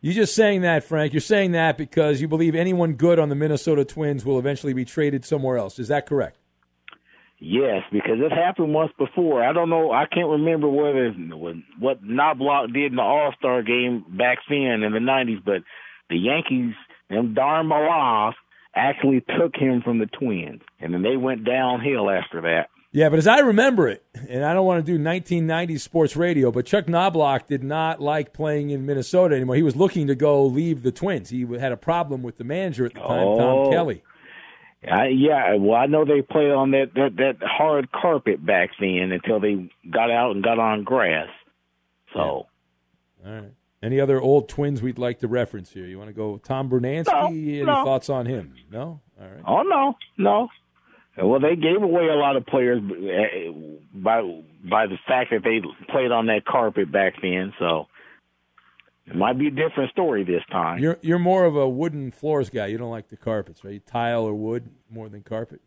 You're 0.00 0.14
just 0.14 0.34
saying 0.34 0.62
that, 0.62 0.84
Frank. 0.84 1.12
You're 1.14 1.20
saying 1.20 1.52
that 1.52 1.78
because 1.78 2.20
you 2.20 2.28
believe 2.28 2.54
anyone 2.54 2.92
good 2.92 3.18
on 3.18 3.30
the 3.30 3.34
Minnesota 3.34 3.84
Twins 3.84 4.24
will 4.24 4.38
eventually 4.38 4.74
be 4.74 4.84
traded 4.84 5.24
somewhere 5.24 5.56
else. 5.56 5.78
Is 5.78 5.88
that 5.88 6.06
correct? 6.06 6.38
Yes, 7.38 7.82
because 7.90 8.18
it 8.20 8.30
happened 8.30 8.72
once 8.72 8.92
before. 8.98 9.42
I 9.42 9.52
don't 9.52 9.70
know. 9.70 9.92
I 9.92 10.04
can't 10.06 10.28
remember 10.28 10.68
whether 10.68 11.10
what 11.78 12.02
Knobloch 12.02 12.72
did 12.72 12.92
in 12.92 12.96
the 12.96 13.02
All 13.02 13.32
Star 13.38 13.62
game 13.62 14.04
back 14.08 14.38
then 14.48 14.82
in 14.82 14.92
the 14.92 14.98
'90s, 14.98 15.42
but 15.44 15.62
the 16.10 16.16
Yankees, 16.16 16.74
them 17.08 17.34
darn 17.34 17.66
Malas, 17.66 18.34
actually 18.74 19.24
took 19.38 19.54
him 19.56 19.82
from 19.82 19.98
the 19.98 20.06
Twins, 20.06 20.62
and 20.80 20.92
then 20.92 21.02
they 21.02 21.16
went 21.16 21.44
downhill 21.44 22.10
after 22.10 22.40
that. 22.42 22.68
Yeah, 22.92 23.08
but 23.08 23.18
as 23.18 23.26
I 23.26 23.40
remember 23.40 23.88
it, 23.88 24.04
and 24.28 24.44
I 24.44 24.54
don't 24.54 24.64
want 24.64 24.86
to 24.86 24.92
do 24.96 25.02
1990s 25.02 25.80
sports 25.80 26.14
radio, 26.14 26.52
but 26.52 26.64
Chuck 26.64 26.88
Knobloch 26.88 27.48
did 27.48 27.64
not 27.64 28.00
like 28.00 28.32
playing 28.32 28.70
in 28.70 28.86
Minnesota 28.86 29.34
anymore. 29.34 29.56
He 29.56 29.64
was 29.64 29.74
looking 29.74 30.06
to 30.06 30.14
go 30.14 30.44
leave 30.46 30.84
the 30.84 30.92
Twins. 30.92 31.30
He 31.30 31.44
had 31.58 31.72
a 31.72 31.76
problem 31.76 32.22
with 32.22 32.36
the 32.38 32.44
manager 32.44 32.86
at 32.86 32.94
the 32.94 33.00
time, 33.00 33.26
Oh. 33.26 33.38
Tom 33.64 33.72
Kelly. 33.72 34.02
I, 34.88 35.06
yeah, 35.08 35.54
well, 35.56 35.74
I 35.76 35.86
know 35.86 36.04
they 36.04 36.20
played 36.22 36.50
on 36.52 36.70
that, 36.72 36.92
that 36.94 37.16
that 37.16 37.36
hard 37.40 37.90
carpet 37.90 38.44
back 38.44 38.70
then 38.78 39.10
until 39.12 39.40
they 39.40 39.70
got 39.90 40.10
out 40.10 40.32
and 40.32 40.44
got 40.44 40.58
on 40.58 40.84
grass. 40.84 41.28
So, 42.12 42.20
All 42.20 42.46
right. 43.24 43.50
Any 43.84 44.00
other 44.00 44.18
old 44.18 44.48
Twins 44.48 44.80
we'd 44.80 44.96
like 44.98 45.18
to 45.18 45.28
reference 45.28 45.70
here? 45.70 45.84
You 45.84 45.98
want 45.98 46.08
to 46.08 46.14
go 46.14 46.38
Tom 46.38 46.70
Brunansky? 46.70 47.06
No, 47.12 47.26
Any 47.26 47.62
no. 47.64 47.84
thoughts 47.84 48.08
on 48.08 48.24
him? 48.24 48.54
No? 48.72 49.00
All 49.20 49.28
right. 49.28 49.42
oh 49.46 49.62
no, 49.62 49.94
no. 50.16 50.48
Well, 51.22 51.38
they 51.38 51.54
gave 51.54 51.82
away 51.82 52.08
a 52.08 52.16
lot 52.16 52.36
of 52.36 52.46
players 52.46 52.82
eh, 52.82 53.52
by 53.92 54.22
by 54.68 54.86
the 54.86 54.96
fact 55.06 55.30
that 55.32 55.42
they 55.44 55.60
played 55.92 56.10
on 56.12 56.26
that 56.26 56.46
carpet 56.46 56.90
back 56.90 57.14
then. 57.20 57.52
So, 57.58 57.86
it 59.06 59.14
might 59.14 59.38
be 59.38 59.48
a 59.48 59.50
different 59.50 59.90
story 59.92 60.24
this 60.24 60.42
time. 60.50 60.78
You're 60.78 60.98
you're 61.02 61.18
more 61.18 61.44
of 61.44 61.54
a 61.54 61.68
wooden 61.68 62.10
floors 62.10 62.48
guy. 62.48 62.66
You 62.68 62.78
don't 62.78 62.90
like 62.90 63.10
the 63.10 63.18
carpets, 63.18 63.62
right? 63.64 63.86
Tile 63.86 64.22
or 64.22 64.34
wood 64.34 64.70
more 64.90 65.10
than 65.10 65.22
carpet. 65.22 65.60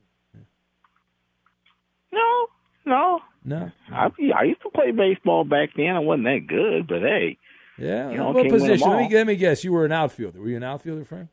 no, 2.11 2.47
no. 2.85 3.19
No. 3.45 3.71
I 3.93 4.09
I 4.35 4.43
used 4.43 4.61
to 4.63 4.69
play 4.71 4.91
baseball 4.91 5.43
back 5.45 5.69
then. 5.77 5.95
I 5.95 5.99
wasn't 5.99 6.25
that 6.25 6.47
good, 6.47 6.87
but 6.87 7.01
hey, 7.01 7.37
Yeah, 7.77 8.09
You 8.09 8.17
know, 8.17 8.27
what 8.31 8.41
can't 8.41 8.51
win 8.51 8.61
them 8.61 8.69
position? 8.69 8.89
Let 8.89 9.09
me, 9.09 9.15
let 9.15 9.27
me 9.27 9.35
guess. 9.35 9.63
You 9.63 9.71
were 9.73 9.85
an 9.85 9.91
outfielder. 9.91 10.39
Were 10.39 10.49
you 10.49 10.57
an 10.57 10.63
outfielder, 10.63 11.05
Frank? 11.05 11.29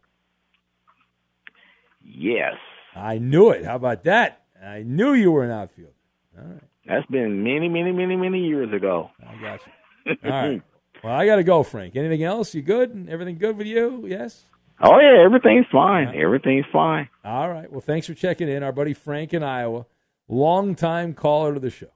Yes, 2.02 2.54
I 2.94 3.18
knew 3.18 3.50
it. 3.50 3.64
How 3.64 3.76
about 3.76 4.04
that? 4.04 4.42
I 4.62 4.82
knew 4.82 5.14
you 5.14 5.32
were 5.32 5.44
an 5.44 5.50
outfielder. 5.50 5.92
All 6.38 6.44
right. 6.44 6.62
that's 6.86 7.06
been 7.06 7.42
many, 7.42 7.68
many, 7.68 7.92
many, 7.92 8.16
many 8.16 8.40
years 8.40 8.72
ago. 8.72 9.10
I 9.26 9.40
got 9.40 9.60
you. 9.66 10.16
All 10.24 10.30
right. 10.30 10.62
Well, 11.02 11.14
I 11.14 11.26
got 11.26 11.36
to 11.36 11.44
go, 11.44 11.62
Frank. 11.62 11.96
Anything 11.96 12.22
else? 12.22 12.54
You 12.54 12.62
good? 12.62 13.08
Everything 13.10 13.38
good 13.38 13.56
with 13.56 13.66
you? 13.66 14.04
Yes? 14.06 14.42
Oh 14.80 14.98
yeah, 14.98 15.24
everything's 15.24 15.66
fine. 15.70 16.08
Everything's 16.16 16.66
fine. 16.72 17.08
All 17.24 17.48
right. 17.48 17.70
Well, 17.70 17.80
thanks 17.80 18.06
for 18.06 18.14
checking 18.14 18.48
in. 18.48 18.62
Our 18.62 18.72
buddy 18.72 18.92
Frank 18.92 19.32
in 19.32 19.42
Iowa, 19.42 19.86
longtime 20.28 21.14
caller 21.14 21.54
to 21.54 21.60
the 21.60 21.70
show. 21.70 21.90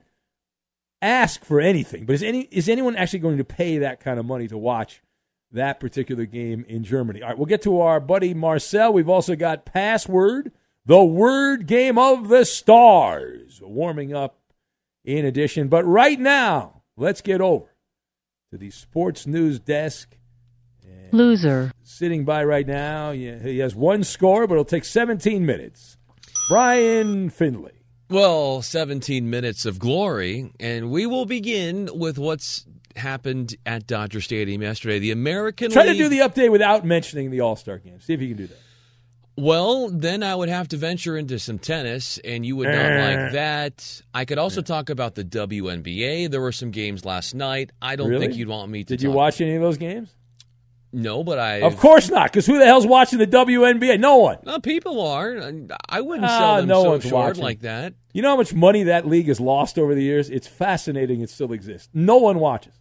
ask 1.01 1.43
for 1.45 1.61
anything, 1.61 2.05
but 2.07 2.15
is 2.15 2.23
any 2.23 2.43
is 2.51 2.69
anyone 2.69 2.95
actually 2.97 3.19
going 3.19 3.39
to 3.39 3.45
pay 3.45 3.79
that 3.79 3.99
kind 4.01 4.21
of 4.21 4.25
money 4.25 4.47
to 4.49 4.57
watch 4.57 5.03
that 5.53 5.81
particular 5.81 6.25
game 6.27 6.65
in 6.69 6.85
Germany? 6.85 7.23
All 7.23 7.29
right, 7.29 7.39
we'll 7.39 7.47
get 7.47 7.63
to 7.63 7.81
our 7.81 8.01
buddy 8.01 8.35
Marcel. 8.35 8.93
We've 8.93 9.09
also 9.09 9.37
got 9.37 9.65
Password, 9.65 10.53
the 10.85 11.05
word 11.05 11.67
game 11.67 11.99
of 11.99 12.29
the 12.29 12.45
stars, 12.45 13.61
warming 13.63 14.15
up 14.15 14.39
in 15.05 15.25
addition. 15.25 15.69
But 15.69 15.85
right 15.85 16.19
now, 16.19 16.83
let's 16.97 17.21
get 17.21 17.41
over 17.41 17.75
to 18.51 18.59
the 18.59 18.71
sports 18.71 19.27
news 19.27 19.59
desk. 19.59 20.17
Loser. 21.13 21.73
Sitting 21.83 22.25
by 22.25 22.43
right 22.43 22.67
now, 22.67 23.11
yeah, 23.11 23.39
he 23.39 23.59
has 23.59 23.75
one 23.75 24.03
score, 24.03 24.47
but 24.47 24.55
it'll 24.55 24.65
take 24.65 24.87
17 24.87 25.45
minutes. 25.45 25.99
Brian 26.49 27.29
Finley. 27.29 27.73
Well, 28.09 28.63
17 28.63 29.29
minutes 29.29 29.65
of 29.65 29.79
glory, 29.79 30.53
and 30.59 30.91
we 30.91 31.07
will 31.07 31.25
begin 31.27 31.89
with 31.93 32.19
what's 32.19 32.67
happened 32.97 33.55
at 33.67 33.87
Dodger 33.87 34.21
Stadium 34.21 34.63
yesterday. 34.63 34.99
The 34.99 35.11
American 35.13 35.71
Try 35.71 35.87
to 35.87 35.95
do 35.95 36.09
the 36.09 36.19
update 36.21 36.51
without 36.51 36.85
mentioning 36.85 37.31
the 37.31 37.41
All 37.41 37.57
Star 37.57 37.79
game. 37.79 38.01
See 38.01 38.13
if 38.15 38.21
you 38.21 38.29
can 38.29 38.37
do 38.37 38.47
that. 38.49 38.59
Well, 39.37 39.89
then 39.89 40.23
I 40.23 40.35
would 40.35 40.51
have 40.51 40.69
to 40.69 40.77
venture 40.77 41.17
into 41.17 41.39
some 41.39 41.59
tennis, 41.59 42.19
and 42.19 42.45
you 42.45 42.55
would 42.57 42.69
not 42.69 42.75
Eh. 42.75 43.23
like 43.25 43.33
that. 43.33 44.03
I 44.13 44.27
could 44.27 44.37
also 44.37 44.61
talk 44.61 44.91
about 44.91 45.15
the 45.15 45.25
WNBA. 45.25 46.27
There 46.31 46.41
were 46.41 46.53
some 46.53 46.71
games 46.71 47.07
last 47.07 47.35
night. 47.35 47.71
I 47.81 47.97
don't 47.97 48.11
Really? 48.11 48.27
think 48.27 48.39
you'd 48.39 48.49
want 48.49 48.71
me 48.71 48.85
to. 48.85 48.89
Did 48.89 49.03
you 49.03 49.11
watch 49.11 49.41
any 49.41 49.55
of 49.55 49.63
those 49.63 49.79
games? 49.79 50.11
No, 50.93 51.25
but 51.25 51.39
I. 51.39 51.63
Of 51.63 51.79
course 51.79 52.11
not, 52.11 52.25
because 52.31 52.45
who 52.45 52.59
the 52.59 52.67
hell's 52.67 52.87
watching 52.87 53.19
the 53.19 53.27
WNBA? 53.27 53.97
No 53.99 54.19
one. 54.19 54.37
No, 54.45 54.59
people 54.61 55.01
are. 55.01 55.35
I 55.89 56.03
wouldn't 56.03 56.27
Ah, 56.27 56.39
sell 56.39 56.57
them 56.59 56.69
no 56.69 56.83
so 56.83 56.91
one's 56.91 57.05
short 57.05 57.13
watching. 57.29 57.43
like 57.43 57.61
that. 57.61 57.95
You 58.13 58.21
know 58.21 58.29
how 58.29 58.37
much 58.37 58.53
money 58.53 58.83
that 58.83 59.09
league 59.09 59.29
has 59.29 59.41
lost 59.41 59.79
over 59.79 59.95
the 59.95 60.03
years? 60.03 60.29
It's 60.29 60.47
fascinating 60.47 61.23
it 61.23 61.31
still 61.31 61.53
exists. 61.55 61.89
No 61.95 62.19
one 62.19 62.39
watches 62.39 62.75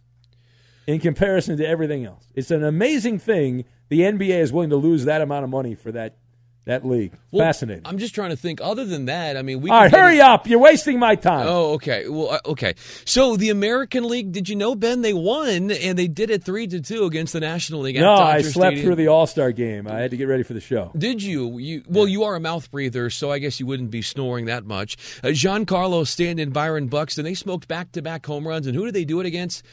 in 0.86 1.00
comparison 1.00 1.56
to 1.56 1.66
everything 1.66 2.04
else. 2.04 2.26
It's 2.34 2.50
an 2.50 2.64
amazing 2.64 3.18
thing 3.18 3.64
the 3.88 4.00
NBA 4.00 4.40
is 4.40 4.52
willing 4.52 4.70
to 4.70 4.76
lose 4.76 5.04
that 5.04 5.20
amount 5.20 5.44
of 5.44 5.50
money 5.50 5.74
for 5.74 5.92
that 5.92 6.16
that 6.64 6.86
league. 6.86 7.12
Well, 7.32 7.44
fascinating. 7.44 7.82
I'm 7.86 7.98
just 7.98 8.14
trying 8.14 8.30
to 8.30 8.36
think. 8.36 8.60
Other 8.62 8.84
than 8.84 9.06
that, 9.06 9.36
I 9.36 9.42
mean, 9.42 9.60
we. 9.60 9.70
All 9.70 9.80
right, 9.80 9.90
hurry 9.90 10.20
up. 10.20 10.46
You're 10.46 10.60
wasting 10.60 10.98
my 10.98 11.16
time. 11.16 11.46
Oh, 11.48 11.72
okay. 11.72 12.08
Well, 12.08 12.30
uh, 12.30 12.38
okay. 12.46 12.74
So 13.04 13.36
the 13.36 13.50
American 13.50 14.04
League, 14.04 14.30
did 14.32 14.48
you 14.48 14.54
know, 14.54 14.74
Ben? 14.76 15.02
They 15.02 15.12
won, 15.12 15.72
and 15.72 15.98
they 15.98 16.06
did 16.06 16.30
it 16.30 16.44
three 16.44 16.68
to 16.68 16.80
two 16.80 17.04
against 17.04 17.32
the 17.32 17.40
National 17.40 17.80
League. 17.80 17.96
no, 17.96 18.14
I 18.14 18.42
slept 18.42 18.74
Stadium. 18.74 18.86
through 18.86 18.94
the 18.96 19.08
All 19.08 19.26
Star 19.26 19.50
game. 19.50 19.88
I 19.88 19.98
had 19.98 20.12
to 20.12 20.16
get 20.16 20.28
ready 20.28 20.44
for 20.44 20.54
the 20.54 20.60
show. 20.60 20.92
Did 20.96 21.22
you? 21.22 21.58
You 21.58 21.82
well, 21.88 22.06
you 22.06 22.24
are 22.24 22.36
a 22.36 22.40
mouth 22.40 22.70
breather, 22.70 23.10
so 23.10 23.30
I 23.32 23.38
guess 23.40 23.58
you 23.58 23.66
wouldn't 23.66 23.90
be 23.90 24.02
snoring 24.02 24.46
that 24.46 24.64
much. 24.64 24.96
Uh, 25.24 25.28
Giancarlo 25.28 26.06
Stanton, 26.06 26.50
Byron 26.50 26.86
Buxton, 26.86 27.24
they 27.24 27.34
smoked 27.34 27.66
back-to-back 27.66 28.24
home 28.24 28.46
runs, 28.46 28.66
and 28.66 28.76
who 28.76 28.84
did 28.84 28.94
they 28.94 29.04
do 29.04 29.20
it 29.20 29.26
against? 29.26 29.64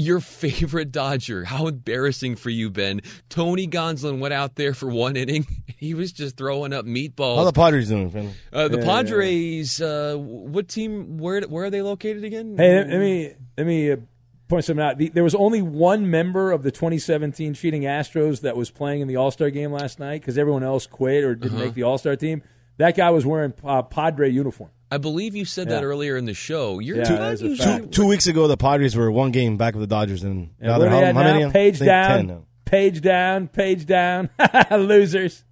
Your 0.00 0.20
favorite 0.20 0.90
Dodger. 0.92 1.44
How 1.44 1.66
embarrassing 1.66 2.36
for 2.36 2.50
you, 2.50 2.70
Ben. 2.70 3.00
Tony 3.28 3.66
Gonsolin 3.68 4.18
went 4.18 4.34
out 4.34 4.54
there 4.56 4.74
for 4.74 4.88
one 4.88 5.16
inning. 5.16 5.46
He 5.80 5.94
was 5.94 6.12
just 6.12 6.36
throwing 6.36 6.74
up 6.74 6.84
meatballs. 6.84 7.36
How 7.38 7.44
the 7.44 7.54
Padres 7.54 7.88
doing, 7.88 8.10
Finn? 8.10 8.34
Uh, 8.52 8.68
the 8.68 8.80
Yeah, 8.80 8.84
Padres. 8.84 9.80
Uh, 9.80 10.14
what 10.18 10.68
team? 10.68 11.16
Where 11.16 11.40
where 11.42 11.64
are 11.64 11.70
they 11.70 11.80
located 11.80 12.22
again? 12.22 12.54
Hey, 12.58 12.76
let 12.76 12.88
let 12.90 12.98
me 13.00 13.32
let 13.56 13.66
me 13.66 13.92
uh, 13.92 13.96
point 14.48 14.66
something 14.66 14.84
out. 14.84 14.98
The, 14.98 15.08
there 15.08 15.24
was 15.24 15.34
only 15.34 15.62
one 15.62 16.10
member 16.10 16.52
of 16.52 16.64
the 16.64 16.70
2017 16.70 17.54
cheating 17.54 17.82
Astros 17.84 18.42
that 18.42 18.58
was 18.58 18.70
playing 18.70 19.00
in 19.00 19.08
the 19.08 19.16
All 19.16 19.30
Star 19.30 19.48
game 19.48 19.72
last 19.72 19.98
night 19.98 20.20
because 20.20 20.36
everyone 20.36 20.62
else 20.64 20.86
quit 20.86 21.24
or 21.24 21.34
didn't 21.34 21.54
Uh-huh. 21.56 21.64
make 21.64 21.74
the 21.74 21.84
All 21.84 21.96
Star 21.96 22.14
team. 22.14 22.42
That 22.80 22.96
guy 22.96 23.10
was 23.10 23.26
wearing 23.26 23.52
uh, 23.62 23.82
Padre 23.82 24.30
uniform. 24.30 24.70
I 24.90 24.96
believe 24.96 25.36
you 25.36 25.44
said 25.44 25.68
that 25.68 25.84
earlier 25.84 26.16
in 26.16 26.24
the 26.24 26.32
show. 26.34 26.78
You're 26.78 26.96
Yeah, 26.96 27.02
not 27.10 27.18
that 27.38 27.42
is 27.44 27.60
a. 27.60 27.86
Two 27.86 28.06
weeks 28.06 28.26
ago, 28.26 28.48
the 28.48 28.56
Padres 28.56 28.96
were 28.96 29.10
one 29.10 29.30
game 29.32 29.56
back 29.58 29.74
of 29.74 29.80
the 29.80 29.86
Dodgers, 29.86 30.22
and 30.24 30.50
And 30.58 30.68
now 30.68 30.78
they're 30.78 30.88
how, 30.88 31.04
how 31.04 31.12
many? 31.12 31.44
now? 31.44 31.50
Page 31.50 31.78
down, 31.78 32.26
now. 32.26 32.42
page 32.64 33.00
down, 33.02 33.48
page 33.48 33.84
down. 33.86 34.30
Losers. 34.70 35.44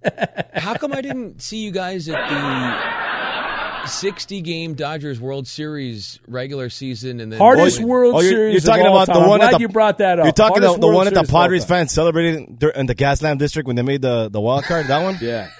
How 0.53 0.73
come 0.73 0.91
I 0.91 1.01
didn't 1.01 1.41
see 1.41 1.57
you 1.63 1.71
guys 1.71 2.09
at 2.09 2.15
the 2.29 2.35
60 3.87 4.41
game 4.41 4.73
Dodgers 4.73 5.19
World 5.19 5.47
Series 5.47 6.19
regular 6.27 6.69
season 6.69 7.19
and 7.19 7.31
then 7.31 7.39
Hardest 7.39 7.79
win? 7.79 7.87
World 7.87 8.15
Oh, 8.15 8.19
you're, 8.21 8.29
Series 8.31 8.53
you're 8.53 8.61
talking 8.61 8.85
of 8.85 8.91
all 8.91 8.97
about 9.03 9.07
the 9.07 9.13
time. 9.13 9.23
I'm 9.23 9.29
one 9.29 9.39
glad 9.39 9.53
at 9.53 9.57
the, 9.57 9.61
you 9.61 9.67
brought 9.69 9.97
that 9.99 10.19
up. 10.19 10.25
You're 10.25 10.31
talking 10.33 10.61
Hardest 10.61 10.69
about 10.75 10.81
the 10.81 10.87
World 10.87 10.95
one 10.95 11.05
that 11.05 11.09
the 11.11 11.15
Series 11.17 11.29
of 11.29 11.35
all 11.35 11.41
Padres 11.41 11.61
time. 11.61 11.67
fans 11.69 11.91
celebrated 11.91 12.63
in 12.75 12.85
the 12.85 12.95
Gaslamp 12.95 13.37
district 13.39 13.67
when 13.67 13.75
they 13.75 13.81
made 13.81 14.01
the, 14.01 14.29
the 14.29 14.41
wild 14.41 14.63
card. 14.65 14.87
That 14.87 15.03
one? 15.03 15.17
Yeah. 15.21 15.49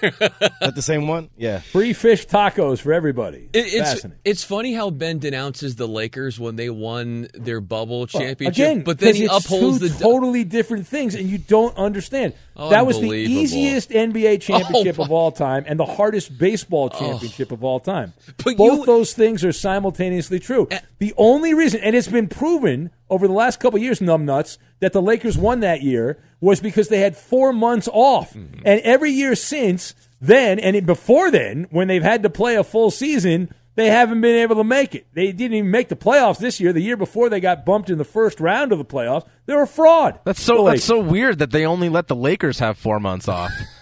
That 0.60 0.74
the 0.74 0.82
same 0.82 1.08
one? 1.08 1.30
Yeah. 1.38 1.60
Free 1.60 1.94
fish 1.94 2.26
tacos 2.26 2.80
for 2.80 2.92
everybody. 2.92 3.48
It- 3.52 3.66
it's 3.70 3.92
Fascinating. 3.92 4.18
it's 4.24 4.44
funny 4.44 4.74
how 4.74 4.90
Ben 4.90 5.18
denounces 5.18 5.76
the 5.76 5.88
Lakers 5.88 6.38
when 6.38 6.56
they 6.56 6.68
won 6.68 7.28
their 7.34 7.60
bubble 7.62 8.06
championship, 8.06 8.54
Again, 8.56 8.82
but 8.82 8.98
then 8.98 9.14
he 9.14 9.24
it's 9.24 9.46
upholds 9.46 9.78
two 9.78 9.88
the 9.88 9.98
totally 10.02 10.44
different 10.44 10.86
things, 10.86 11.14
and 11.14 11.28
you 11.28 11.38
don't 11.38 11.74
understand. 11.78 12.34
Oh, 12.56 12.68
that 12.70 12.84
was 12.86 13.00
the 13.00 13.10
easiest 13.10 13.88
NBA 13.90 14.42
championship 14.42 14.98
Oh, 14.98 15.04
of 15.04 15.10
all 15.10 15.32
time 15.32 15.64
and 15.66 15.78
the 15.80 15.86
hardest 15.86 16.36
baseball 16.36 16.90
oh. 16.92 16.98
championship 16.98 17.52
of 17.52 17.64
all 17.64 17.80
time. 17.80 18.09
But 18.44 18.56
Both 18.56 18.80
you- 18.80 18.86
those 18.86 19.12
things 19.12 19.44
are 19.44 19.52
simultaneously 19.52 20.38
true. 20.38 20.68
the 20.98 21.12
only 21.16 21.54
reason, 21.54 21.80
and 21.82 21.94
it's 21.96 22.08
been 22.08 22.28
proven 22.28 22.90
over 23.08 23.26
the 23.26 23.34
last 23.34 23.60
couple 23.60 23.76
of 23.78 23.82
years, 23.82 24.00
numbnuts, 24.00 24.56
that 24.80 24.92
the 24.92 25.02
Lakers 25.02 25.36
won 25.36 25.60
that 25.60 25.82
year 25.82 26.18
was 26.40 26.60
because 26.60 26.88
they 26.88 27.00
had 27.00 27.16
four 27.16 27.52
months 27.52 27.88
off, 27.92 28.32
Mm-hmm. 28.34 28.62
and 28.64 28.80
every 28.82 29.10
year 29.10 29.34
since 29.34 29.94
then, 30.20 30.58
and 30.58 30.86
before 30.86 31.30
then, 31.30 31.66
when 31.70 31.88
they've 31.88 32.02
had 32.02 32.22
to 32.22 32.30
play 32.30 32.56
a 32.56 32.64
full 32.64 32.90
season. 32.90 33.52
They 33.76 33.86
haven't 33.86 34.20
been 34.20 34.34
able 34.34 34.56
to 34.56 34.64
make 34.64 34.94
it. 34.96 35.06
They 35.14 35.30
didn't 35.32 35.54
even 35.56 35.70
make 35.70 35.88
the 35.88 35.96
playoffs 35.96 36.38
this 36.38 36.60
year. 36.60 36.72
The 36.72 36.82
year 36.82 36.96
before, 36.98 37.30
they 37.30 37.40
got 37.40 37.64
bumped 37.64 37.88
in 37.88 37.96
the 37.98 38.04
first 38.04 38.38
round 38.40 38.72
of 38.72 38.78
the 38.78 38.84
playoffs. 38.84 39.26
They're 39.46 39.62
a 39.62 39.66
fraud. 39.66 40.18
That's 40.24 40.42
so 40.42 40.66
that's 40.66 40.84
so 40.84 40.98
weird 40.98 41.38
that 41.38 41.50
they 41.52 41.64
only 41.64 41.88
let 41.88 42.08
the 42.08 42.16
Lakers 42.16 42.58
have 42.58 42.76
four 42.76 42.98
months 43.00 43.28
off. 43.28 43.52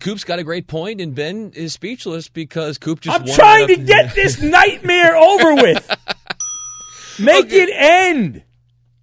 Coop's 0.00 0.24
got 0.24 0.38
a 0.38 0.44
great 0.44 0.66
point, 0.66 1.00
and 1.00 1.14
Ben 1.14 1.52
is 1.54 1.74
speechless 1.74 2.28
because 2.28 2.78
Coop 2.78 3.00
just. 3.00 3.20
I'm 3.20 3.26
trying 3.26 3.68
to 3.68 3.76
get 3.76 4.14
this 4.14 4.40
nightmare 4.40 5.16
over 5.16 5.54
with. 5.54 5.88
Make 7.18 7.52
it 7.52 7.70
end. 7.74 8.42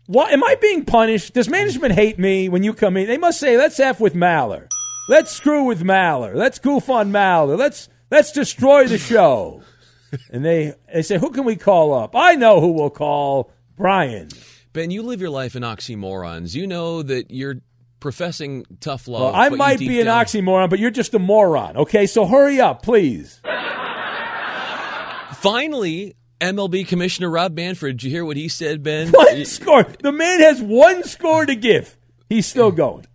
Why 0.07 0.31
am 0.31 0.43
I 0.43 0.55
being 0.55 0.83
punished? 0.83 1.33
Does 1.33 1.47
management 1.47 1.93
hate 1.93 2.19
me 2.19 2.49
when 2.49 2.63
you 2.63 2.73
come 2.73 2.97
in? 2.97 3.07
They 3.07 3.17
must 3.17 3.39
say, 3.39 3.57
"Let's 3.57 3.79
f 3.79 3.99
with 3.99 4.15
Maller. 4.15 4.67
Let's 5.07 5.31
screw 5.31 5.63
with 5.63 5.83
Maller. 5.83 6.36
Let's 6.36 6.59
goof 6.59 6.89
on 6.89 7.12
Maller. 7.12 7.57
Let's 7.57 7.88
let's 8.09 8.31
destroy 8.31 8.88
the 8.88 8.97
show." 8.97 9.62
and 10.31 10.43
they 10.43 10.73
they 10.91 11.03
say, 11.03 11.17
"Who 11.19 11.29
can 11.31 11.45
we 11.45 11.55
call 11.55 11.93
up?" 11.93 12.15
I 12.15 12.36
know 12.36 12.59
who 12.59 12.71
we'll 12.71 12.89
call. 12.89 13.51
Brian. 13.77 14.29
Ben, 14.73 14.89
you 14.89 15.03
live 15.03 15.21
your 15.21 15.29
life 15.29 15.55
in 15.55 15.62
oxymorons. 15.62 16.55
You 16.55 16.65
know 16.65 17.03
that 17.03 17.29
you're 17.29 17.62
professing 18.03 18.65
tough 18.81 19.07
love. 19.07 19.21
Well, 19.21 19.33
I 19.33 19.47
might 19.47 19.79
be 19.79 19.99
an 20.01 20.05
down- 20.07 20.25
oxymoron, 20.25 20.69
but 20.69 20.77
you're 20.77 20.91
just 20.91 21.13
a 21.13 21.19
moron. 21.19 21.77
Okay, 21.77 22.05
so 22.05 22.25
hurry 22.25 22.59
up, 22.59 22.83
please. 22.83 23.41
Finally, 25.35 26.15
MLB 26.39 26.85
Commissioner 26.87 27.29
Rob 27.29 27.55
Manfred. 27.55 27.97
Did 27.97 28.03
you 28.03 28.11
hear 28.11 28.25
what 28.25 28.37
he 28.37 28.49
said, 28.49 28.83
Ben? 28.83 29.09
One 29.11 29.45
score. 29.45 29.83
The 30.01 30.11
man 30.11 30.41
has 30.41 30.61
one 30.61 31.03
score 31.03 31.45
to 31.45 31.55
give. 31.55 31.97
He's 32.29 32.45
still 32.45 32.71
going. 32.71 33.05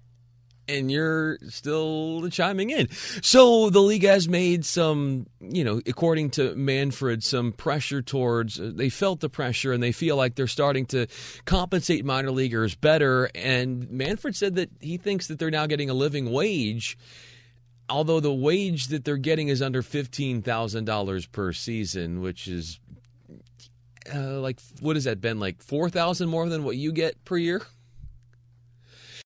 And 0.69 0.91
you're 0.93 1.39
still 1.49 2.29
chiming 2.31 2.71
in. 2.71 2.91
So 2.91 3.71
the 3.71 3.81
league 3.81 4.05
has 4.05 4.29
made 4.29 4.65
some, 4.65 5.27
you 5.41 5.65
know, 5.65 5.81
according 5.87 6.31
to 6.31 6.55
Manfred, 6.55 7.25
some 7.25 7.53
pressure 7.53 8.03
towards. 8.03 8.61
uh, 8.61 8.73
They 8.75 8.91
felt 8.91 9.21
the 9.21 9.29
pressure, 9.29 9.73
and 9.73 9.83
they 9.83 9.93
feel 9.93 10.17
like 10.17 10.35
they're 10.35 10.47
starting 10.47 10.87
to 10.87 11.07
compensate 11.45 12.05
minor 12.05 12.31
leaguers 12.31 12.75
better. 12.75 13.31
And 13.35 13.91
Manfred 13.91 14.37
said 14.37 14.57
that 14.57 14.71
he 14.81 14.97
thinks 14.99 15.27
that 15.29 15.39
they're 15.39 15.51
now 15.51 15.67
getting 15.67 15.91
a 15.91 15.95
living 15.95 16.31
wage. 16.31 16.99
Although 17.91 18.21
the 18.21 18.35
wage 18.35 18.89
that 18.89 19.07
they're 19.07 19.17
getting 19.17 19.49
is 19.49 19.63
under 19.63 19.81
fifteen 19.81 20.43
thousand 20.43 20.85
dollars 20.85 21.25
per 21.25 21.55
season, 21.55 22.21
which 22.21 22.47
is 22.47 22.79
uh, 24.15 24.41
like 24.41 24.61
what 24.81 24.97
has 24.97 25.05
that 25.05 25.23
been 25.23 25.41
like 25.41 25.63
four 25.63 25.89
thousand 25.89 26.29
more 26.29 26.47
than 26.51 26.65
what 26.65 26.77
you 26.77 26.93
get 26.93 27.25
per 27.25 27.39
year? 27.39 27.63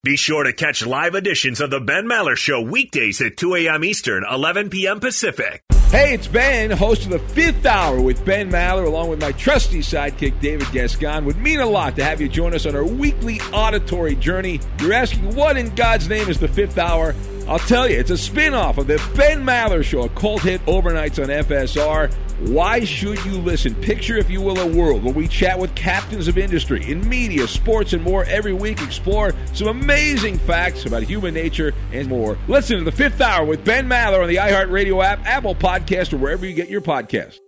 Be 0.04 0.16
sure 0.16 0.42
to 0.42 0.52
catch 0.52 0.84
live 0.84 1.14
editions 1.14 1.60
of 1.60 1.70
the 1.70 1.78
Ben 1.78 2.06
Maller 2.06 2.34
Show 2.34 2.60
weekdays 2.60 3.22
at 3.22 3.36
2 3.36 3.54
a.m. 3.54 3.84
Eastern, 3.84 4.24
11 4.28 4.68
p.m. 4.68 4.98
Pacific. 4.98 5.62
Hey, 5.92 6.14
it's 6.14 6.26
Ben, 6.26 6.72
host 6.72 7.04
of 7.04 7.10
the 7.10 7.20
fifth 7.20 7.64
hour 7.64 8.00
with 8.00 8.24
Ben 8.24 8.50
Maller, 8.50 8.84
along 8.84 9.10
with 9.10 9.20
my 9.20 9.30
trusty 9.30 9.78
sidekick, 9.78 10.40
David 10.40 10.66
Gascon. 10.72 11.24
Would 11.24 11.36
mean 11.36 11.60
a 11.60 11.66
lot 11.66 11.94
to 11.94 12.04
have 12.04 12.20
you 12.20 12.28
join 12.28 12.52
us 12.52 12.66
on 12.66 12.74
our 12.74 12.84
weekly 12.84 13.40
auditory 13.52 14.16
journey. 14.16 14.58
You're 14.80 14.92
asking, 14.92 15.36
what 15.36 15.56
in 15.56 15.72
God's 15.76 16.08
name 16.08 16.28
is 16.28 16.40
the 16.40 16.48
fifth 16.48 16.78
hour? 16.78 17.14
I'll 17.46 17.60
tell 17.60 17.88
you, 17.88 17.96
it's 17.96 18.10
a 18.10 18.18
spin 18.18 18.54
off 18.54 18.78
of 18.78 18.88
the 18.88 18.96
Ben 19.16 19.44
Maller 19.44 19.84
Show, 19.84 20.02
a 20.02 20.08
cult 20.08 20.42
hit 20.42 20.66
overnights 20.66 21.22
on 21.22 21.28
FSR. 21.28 22.12
Why 22.46 22.82
should 22.82 23.24
you 23.24 23.34
listen? 23.38 23.72
Picture, 23.76 24.16
if 24.16 24.28
you 24.28 24.40
will, 24.40 24.58
a 24.58 24.66
world 24.66 25.04
where 25.04 25.14
we 25.14 25.28
chat 25.28 25.56
with 25.56 25.72
captains 25.76 26.26
of 26.26 26.36
industry 26.36 26.90
in 26.90 27.08
media, 27.08 27.46
sports, 27.46 27.92
and 27.92 28.02
more 28.02 28.24
every 28.24 28.52
week. 28.52 28.82
Explore 28.82 29.32
some 29.52 29.68
amazing 29.68 30.38
facts 30.38 30.84
about 30.84 31.04
human 31.04 31.34
nature 31.34 31.72
and 31.92 32.08
more. 32.08 32.36
Listen 32.48 32.78
to 32.78 32.84
the 32.84 32.90
fifth 32.90 33.20
hour 33.20 33.44
with 33.44 33.64
Ben 33.64 33.88
Maller 33.88 34.22
on 34.22 34.28
the 34.28 34.36
iHeartRadio 34.36 35.04
app, 35.04 35.24
Apple 35.24 35.54
Podcast, 35.54 36.12
or 36.12 36.16
wherever 36.16 36.44
you 36.44 36.52
get 36.52 36.68
your 36.68 36.80
podcast. 36.80 37.38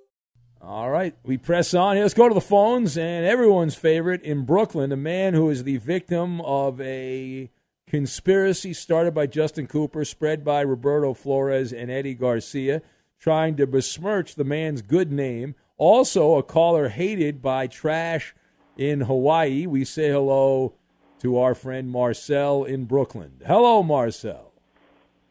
All 0.62 0.88
right, 0.88 1.14
we 1.24 1.38
press 1.38 1.74
on. 1.74 1.98
Let's 1.98 2.14
go 2.14 2.28
to 2.28 2.34
the 2.34 2.40
phones. 2.40 2.96
And 2.96 3.26
everyone's 3.26 3.74
favorite 3.74 4.22
in 4.22 4.44
Brooklyn, 4.44 4.92
a 4.92 4.96
man 4.96 5.34
who 5.34 5.50
is 5.50 5.64
the 5.64 5.78
victim 5.78 6.40
of 6.42 6.80
a 6.80 7.50
conspiracy 7.88 8.72
started 8.72 9.12
by 9.12 9.26
Justin 9.26 9.66
Cooper, 9.66 10.04
spread 10.04 10.44
by 10.44 10.60
Roberto 10.60 11.14
Flores 11.14 11.72
and 11.72 11.90
Eddie 11.90 12.14
Garcia, 12.14 12.80
trying 13.24 13.56
to 13.56 13.66
besmirch 13.66 14.34
the 14.34 14.44
man's 14.44 14.82
good 14.82 15.10
name. 15.10 15.54
Also, 15.78 16.34
a 16.34 16.42
caller 16.42 16.90
hated 16.90 17.40
by 17.40 17.66
trash 17.66 18.34
in 18.76 19.00
Hawaii. 19.00 19.66
We 19.66 19.86
say 19.86 20.10
hello 20.10 20.74
to 21.20 21.38
our 21.38 21.54
friend 21.54 21.90
Marcel 21.90 22.64
in 22.64 22.84
Brooklyn. 22.84 23.40
Hello, 23.46 23.82
Marcel. 23.82 24.52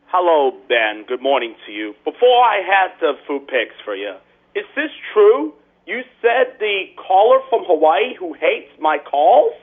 Hello, 0.07 0.57
Ben. 0.67 1.05
Good 1.07 1.21
morning 1.21 1.53
to 1.67 1.71
you. 1.71 1.93
Before 2.03 2.43
I 2.43 2.63
had 2.65 2.99
the 2.99 3.13
food 3.27 3.45
picks 3.45 3.75
for 3.85 3.95
you, 3.95 4.15
is 4.55 4.65
this 4.75 4.89
true? 5.13 5.53
You 5.85 6.01
said 6.19 6.57
the 6.59 6.85
caller 6.95 7.41
from 7.47 7.61
Hawaii 7.63 8.15
who 8.17 8.33
hates 8.33 8.71
my 8.79 8.97
calls? 8.97 9.53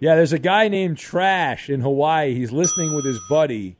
Yeah, 0.00 0.14
there's 0.14 0.32
a 0.32 0.38
guy 0.38 0.68
named 0.68 0.96
Trash 0.96 1.68
in 1.68 1.82
Hawaii. 1.82 2.34
He's 2.34 2.50
listening 2.50 2.94
with 2.94 3.04
his 3.04 3.20
buddy, 3.28 3.76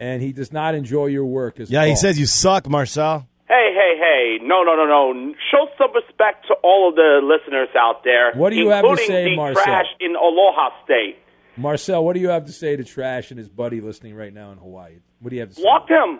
and 0.00 0.22
he 0.22 0.32
does 0.32 0.52
not 0.52 0.74
enjoy 0.74 1.06
your 1.06 1.24
work 1.24 1.60
as 1.60 1.70
Yeah, 1.70 1.84
he 1.86 1.96
says 1.96 2.18
you 2.18 2.26
suck, 2.26 2.68
Marcel. 2.68 3.26
Hey, 3.48 3.72
hey, 3.74 3.98
hey. 3.98 4.38
No, 4.46 4.62
no, 4.62 4.74
no, 4.74 4.84
no. 4.86 5.34
Show 5.50 5.66
some 5.78 5.92
respect 5.94 6.46
to 6.48 6.54
all 6.62 6.88
of 6.88 6.96
the 6.96 7.20
listeners 7.22 7.68
out 7.78 8.02
there. 8.04 8.32
What 8.34 8.50
do 8.50 8.56
you 8.56 8.70
have 8.70 8.84
to 8.84 8.96
say, 8.96 9.24
the 9.30 9.36
Marcel? 9.36 9.62
trash 9.62 9.86
in 10.00 10.14
Aloha 10.16 10.70
State. 10.84 11.16
Marcel, 11.56 12.04
what 12.04 12.14
do 12.14 12.20
you 12.20 12.30
have 12.30 12.46
to 12.46 12.52
say 12.52 12.74
to 12.74 12.82
Trash 12.82 13.30
and 13.30 13.38
his 13.38 13.48
buddy 13.48 13.80
listening 13.80 14.14
right 14.16 14.32
now 14.34 14.50
in 14.50 14.58
Hawaii? 14.58 14.98
What 15.20 15.30
do 15.30 15.36
you 15.36 15.40
have 15.40 15.50
to 15.50 15.54
say? 15.54 15.62
Block 15.62 15.88
him. 15.88 16.18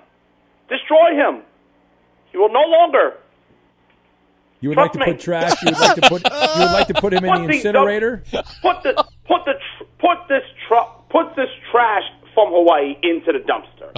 Destroy 0.69 1.17
him. 1.17 1.43
He 2.31 2.39
will 2.39 2.53
no 2.53 2.63
longer. 2.69 3.15
You 4.61 4.69
would 4.71 4.79
like 4.79 4.93
to 4.93 4.99
me. 4.99 5.07
put 5.07 5.21
Trash? 5.21 5.53
You 5.63 5.73
would 5.73 5.79
like 5.81 5.95
to 5.97 6.01
put? 6.09 6.23
You 6.25 6.61
would 6.61 6.73
like 6.73 6.87
to 6.89 6.95
put 6.95 7.13
him 7.13 7.25
in 7.25 7.31
Put 7.33 7.41
the 7.43 7.47
the- 7.49 7.55
incinerator? 7.55 8.23
Put 8.63 8.83
the 8.83 8.95
put 9.27 9.45
the 9.45 9.55
put 9.99 10.19
this 10.29 10.43
tr- 10.69 10.93
put 11.11 11.35
this 11.37 11.49
trash 11.71 12.03
from 12.35 12.49
Hawaii 12.53 12.97
into 13.03 13.33
the 13.33 13.41
dumpster. 13.41 13.91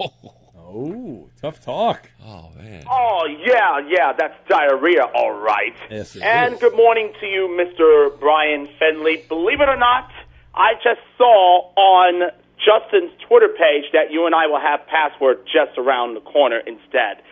Oh, 0.70 1.30
tough 1.40 1.64
talk. 1.64 2.10
Oh 2.22 2.50
man. 2.54 2.84
Oh 2.90 3.26
yeah, 3.42 3.80
yeah, 3.88 4.12
that's 4.12 4.34
diarrhea, 4.50 5.02
all 5.14 5.32
right. 5.32 5.74
Yes, 5.90 6.14
it 6.14 6.22
and 6.22 6.54
is. 6.54 6.60
good 6.60 6.76
morning 6.76 7.10
to 7.20 7.26
you, 7.26 7.48
Mr. 7.58 8.20
Brian 8.20 8.68
Fenley. 8.78 9.26
Believe 9.28 9.62
it 9.62 9.68
or 9.70 9.78
not, 9.78 10.10
I 10.54 10.74
just 10.84 11.00
saw 11.16 11.72
on 11.74 12.30
Justin's 12.58 13.12
Twitter 13.26 13.48
page 13.48 13.84
that 13.94 14.10
you 14.12 14.26
and 14.26 14.34
I 14.34 14.46
will 14.46 14.60
have 14.60 14.86
password 14.88 15.38
just 15.46 15.78
around 15.78 16.14
the 16.14 16.20
corner 16.20 16.58
instead. 16.58 17.22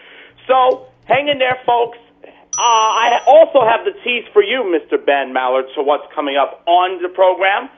So 0.49 0.87
hang 1.05 1.29
in 1.29 1.39
there, 1.39 1.59
folks. 1.67 1.99
Uh, 2.25 2.63
I 2.63 3.21
also 3.27 3.61
have 3.69 3.85
the 3.85 3.93
tease 4.03 4.25
for 4.33 4.43
you, 4.43 4.65
Mr. 4.65 4.97
Ben 5.05 5.35
Mallard, 5.35 5.67
to 5.75 5.83
what's 5.83 6.11
coming 6.15 6.37
up 6.39 6.63
on 6.67 7.03
the 7.03 7.11
program. 7.11 7.69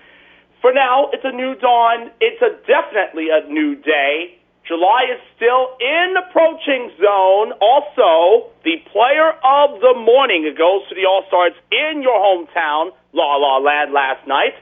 For 0.60 0.72
now, 0.72 1.10
it's 1.12 1.24
a 1.24 1.32
new 1.32 1.54
dawn. 1.54 2.10
It's 2.20 2.42
a 2.42 2.50
definitely 2.66 3.28
a 3.30 3.46
new 3.48 3.76
day. 3.76 4.34
July 4.66 5.06
is 5.14 5.20
still 5.36 5.76
in 5.80 6.14
the 6.14 6.28
approaching 6.28 6.90
zone. 7.00 7.52
Also, 7.62 8.50
the 8.64 8.76
player 8.92 9.32
of 9.40 9.80
the 9.80 9.94
morning 9.96 10.44
goes 10.58 10.86
to 10.90 10.94
the 10.94 11.06
All 11.08 11.24
Stars 11.28 11.52
in 11.72 12.02
your 12.02 12.18
hometown, 12.20 12.90
La 13.14 13.36
La 13.36 13.58
Land, 13.58 13.92
last 13.92 14.26
night. 14.28 14.52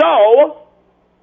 So, 0.00 0.66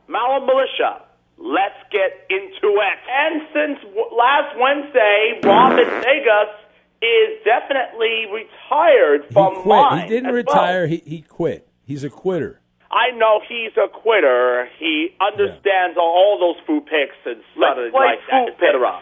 Malum 0.07 0.45
Militia, 0.45 1.01
let's 1.37 1.75
get 1.91 2.25
into 2.29 2.79
it. 2.79 2.97
And 3.11 3.41
since 3.51 3.79
last 4.15 4.55
Wednesday, 4.57 5.39
Robin 5.43 5.85
Vegas 6.01 6.53
is 7.01 7.43
definitely 7.43 8.25
retired 8.31 9.25
He 9.27 9.33
quit. 9.35 10.01
He 10.03 10.07
didn't 10.07 10.27
as 10.27 10.45
well. 10.47 10.55
retire. 10.55 10.87
He 10.87 11.03
he 11.05 11.21
quit. 11.21 11.67
He's 11.83 12.05
a 12.05 12.09
quitter. 12.09 12.61
I 12.93 13.09
know 13.17 13.41
he's 13.41 13.73
a 13.75 13.89
quitter. 13.89 14.69
He 14.77 15.09
understands 15.19 15.97
all 15.97 16.37
those 16.39 16.61
food 16.67 16.85
picks 16.85 17.17
and 17.25 17.41
stuff 17.57 17.75
like 17.93 18.19
that, 18.29 18.53
etc. 18.53 19.01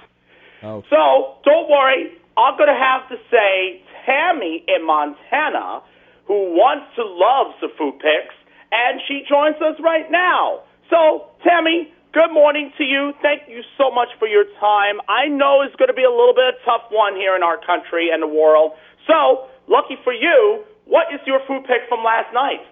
Oh, 0.63 0.83
So 0.89 1.35
don't 1.43 1.69
worry. 1.69 2.15
I'm 2.37 2.55
going 2.57 2.71
to 2.71 2.79
have 2.79 3.09
to 3.11 3.17
say 3.29 3.83
Tammy 4.05 4.63
in 4.67 4.87
Montana, 4.87 5.83
who 6.25 6.55
wants 6.55 6.87
to 6.95 7.03
love 7.03 7.53
the 7.59 7.67
food 7.77 7.99
picks, 7.99 8.33
and 8.71 9.01
she 9.07 9.27
joins 9.27 9.59
us 9.59 9.75
right 9.83 10.09
now. 10.09 10.63
So 10.89 11.27
Tammy, 11.43 11.91
good 12.13 12.31
morning 12.31 12.71
to 12.77 12.83
you. 12.83 13.11
Thank 13.21 13.49
you 13.49 13.61
so 13.77 13.91
much 13.91 14.07
for 14.19 14.27
your 14.27 14.45
time. 14.59 15.03
I 15.09 15.27
know 15.27 15.61
it's 15.61 15.75
going 15.75 15.91
to 15.91 15.97
be 15.97 16.07
a 16.07 16.11
little 16.13 16.33
bit 16.33 16.47
of 16.47 16.55
a 16.55 16.65
tough 16.65 16.87
one 16.91 17.15
here 17.19 17.35
in 17.35 17.43
our 17.43 17.59
country 17.59 18.07
and 18.07 18.23
the 18.23 18.31
world. 18.31 18.71
So 19.07 19.51
lucky 19.67 19.97
for 20.03 20.13
you, 20.13 20.63
what 20.85 21.11
is 21.13 21.19
your 21.27 21.39
food 21.47 21.67
pick 21.67 21.87
from 21.89 22.03
last 22.03 22.31
night? 22.33 22.63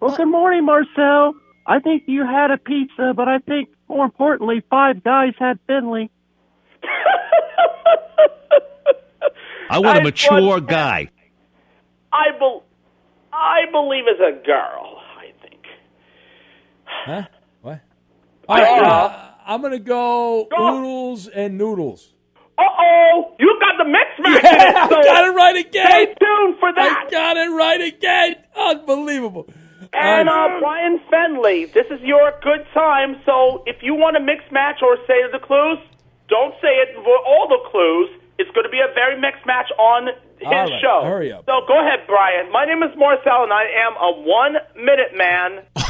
Well, 0.00 0.16
good 0.16 0.28
morning, 0.28 0.64
Marcel. 0.64 1.34
I 1.66 1.80
think 1.80 2.04
you 2.06 2.24
had 2.24 2.50
a 2.50 2.56
pizza, 2.58 3.12
but 3.14 3.28
I 3.28 3.38
think 3.38 3.68
more 3.88 4.04
importantly, 4.04 4.62
five 4.70 5.02
guys 5.02 5.32
had 5.38 5.58
Finley. 5.66 6.10
I 9.70 9.80
want 9.80 9.98
a 9.98 10.00
I 10.00 10.04
mature 10.04 10.40
want- 10.40 10.68
guy. 10.68 11.10
I 12.12 12.30
bel 12.38 12.64
I 13.32 13.66
believe 13.70 14.04
it's 14.06 14.20
a 14.20 14.32
girl. 14.46 14.98
I 15.18 15.32
think. 15.46 15.60
Huh? 16.84 17.22
What? 17.60 17.80
All 18.48 18.56
right, 18.56 18.82
uh, 18.82 19.30
I'm 19.46 19.60
gonna 19.60 19.78
go 19.78 20.48
oodles 20.58 21.28
and 21.28 21.58
noodles. 21.58 22.14
Uh 22.56 22.62
oh, 22.62 23.34
you 23.38 23.58
got 23.60 23.76
the 23.76 23.84
mix 23.84 24.08
match. 24.20 24.42
Yeah, 24.42 24.72
I 24.86 24.88
got 24.88 25.24
it 25.28 25.32
right 25.36 25.56
again. 25.56 25.86
Stay 25.86 26.06
tuned 26.06 26.56
for 26.58 26.72
that. 26.72 27.04
I 27.06 27.10
got 27.10 27.36
it 27.36 27.50
right 27.50 27.80
again. 27.82 28.36
Unbelievable. 28.56 29.48
And 29.92 30.28
Uh, 30.28 30.58
Brian 30.60 31.00
Fenley, 31.10 31.72
this 31.72 31.86
is 31.90 32.00
your 32.02 32.32
good 32.42 32.66
time. 32.74 33.20
So 33.26 33.62
if 33.66 33.76
you 33.82 33.94
want 33.94 34.16
to 34.16 34.22
mix 34.22 34.42
match 34.50 34.80
or 34.82 34.96
say 35.06 35.22
the 35.32 35.38
clues, 35.38 35.78
don't 36.28 36.54
say 36.60 36.68
it 36.84 36.94
for 36.96 37.16
all 37.26 37.48
the 37.48 37.58
clues. 37.70 38.10
It's 38.38 38.50
going 38.52 38.64
to 38.64 38.70
be 38.70 38.80
a 38.80 38.92
very 38.94 39.18
mixed 39.20 39.44
match 39.46 39.70
on 39.78 40.06
his 40.38 40.46
All 40.46 40.52
right, 40.52 40.80
show. 40.80 41.00
hurry 41.04 41.32
up. 41.32 41.44
So 41.46 41.62
go 41.66 41.80
ahead, 41.80 42.00
Brian. 42.06 42.52
My 42.52 42.64
name 42.64 42.82
is 42.84 42.96
Marcel, 42.96 43.42
and 43.42 43.52
I 43.52 43.64
am 43.64 43.96
a 43.96 44.12
one-minute 44.22 45.16
man. 45.16 45.64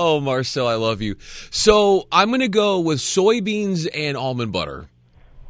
Oh, 0.00 0.20
Marcel, 0.20 0.68
I 0.68 0.74
love 0.74 1.02
you. 1.02 1.16
So 1.50 2.06
I'm 2.12 2.28
going 2.28 2.40
to 2.40 2.48
go 2.48 2.78
with 2.80 2.98
soybeans 2.98 3.88
and 3.92 4.16
almond 4.16 4.52
butter. 4.52 4.88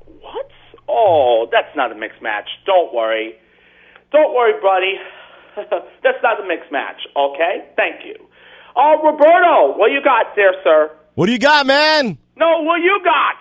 What? 0.06 0.48
Oh, 0.88 1.48
that's 1.52 1.74
not 1.76 1.92
a 1.92 1.94
mixed 1.94 2.22
match. 2.22 2.48
Don't 2.64 2.94
worry. 2.94 3.34
Don't 4.10 4.34
worry, 4.34 4.54
buddy. 4.62 4.94
That's 6.02 6.22
not 6.22 6.42
a 6.42 6.46
mixed 6.46 6.70
match, 6.72 7.00
okay? 7.16 7.68
Thank 7.76 8.04
you. 8.04 8.14
Oh, 8.76 9.00
Roberto, 9.02 9.76
what 9.78 9.90
you 9.90 10.02
got 10.02 10.34
there, 10.36 10.54
sir? 10.62 10.90
What 11.14 11.26
do 11.26 11.32
you 11.32 11.38
got, 11.38 11.66
man? 11.66 12.18
No, 12.36 12.62
what 12.62 12.76
you 12.76 13.00
got? 13.02 13.34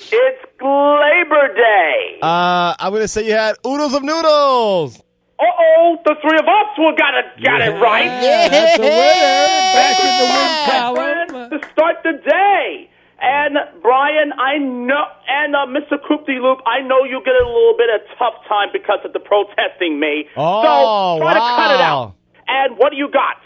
It's 0.00 0.44
Labor 0.60 1.54
Day. 1.54 2.18
Uh, 2.22 2.74
I'm 2.78 2.92
gonna 2.92 3.08
say 3.08 3.26
you 3.26 3.32
had 3.32 3.56
oodles 3.66 3.94
of 3.94 4.02
noodles. 4.02 4.98
Uh 5.40 5.44
oh, 5.44 5.98
the 6.04 6.14
three 6.20 6.38
of 6.38 6.46
us 6.46 6.78
will 6.78 6.96
got 6.96 7.14
it, 7.14 7.26
got 7.44 7.60
it 7.60 7.70
right. 7.80 8.04
Yeah, 8.06 8.48
that's 8.48 8.78
a 8.78 8.82
winner. 8.82 9.48
Back 9.74 10.00
in 10.00 10.12
the 10.18 10.26
win 10.34 11.48
column. 11.48 11.50
to 11.50 11.68
start 11.72 11.96
the 12.02 12.12
day. 12.28 12.90
And 13.20 13.56
Brian, 13.82 14.32
I 14.38 14.58
know, 14.58 15.04
and 15.26 15.56
uh, 15.56 15.66
Mr. 15.66 15.98
Coopty 15.98 16.40
Loop, 16.40 16.60
I 16.66 16.86
know 16.86 17.02
you 17.02 17.20
get 17.24 17.34
a 17.34 17.46
little 17.46 17.74
bit 17.76 17.88
of 17.92 18.00
tough 18.16 18.34
time 18.48 18.68
because 18.72 19.00
of 19.04 19.12
the 19.12 19.18
protesting 19.18 19.98
me. 19.98 20.26
Oh, 20.36 21.18
so 21.18 21.22
try 21.24 21.34
to 21.34 21.40
cut 21.40 21.70
it 21.72 21.80
wow. 21.82 22.02
out. 22.02 22.14
And 22.46 22.78
what 22.78 22.90
do 22.90 22.96
you 22.96 23.10
got? 23.10 23.36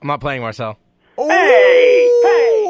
I'm 0.00 0.08
not 0.08 0.20
playing 0.20 0.42
Marcel. 0.42 0.76
Hey, 1.16 2.10
hey. 2.24 2.62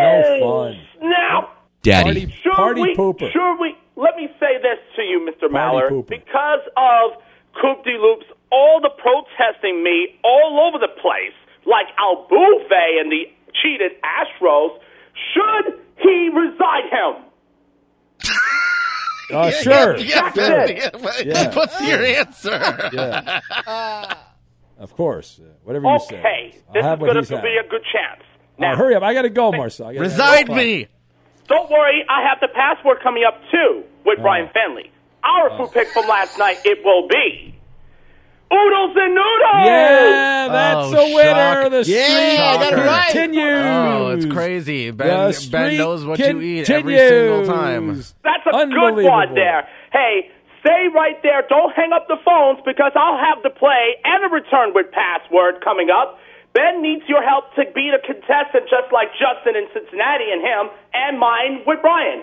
No 0.00 0.38
fun. 0.40 0.80
Now, 1.02 1.50
Daddy. 1.82 2.30
should 2.42 2.52
Party 2.52 2.82
we, 2.82 2.94
pooper. 2.96 3.32
Should 3.32 3.56
we? 3.60 3.74
Let 3.96 4.16
me 4.16 4.28
say 4.38 4.60
this 4.60 4.78
to 4.96 5.02
you, 5.02 5.26
Mr. 5.26 5.50
Party 5.50 5.94
Maller. 5.94 6.06
Because 6.06 6.60
of 6.76 7.22
Coop 7.60 7.84
de 7.84 7.92
Loops, 7.92 8.26
all 8.52 8.80
the 8.80 8.90
protesting 8.90 9.82
me 9.82 10.18
all 10.24 10.68
over 10.68 10.78
the 10.78 10.92
place, 11.00 11.36
like 11.66 11.86
Altuve 11.96 13.00
and 13.00 13.10
the 13.10 13.24
cheated 13.62 13.92
Astros, 14.02 14.78
should 15.32 15.78
he 15.98 16.30
resign 16.32 16.88
him? 16.90 17.24
Uh, 19.32 19.48
sure. 19.52 19.96
Yeah, 19.98 20.28
That's 20.34 20.90
yeah. 20.98 21.22
Yeah. 21.24 21.54
What's 21.54 21.80
your 21.80 22.02
answer? 22.02 22.90
Yeah. 22.92 24.14
Of 24.76 24.96
course. 24.96 25.38
Uh, 25.40 25.46
Whatever 25.62 25.86
you 25.92 26.00
say. 26.00 26.18
Okay, 26.18 26.50
this 26.74 26.84
is 26.84 26.98
going 26.98 27.24
to 27.24 27.40
be 27.42 27.56
a 27.64 27.68
good 27.68 27.82
chance. 27.92 28.22
All 28.58 28.64
right, 28.66 28.76
hurry 28.76 28.96
up. 28.96 29.04
I 29.04 29.14
got 29.14 29.22
to 29.22 29.30
go, 29.30 29.52
Marcel. 29.52 29.86
I 29.86 29.92
gotta- 29.94 30.02
Resign 30.02 30.48
me. 30.48 30.88
Don't 31.46 31.70
worry, 31.70 32.04
I 32.08 32.28
have 32.28 32.40
the 32.40 32.48
password 32.48 32.98
coming 33.04 33.22
up 33.24 33.40
too 33.52 33.84
with 34.04 34.18
Oh. 34.18 34.22
Brian 34.22 34.48
Fenley. 34.48 34.90
Our 35.22 35.56
food 35.56 35.72
pick 35.74 35.86
from 35.90 36.08
last 36.08 36.36
night, 36.36 36.58
it 36.64 36.84
will 36.84 37.06
be 37.06 37.54
Oodles 38.52 38.96
and 38.98 39.14
Noodles. 39.14 39.62
Yeah, 39.64 40.48
that's 40.50 40.86
Oh, 40.86 40.90
the 40.90 41.14
winner. 41.14 41.62
shock. 41.62 41.70
The 41.70 41.84
Yeah, 41.86 42.02
streak 42.02 42.40
I 42.40 42.56
got 42.58 42.72
it 42.72 42.76
right. 42.86 43.10
continues. 43.12 43.64
Oh, 43.64 44.08
it's 44.10 44.26
crazy. 44.26 44.90
Ben, 44.90 45.32
ben 45.52 45.76
knows 45.76 46.04
what 46.04 46.18
you 46.18 46.40
eat 46.40 46.68
every 46.70 46.98
single 46.98 47.46
time. 47.46 47.94
That's 48.24 48.46
a 48.46 48.66
good 48.66 49.04
one 49.04 49.34
there. 49.34 49.68
Hey, 49.92 50.30
stay 50.60 50.88
right 50.94 51.22
there. 51.22 51.44
Don't 51.48 51.72
hang 51.76 51.92
up 51.92 52.08
the 52.08 52.18
phones 52.24 52.58
because 52.66 52.92
I'll 52.96 53.18
have 53.18 53.42
the 53.42 53.50
play 53.50 53.96
and 54.04 54.24
a 54.24 54.28
return 54.34 54.74
with 54.74 54.90
password 54.90 55.62
coming 55.62 55.88
up. 55.90 56.18
Ben 56.52 56.82
needs 56.82 57.04
your 57.06 57.22
help 57.22 57.54
to 57.54 57.62
beat 57.72 57.94
a 57.94 58.00
contestant 58.04 58.66
just 58.68 58.90
like 58.92 59.14
Justin 59.14 59.54
in 59.54 59.68
Cincinnati 59.72 60.26
and 60.34 60.42
him, 60.42 60.66
and 60.92 61.20
mine 61.20 61.62
with 61.64 61.78
Brian. 61.80 62.22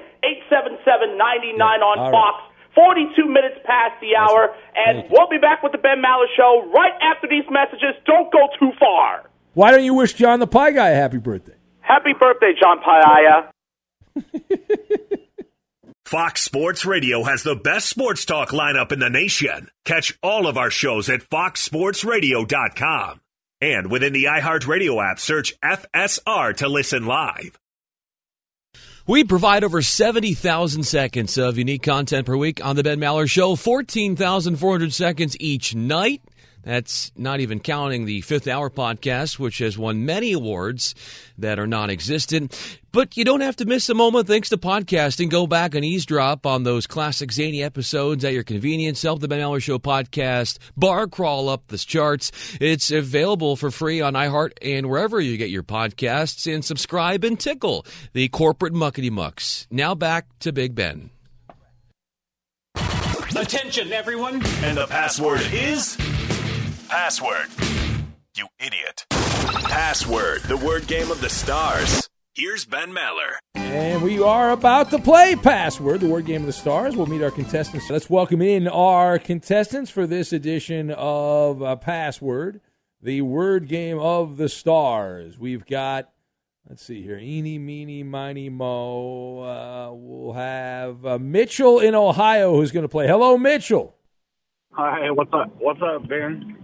877-99 0.52 1.56
on 1.62 2.00
all 2.00 2.12
right. 2.12 2.36
Fox. 2.78 3.00
42 3.18 3.26
minutes 3.26 3.58
past 3.66 4.00
the 4.02 4.16
hour, 4.16 4.56
and 4.76 5.10
we'll 5.10 5.30
be 5.30 5.38
back 5.38 5.64
with 5.64 5.72
the 5.72 5.78
Ben 5.78 5.98
Maller 5.98 6.30
Show 6.38 6.70
right 6.74 6.94
after 7.02 7.28
these 7.28 7.46
messages. 7.50 7.96
Don't 8.06 8.32
go 8.32 8.48
too 8.60 8.72
far. 8.80 9.30
Why 9.54 9.72
don't 9.72 9.84
you 9.84 9.96
wish 9.96 10.14
John 10.14 10.40
the 10.40 10.48
Pie 10.48 10.72
Guy 10.72 10.90
a 10.90 10.96
happy 10.96 11.18
birthday? 11.18 11.56
Happy 11.82 12.14
birthday, 12.14 12.54
John 12.62 12.78
Paiaya. 12.80 13.50
Fox 16.06 16.42
Sports 16.42 16.86
Radio 16.86 17.24
has 17.24 17.44
the 17.44 17.56
best 17.56 17.90
sports 17.90 18.24
talk 18.24 18.52
lineup 18.52 18.92
in 18.92 19.00
the 19.00 19.10
nation. 19.10 19.70
Catch 19.84 20.18
all 20.24 20.48
of 20.48 20.58
our 20.58 20.70
shows 20.70 21.10
at 21.10 21.22
foxsportsradio.com. 21.30 23.20
And 23.60 23.90
within 23.92 24.14
the 24.14 24.26
iHeartRadio 24.26 25.04
app, 25.04 25.20
search 25.20 25.60
FSR 25.62 26.56
to 26.58 26.68
listen 26.70 27.06
live. 27.08 27.58
We 29.10 29.24
provide 29.24 29.64
over 29.64 29.82
70,000 29.82 30.84
seconds 30.84 31.38
of 31.38 31.58
unique 31.58 31.82
content 31.82 32.26
per 32.26 32.36
week 32.36 32.64
on 32.64 32.76
The 32.76 32.84
Ben 32.84 33.00
Maller 33.00 33.30
Show, 33.30 33.56
14,400 33.56 34.94
seconds 34.94 35.38
each 35.40 35.74
night. 35.74 36.22
That's 36.64 37.12
not 37.16 37.40
even 37.40 37.60
counting 37.60 38.06
the 38.06 38.22
fifth 38.22 38.48
hour 38.48 38.70
podcast, 38.70 39.40
which 39.40 39.60
has 39.60 39.78
won 39.78 40.06
many 40.06 40.34
awards 40.34 40.96
that 41.38 41.60
are 41.60 41.68
non 41.68 41.90
existent. 41.90 42.80
But 42.92 43.16
you 43.16 43.24
don't 43.24 43.42
have 43.42 43.56
to 43.58 43.66
miss 43.66 43.88
a 43.90 43.94
moment 43.94 44.28
thanks 44.28 44.50
to 44.50 44.58
podcasting. 44.58 45.30
Go 45.30 45.48
back 45.48 45.76
and 45.76 45.86
eavesdrop 45.86 46.46
on 46.46 46.64
those 46.64 46.88
classic 46.88 47.32
zany 47.32 47.64
episodes 47.64 48.26
at 48.26 48.34
your 48.34 48.44
convenience. 48.44 49.02
Help 49.02 49.22
the 49.22 49.28
Ben 49.28 49.40
Maller 49.40 49.62
Show 49.62 49.78
podcast 49.78 50.58
bar 50.76 51.08
crawl 51.08 51.48
up 51.48 51.68
the 51.68 51.78
charts. 51.78 52.32
It's 52.60 52.92
available 52.92 53.56
for 53.56 53.72
free 53.72 54.02
on 54.02 54.14
iHeart 54.14 54.52
and 54.62 54.90
wherever 54.90 55.22
you 55.22 55.38
get 55.38 55.50
your 55.50 55.64
podcasts. 55.64 56.52
And 56.52 56.66
subscribe 56.66 57.24
and 57.24 57.40
tickle 57.40 57.86
the 58.14 58.28
corporate 58.30 58.74
muckety 58.74 59.12
mucks. 59.12 59.68
Now 59.70 59.96
back 59.96 60.26
to 60.40 60.52
Big 60.52 60.76
Ben. 60.76 61.12
Attention, 63.36 63.94
everyone. 63.94 64.42
And 64.64 64.78
the 64.78 64.88
password 64.88 65.42
is 65.54 65.96
password. 66.88 67.48
You 68.36 68.48
idiot. 68.60 69.06
Password, 69.10 70.42
the 70.44 70.58
word 70.58 70.88
game 70.88 71.12
of 71.12 71.20
the 71.22 71.30
stars. 71.30 72.10
Here's 72.34 72.66
Ben 72.66 72.94
Maller. 72.94 73.38
And 73.56 74.02
we 74.02 74.22
are 74.22 74.52
about 74.52 74.92
to 74.92 75.00
play 75.00 75.36
Password, 75.36 76.02
the 76.02 76.08
word 76.08 76.26
game 76.26 76.42
of 76.42 76.48
the 76.48 76.54
stars. 76.54 76.96
We'll 76.96 77.08
meet 77.08 77.24
our 77.24 77.32
contestants. 77.32 77.90
Let's 77.90 78.10
welcome 78.10 78.42
in 78.42 78.68
our 78.68 79.20
contestants 79.20 79.92
for 79.92 80.08
this 80.08 80.32
edition 80.32 80.92
of 80.92 81.62
uh, 81.62 81.76
Password, 81.76 82.62
the 83.02 83.22
word 83.22 83.68
game 83.68 84.00
of 84.00 84.38
the 84.38 84.48
stars. 84.48 85.38
We've 85.38 85.66
got, 85.66 86.10
let's 86.70 86.86
see 86.86 87.02
here, 87.02 87.18
Eeny, 87.18 87.58
Meeny, 87.58 88.04
Miny, 88.04 88.50
Mo. 88.50 89.40
Uh, 89.40 89.94
we'll 89.94 90.34
have 90.34 91.06
uh, 91.06 91.20
Mitchell 91.20 91.80
in 91.80 91.96
Ohio 91.96 92.56
who's 92.56 92.72
going 92.72 92.86
to 92.86 92.90
play. 92.90 93.08
Hello, 93.08 93.38
Mitchell. 93.38 93.96
Hi, 94.72 95.10
what's 95.10 95.34
up? 95.34 95.52
What's 95.58 95.82
up, 95.82 96.08
Ben? 96.08 96.56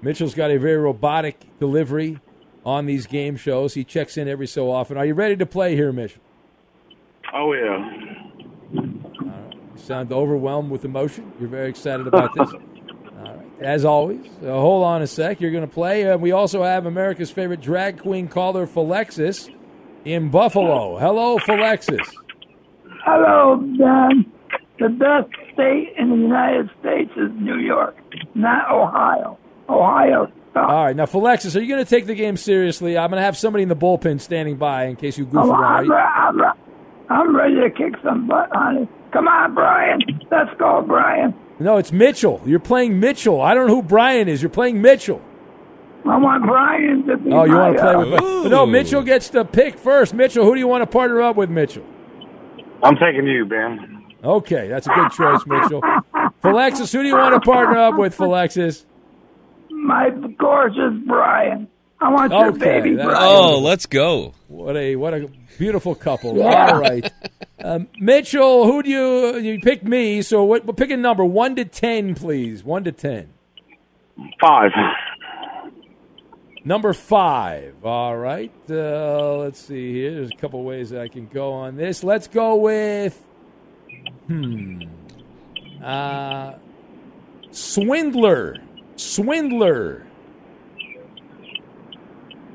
Mitchell's 0.00 0.34
got 0.34 0.50
a 0.50 0.58
very 0.58 0.76
robotic 0.76 1.58
delivery 1.58 2.20
on 2.64 2.86
these 2.86 3.06
game 3.06 3.36
shows. 3.36 3.74
He 3.74 3.84
checks 3.84 4.16
in 4.16 4.28
every 4.28 4.46
so 4.46 4.70
often. 4.70 4.96
Are 4.96 5.06
you 5.06 5.14
ready 5.14 5.36
to 5.36 5.46
play 5.46 5.74
here, 5.74 5.92
Mitchell? 5.92 6.22
Oh 7.32 7.52
yeah. 7.52 8.14
You 8.72 9.02
sound 9.76 10.12
overwhelmed 10.12 10.70
with 10.70 10.84
emotion. 10.84 11.32
You're 11.40 11.48
very 11.48 11.68
excited 11.68 12.06
about 12.06 12.34
this. 12.34 12.50
All 13.18 13.24
right. 13.24 13.46
As 13.60 13.84
always, 13.84 14.26
uh, 14.42 14.52
hold 14.52 14.84
on 14.84 15.02
a 15.02 15.06
sec. 15.06 15.40
You're 15.40 15.50
going 15.50 15.66
to 15.66 15.72
play. 15.72 16.08
Uh, 16.08 16.16
we 16.16 16.30
also 16.32 16.62
have 16.62 16.86
America's 16.86 17.30
favorite 17.30 17.60
drag 17.60 18.00
queen 18.00 18.28
caller, 18.28 18.66
Philexis, 18.66 19.52
in 20.04 20.30
Buffalo. 20.30 20.98
Hello, 20.98 21.38
Philexis. 21.38 22.06
Hello, 23.04 23.56
Ben. 23.56 24.30
The 24.78 24.88
best 24.90 25.28
state 25.52 25.94
in 25.98 26.10
the 26.10 26.16
United 26.16 26.70
States 26.80 27.10
is 27.16 27.30
New 27.34 27.58
York, 27.58 27.96
not 28.34 28.70
Ohio. 28.70 29.36
Ohio. 29.68 30.30
All 30.56 30.84
right. 30.84 30.96
Now, 30.96 31.04
Philexis, 31.06 31.54
are 31.56 31.60
you 31.60 31.68
going 31.68 31.84
to 31.84 31.88
take 31.88 32.06
the 32.06 32.14
game 32.14 32.36
seriously? 32.36 32.98
I'm 32.98 33.10
going 33.10 33.20
to 33.20 33.24
have 33.24 33.36
somebody 33.36 33.62
in 33.62 33.68
the 33.68 33.76
bullpen 33.76 34.20
standing 34.20 34.56
by 34.56 34.84
in 34.86 34.96
case 34.96 35.16
you 35.18 35.24
goof 35.24 35.44
Oh, 35.44 35.50
around. 35.52 35.92
I'm, 35.92 36.40
I'm, 36.40 36.52
I'm 37.08 37.36
ready 37.36 37.54
to 37.60 37.70
kick 37.70 37.94
some 38.02 38.26
butt, 38.26 38.48
honey. 38.52 38.88
Come 39.12 39.28
on, 39.28 39.54
Brian. 39.54 40.00
Let's 40.30 40.50
go, 40.58 40.82
Brian. 40.82 41.34
No, 41.60 41.76
it's 41.76 41.92
Mitchell. 41.92 42.40
You're 42.44 42.58
playing 42.60 42.98
Mitchell. 43.00 43.40
I 43.40 43.54
don't 43.54 43.66
know 43.68 43.76
who 43.76 43.82
Brian 43.82 44.28
is. 44.28 44.42
You're 44.42 44.50
playing 44.50 44.82
Mitchell. 44.82 45.20
I 46.04 46.16
want 46.16 46.44
Brian 46.44 47.04
to 47.06 47.16
be 47.16 47.30
Oh, 47.32 47.44
you 47.44 47.52
my, 47.52 47.70
want 47.70 47.76
to 47.76 47.82
play 47.82 47.94
uh, 47.94 48.42
with? 48.42 48.50
No, 48.50 48.64
Mitchell 48.66 49.02
gets 49.02 49.28
to 49.30 49.44
pick 49.44 49.78
first. 49.78 50.14
Mitchell, 50.14 50.44
who 50.44 50.54
do 50.54 50.60
you 50.60 50.68
want 50.68 50.82
to 50.82 50.86
partner 50.86 51.20
up 51.20 51.36
with, 51.36 51.50
Mitchell? 51.50 51.84
I'm 52.82 52.96
taking 52.96 53.26
you, 53.26 53.44
Ben. 53.44 54.04
Okay, 54.24 54.68
that's 54.68 54.86
a 54.86 54.90
good 54.94 55.10
choice, 55.12 55.44
Mitchell. 55.46 55.80
Philexis, 56.42 56.92
who 56.92 57.02
do 57.02 57.08
you 57.08 57.16
want 57.16 57.34
to 57.34 57.40
partner 57.48 57.76
up 57.78 57.96
with, 57.96 58.16
Philexis? 58.16 58.84
My 59.88 60.10
gorgeous 60.38 60.92
Brian. 61.06 61.66
I 62.00 62.10
want 62.10 62.30
your 62.30 62.52
baby, 62.52 62.94
Brian. 62.94 63.16
Oh, 63.18 63.58
let's 63.58 63.86
go. 63.86 64.34
What 64.46 64.76
a 64.76 64.94
what 64.94 65.14
a 65.14 65.28
beautiful 65.58 65.96
couple. 65.96 66.36
Yeah. 66.36 66.72
All 66.72 66.80
right, 66.80 67.10
um, 67.58 67.88
Mitchell, 67.98 68.66
who 68.66 68.82
do 68.84 68.90
you 68.90 69.38
you 69.38 69.60
picked 69.60 69.84
me? 69.84 70.22
So 70.22 70.44
what? 70.44 70.64
what- 70.64 70.76
Pick 70.76 70.90
a 70.90 70.96
number, 70.96 71.24
one 71.24 71.56
to 71.56 71.64
ten, 71.64 72.14
please. 72.14 72.62
One 72.62 72.84
to 72.84 72.92
ten. 72.92 73.30
Five. 74.40 74.70
Number 76.64 76.92
five. 76.92 77.74
All 77.84 78.16
right. 78.16 78.52
Uh, 78.68 79.38
let's 79.38 79.58
see 79.58 79.92
here. 79.92 80.12
There's 80.14 80.30
a 80.30 80.36
couple 80.36 80.62
ways 80.64 80.92
I 80.92 81.08
can 81.08 81.26
go 81.26 81.52
on 81.52 81.76
this. 81.76 82.04
Let's 82.04 82.28
go 82.28 82.56
with 82.56 83.18
hmm. 84.26 84.82
Uh, 85.82 86.54
Swindler. 87.50 88.56
Swindler. 88.98 90.04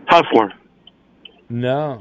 Hustler. 0.07 0.53
No. 1.49 1.99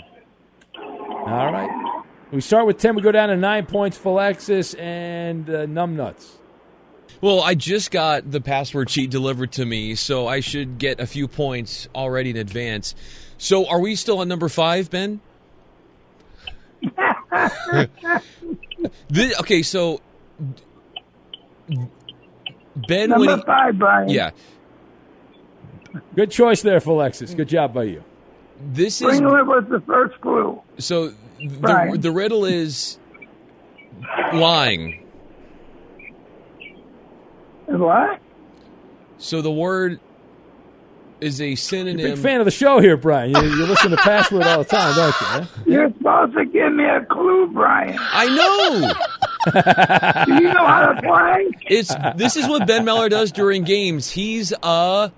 All 0.77 1.53
right. 1.53 2.03
We 2.33 2.41
start 2.41 2.67
with 2.67 2.79
10. 2.79 2.97
We 2.97 3.03
go 3.03 3.13
down 3.13 3.29
to 3.29 3.37
nine 3.37 3.67
points. 3.67 3.99
Philexis 3.99 4.79
and 4.79 5.49
uh, 5.49 5.67
Numbnuts. 5.67 6.39
Well, 7.21 7.41
I 7.41 7.55
just 7.55 7.91
got 7.93 8.31
the 8.31 8.41
password 8.41 8.91
sheet 8.91 9.11
delivered 9.11 9.53
to 9.53 9.65
me, 9.65 9.95
so 9.95 10.27
I 10.27 10.41
should 10.41 10.79
get 10.79 10.99
a 10.99 11.07
few 11.07 11.29
points 11.29 11.89
already 11.95 12.31
in 12.31 12.37
advance. 12.37 12.97
So, 13.39 13.69
are 13.69 13.79
we 13.81 13.95
still 13.95 14.19
on 14.19 14.29
number 14.29 14.49
five, 14.49 14.91
Ben? 14.91 15.21
Thi- 19.13 19.35
okay, 19.39 19.63
so 19.63 20.01
Ben, 22.75 23.11
when 23.11 23.21
Number 23.27 23.37
he- 23.37 23.43
five, 23.43 23.79
Brian. 23.79 24.09
yeah, 24.09 24.31
Good 26.15 26.31
choice 26.31 26.63
there, 26.63 26.79
Alexis. 26.79 27.35
Good 27.35 27.49
job 27.49 27.75
by 27.75 27.85
you. 27.85 28.03
this 28.73 29.01
is 29.03 29.09
Springler 29.09 29.45
was 29.45 29.65
the 29.69 29.81
first 29.81 30.19
clue. 30.21 30.61
so 30.79 31.09
the, 31.39 31.97
the 32.01 32.11
riddle 32.11 32.45
is 32.47 32.99
lying. 34.33 35.05
What? 37.67 38.21
So 39.19 39.41
the 39.43 39.51
word 39.53 40.01
is 41.21 41.41
a 41.41 41.55
synonym. 41.55 41.97
Big 42.15 42.19
fan 42.19 42.41
of 42.41 42.45
the 42.45 42.51
show 42.51 42.81
here, 42.81 42.97
Brian. 42.97 43.31
You, 43.31 43.43
you 43.43 43.67
listen 43.67 43.91
to 43.93 43.97
Password 43.97 44.43
all 44.45 44.59
the 44.59 44.65
time, 44.65 44.95
don't 44.97 45.15
you? 45.21 45.27
eh? 45.27 45.47
You're 45.77 45.93
supposed 45.99 46.35
to 46.35 46.45
give 46.45 46.73
me 46.73 46.85
a 46.85 47.05
clue, 47.05 47.47
Brian. 47.53 47.97
I 48.01 48.27
know. 48.35 48.93
Do 50.27 50.35
you 50.35 50.53
know 50.53 50.67
how 50.67 50.93
to 50.93 51.03
play? 51.03 51.51
It's 51.63 51.95
this 52.17 52.37
is 52.37 52.47
what 52.49 52.67
Ben 52.67 52.85
Maller 52.85 53.11
does 53.11 53.33
during 53.33 53.65
games. 53.65 54.11
He's 54.11 54.53
uh 54.63 55.09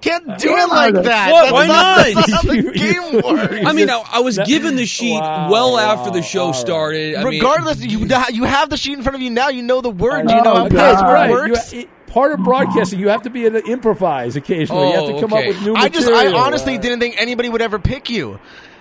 Can't 0.00 0.38
do 0.38 0.56
it 0.56 0.68
like 0.68 0.94
that. 0.94 1.30
What? 1.30 1.42
That's 1.42 1.52
Why 1.52 1.66
not, 1.66 1.96
not? 1.96 2.14
That's 2.14 2.28
not 2.30 2.44
the 2.44 2.62
game 2.74 3.22
works. 3.22 3.66
I 3.66 3.72
mean, 3.72 3.90
I, 3.90 4.02
I 4.12 4.20
was 4.20 4.38
given 4.38 4.76
the 4.76 4.86
sheet 4.86 5.20
Wow, 5.20 5.50
well 5.50 5.78
after 5.78 6.10
the 6.10 6.22
show 6.22 6.40
all 6.46 6.52
right. 6.52 6.56
started. 6.60 7.14
I 7.16 7.24
mean, 7.24 7.34
Regardless, 7.40 7.80
you 7.84 7.98
you 8.32 8.44
have 8.44 8.70
the 8.70 8.76
sheet 8.78 8.94
in 8.96 9.02
front 9.02 9.16
of 9.16 9.22
you 9.22 9.30
now. 9.30 9.48
You 9.50 9.62
know 9.62 9.80
the 9.80 9.90
words. 9.90 10.30
Oh, 10.32 10.36
you 10.36 10.42
know 10.42 10.54
how 10.54 10.68
God. 10.68 10.72
password 10.78 11.12
Right. 11.12 11.30
works. 11.30 11.72
You- 11.72 11.80
it- 11.80 11.88
part 12.06 12.32
of 12.32 12.40
broadcasting, 12.40 12.98
you 12.98 13.08
have 13.08 13.22
to 13.22 13.30
be 13.30 13.44
able 13.46 13.60
to 13.60 13.66
improvise 13.70 14.34
occasionally. 14.34 14.88
you 14.88 14.94
have 14.94 15.04
to 15.06 15.12
Oh, 15.14 15.20
come 15.20 15.32
okay. 15.32 15.42
up 15.50 15.54
with 15.54 15.62
new 15.64 15.76
I 15.76 15.88
just, 15.88 16.08
I 16.08 16.10
material. 16.24 16.38
honestly 16.40 16.76
didn't 16.76 16.98
think 16.98 17.14
anybody 17.22 17.48
would 17.48 17.62
ever 17.62 17.78
pick 17.78 18.10
you. 18.10 18.40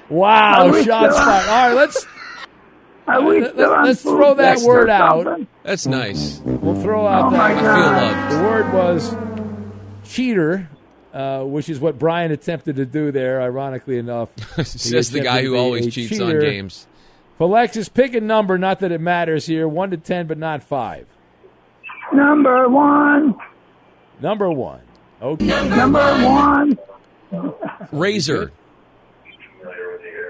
Wow, 0.09 0.72
shots 0.82 1.15
fired. 1.17 1.47
All 1.47 1.67
right, 1.67 1.74
let's 1.76 2.07
Are 3.10 3.22
we 3.22 3.41
let, 3.41 3.57
let's 3.57 4.01
throw 4.01 4.34
that 4.36 4.60
word 4.60 4.89
out. 4.89 5.24
something? 5.26 5.47
that's 5.64 5.86
nice. 5.88 6.39
We'll 6.45 6.80
throw 6.82 7.07
out 7.07 7.26
Oh, 7.26 7.30
my 7.32 7.53
that. 7.53 7.66
I 7.66 7.76
feel 7.76 7.91
loved. 7.91 8.32
The 8.32 8.43
word 8.43 8.74
was 8.74 10.10
cheater, 10.10 10.70
uh, 11.14 11.43
which 11.43 11.70
is 11.70 11.80
what 11.80 11.97
Brian 11.97 12.32
attempted 12.32 12.76
to 12.78 12.86
do 12.86 13.12
there. 13.12 13.41
Ironically 13.41 13.97
enough, 13.97 14.30
He 14.55 14.64
Says 14.64 15.12
the 15.12 15.22
guy 15.22 15.41
who 15.43 15.55
always 15.55 15.88
a 15.88 15.91
cheats 15.91 16.20
on 16.20 16.39
games. 16.39 16.88
Alexis, 17.39 17.88
pick 17.89 18.14
a 18.14 18.22
number. 18.22 18.57
Not 18.57 18.80
that 18.80 18.91
it 18.91 18.99
matters 19.01 19.45
here. 19.45 19.68
One 19.68 19.91
to 19.91 19.97
ten, 19.97 20.28
but 20.28 20.38
not 20.38 20.62
five. 20.62 21.07
Number 22.12 22.68
one. 22.68 23.36
Number 24.22 24.51
one. 24.51 24.82
Okay. 25.22 25.70
Number 25.70 25.99
one. 26.26 26.78
Razor. 27.91 28.51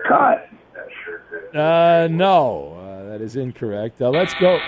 Cut. 0.07 0.49
Uh, 1.53 2.07
no, 2.11 2.73
uh, 2.73 3.09
that 3.09 3.21
is 3.21 3.35
incorrect. 3.35 4.01
Uh, 4.01 4.09
let's 4.09 4.33
go. 4.35 4.59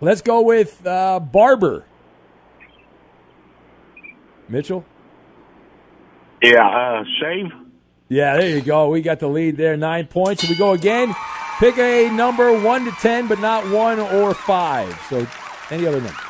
Let's 0.00 0.20
go 0.20 0.42
with 0.42 0.86
uh, 0.86 1.20
barber. 1.20 1.84
Mitchell. 4.48 4.84
Yeah, 6.42 6.66
uh, 6.66 7.04
shave. 7.20 7.52
Yeah, 8.08 8.36
there 8.36 8.50
you 8.50 8.60
go. 8.60 8.88
We 8.88 9.00
got 9.00 9.20
the 9.20 9.28
lead 9.28 9.56
there. 9.56 9.76
Nine 9.76 10.06
points. 10.08 10.42
Here 10.42 10.50
we 10.50 10.56
go 10.56 10.72
again. 10.72 11.14
Pick 11.58 11.78
a 11.78 12.10
number 12.10 12.60
one 12.60 12.84
to 12.84 12.90
ten, 12.92 13.28
but 13.28 13.38
not 13.40 13.70
one 13.70 13.98
or 13.98 14.34
five. 14.34 15.00
So 15.08 15.26
any 15.70 15.86
other 15.86 16.00
number. 16.00 16.20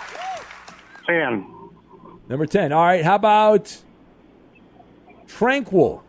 Ten. 1.06 1.46
Number 2.28 2.46
ten. 2.46 2.72
All 2.72 2.84
right. 2.84 3.04
How 3.04 3.16
about 3.16 3.76
tranquil? 5.26 6.01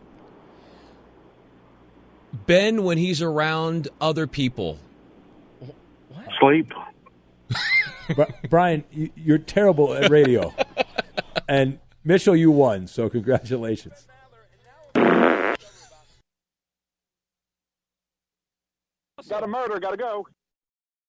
Ben 2.46 2.82
when 2.84 2.98
he's 2.98 3.22
around 3.22 3.88
other 4.00 4.26
people. 4.26 4.78
Sleep. 6.40 6.72
Brian, 8.50 8.84
you, 8.90 9.10
you're 9.14 9.38
terrible 9.38 9.94
at 9.94 10.10
radio. 10.10 10.52
and 11.48 11.78
Mitchell, 12.02 12.36
you 12.36 12.50
won. 12.50 12.86
So 12.86 13.08
congratulations. 13.08 14.06
Got 19.28 19.42
a 19.42 19.46
murder. 19.46 19.80
Got 19.80 19.92
to 19.92 19.96
go. 19.96 20.26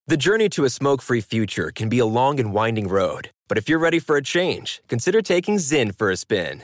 The 0.07 0.17
journey 0.17 0.49
to 0.49 0.65
a 0.65 0.69
smoke 0.69 1.01
free 1.01 1.19
future 1.21 1.71
can 1.71 1.89
be 1.89 1.97
a 1.99 2.05
long 2.05 2.39
and 2.39 2.53
winding 2.53 2.88
road, 2.88 3.32
but 3.47 3.57
if 3.57 3.67
you're 3.67 3.80
ready 3.80 3.97
for 3.97 4.15
a 4.15 4.21
change, 4.21 4.82
consider 4.88 5.21
taking 5.21 5.55
ZYN 5.55 5.97
for 5.97 6.11
a 6.11 6.15
spin. 6.15 6.63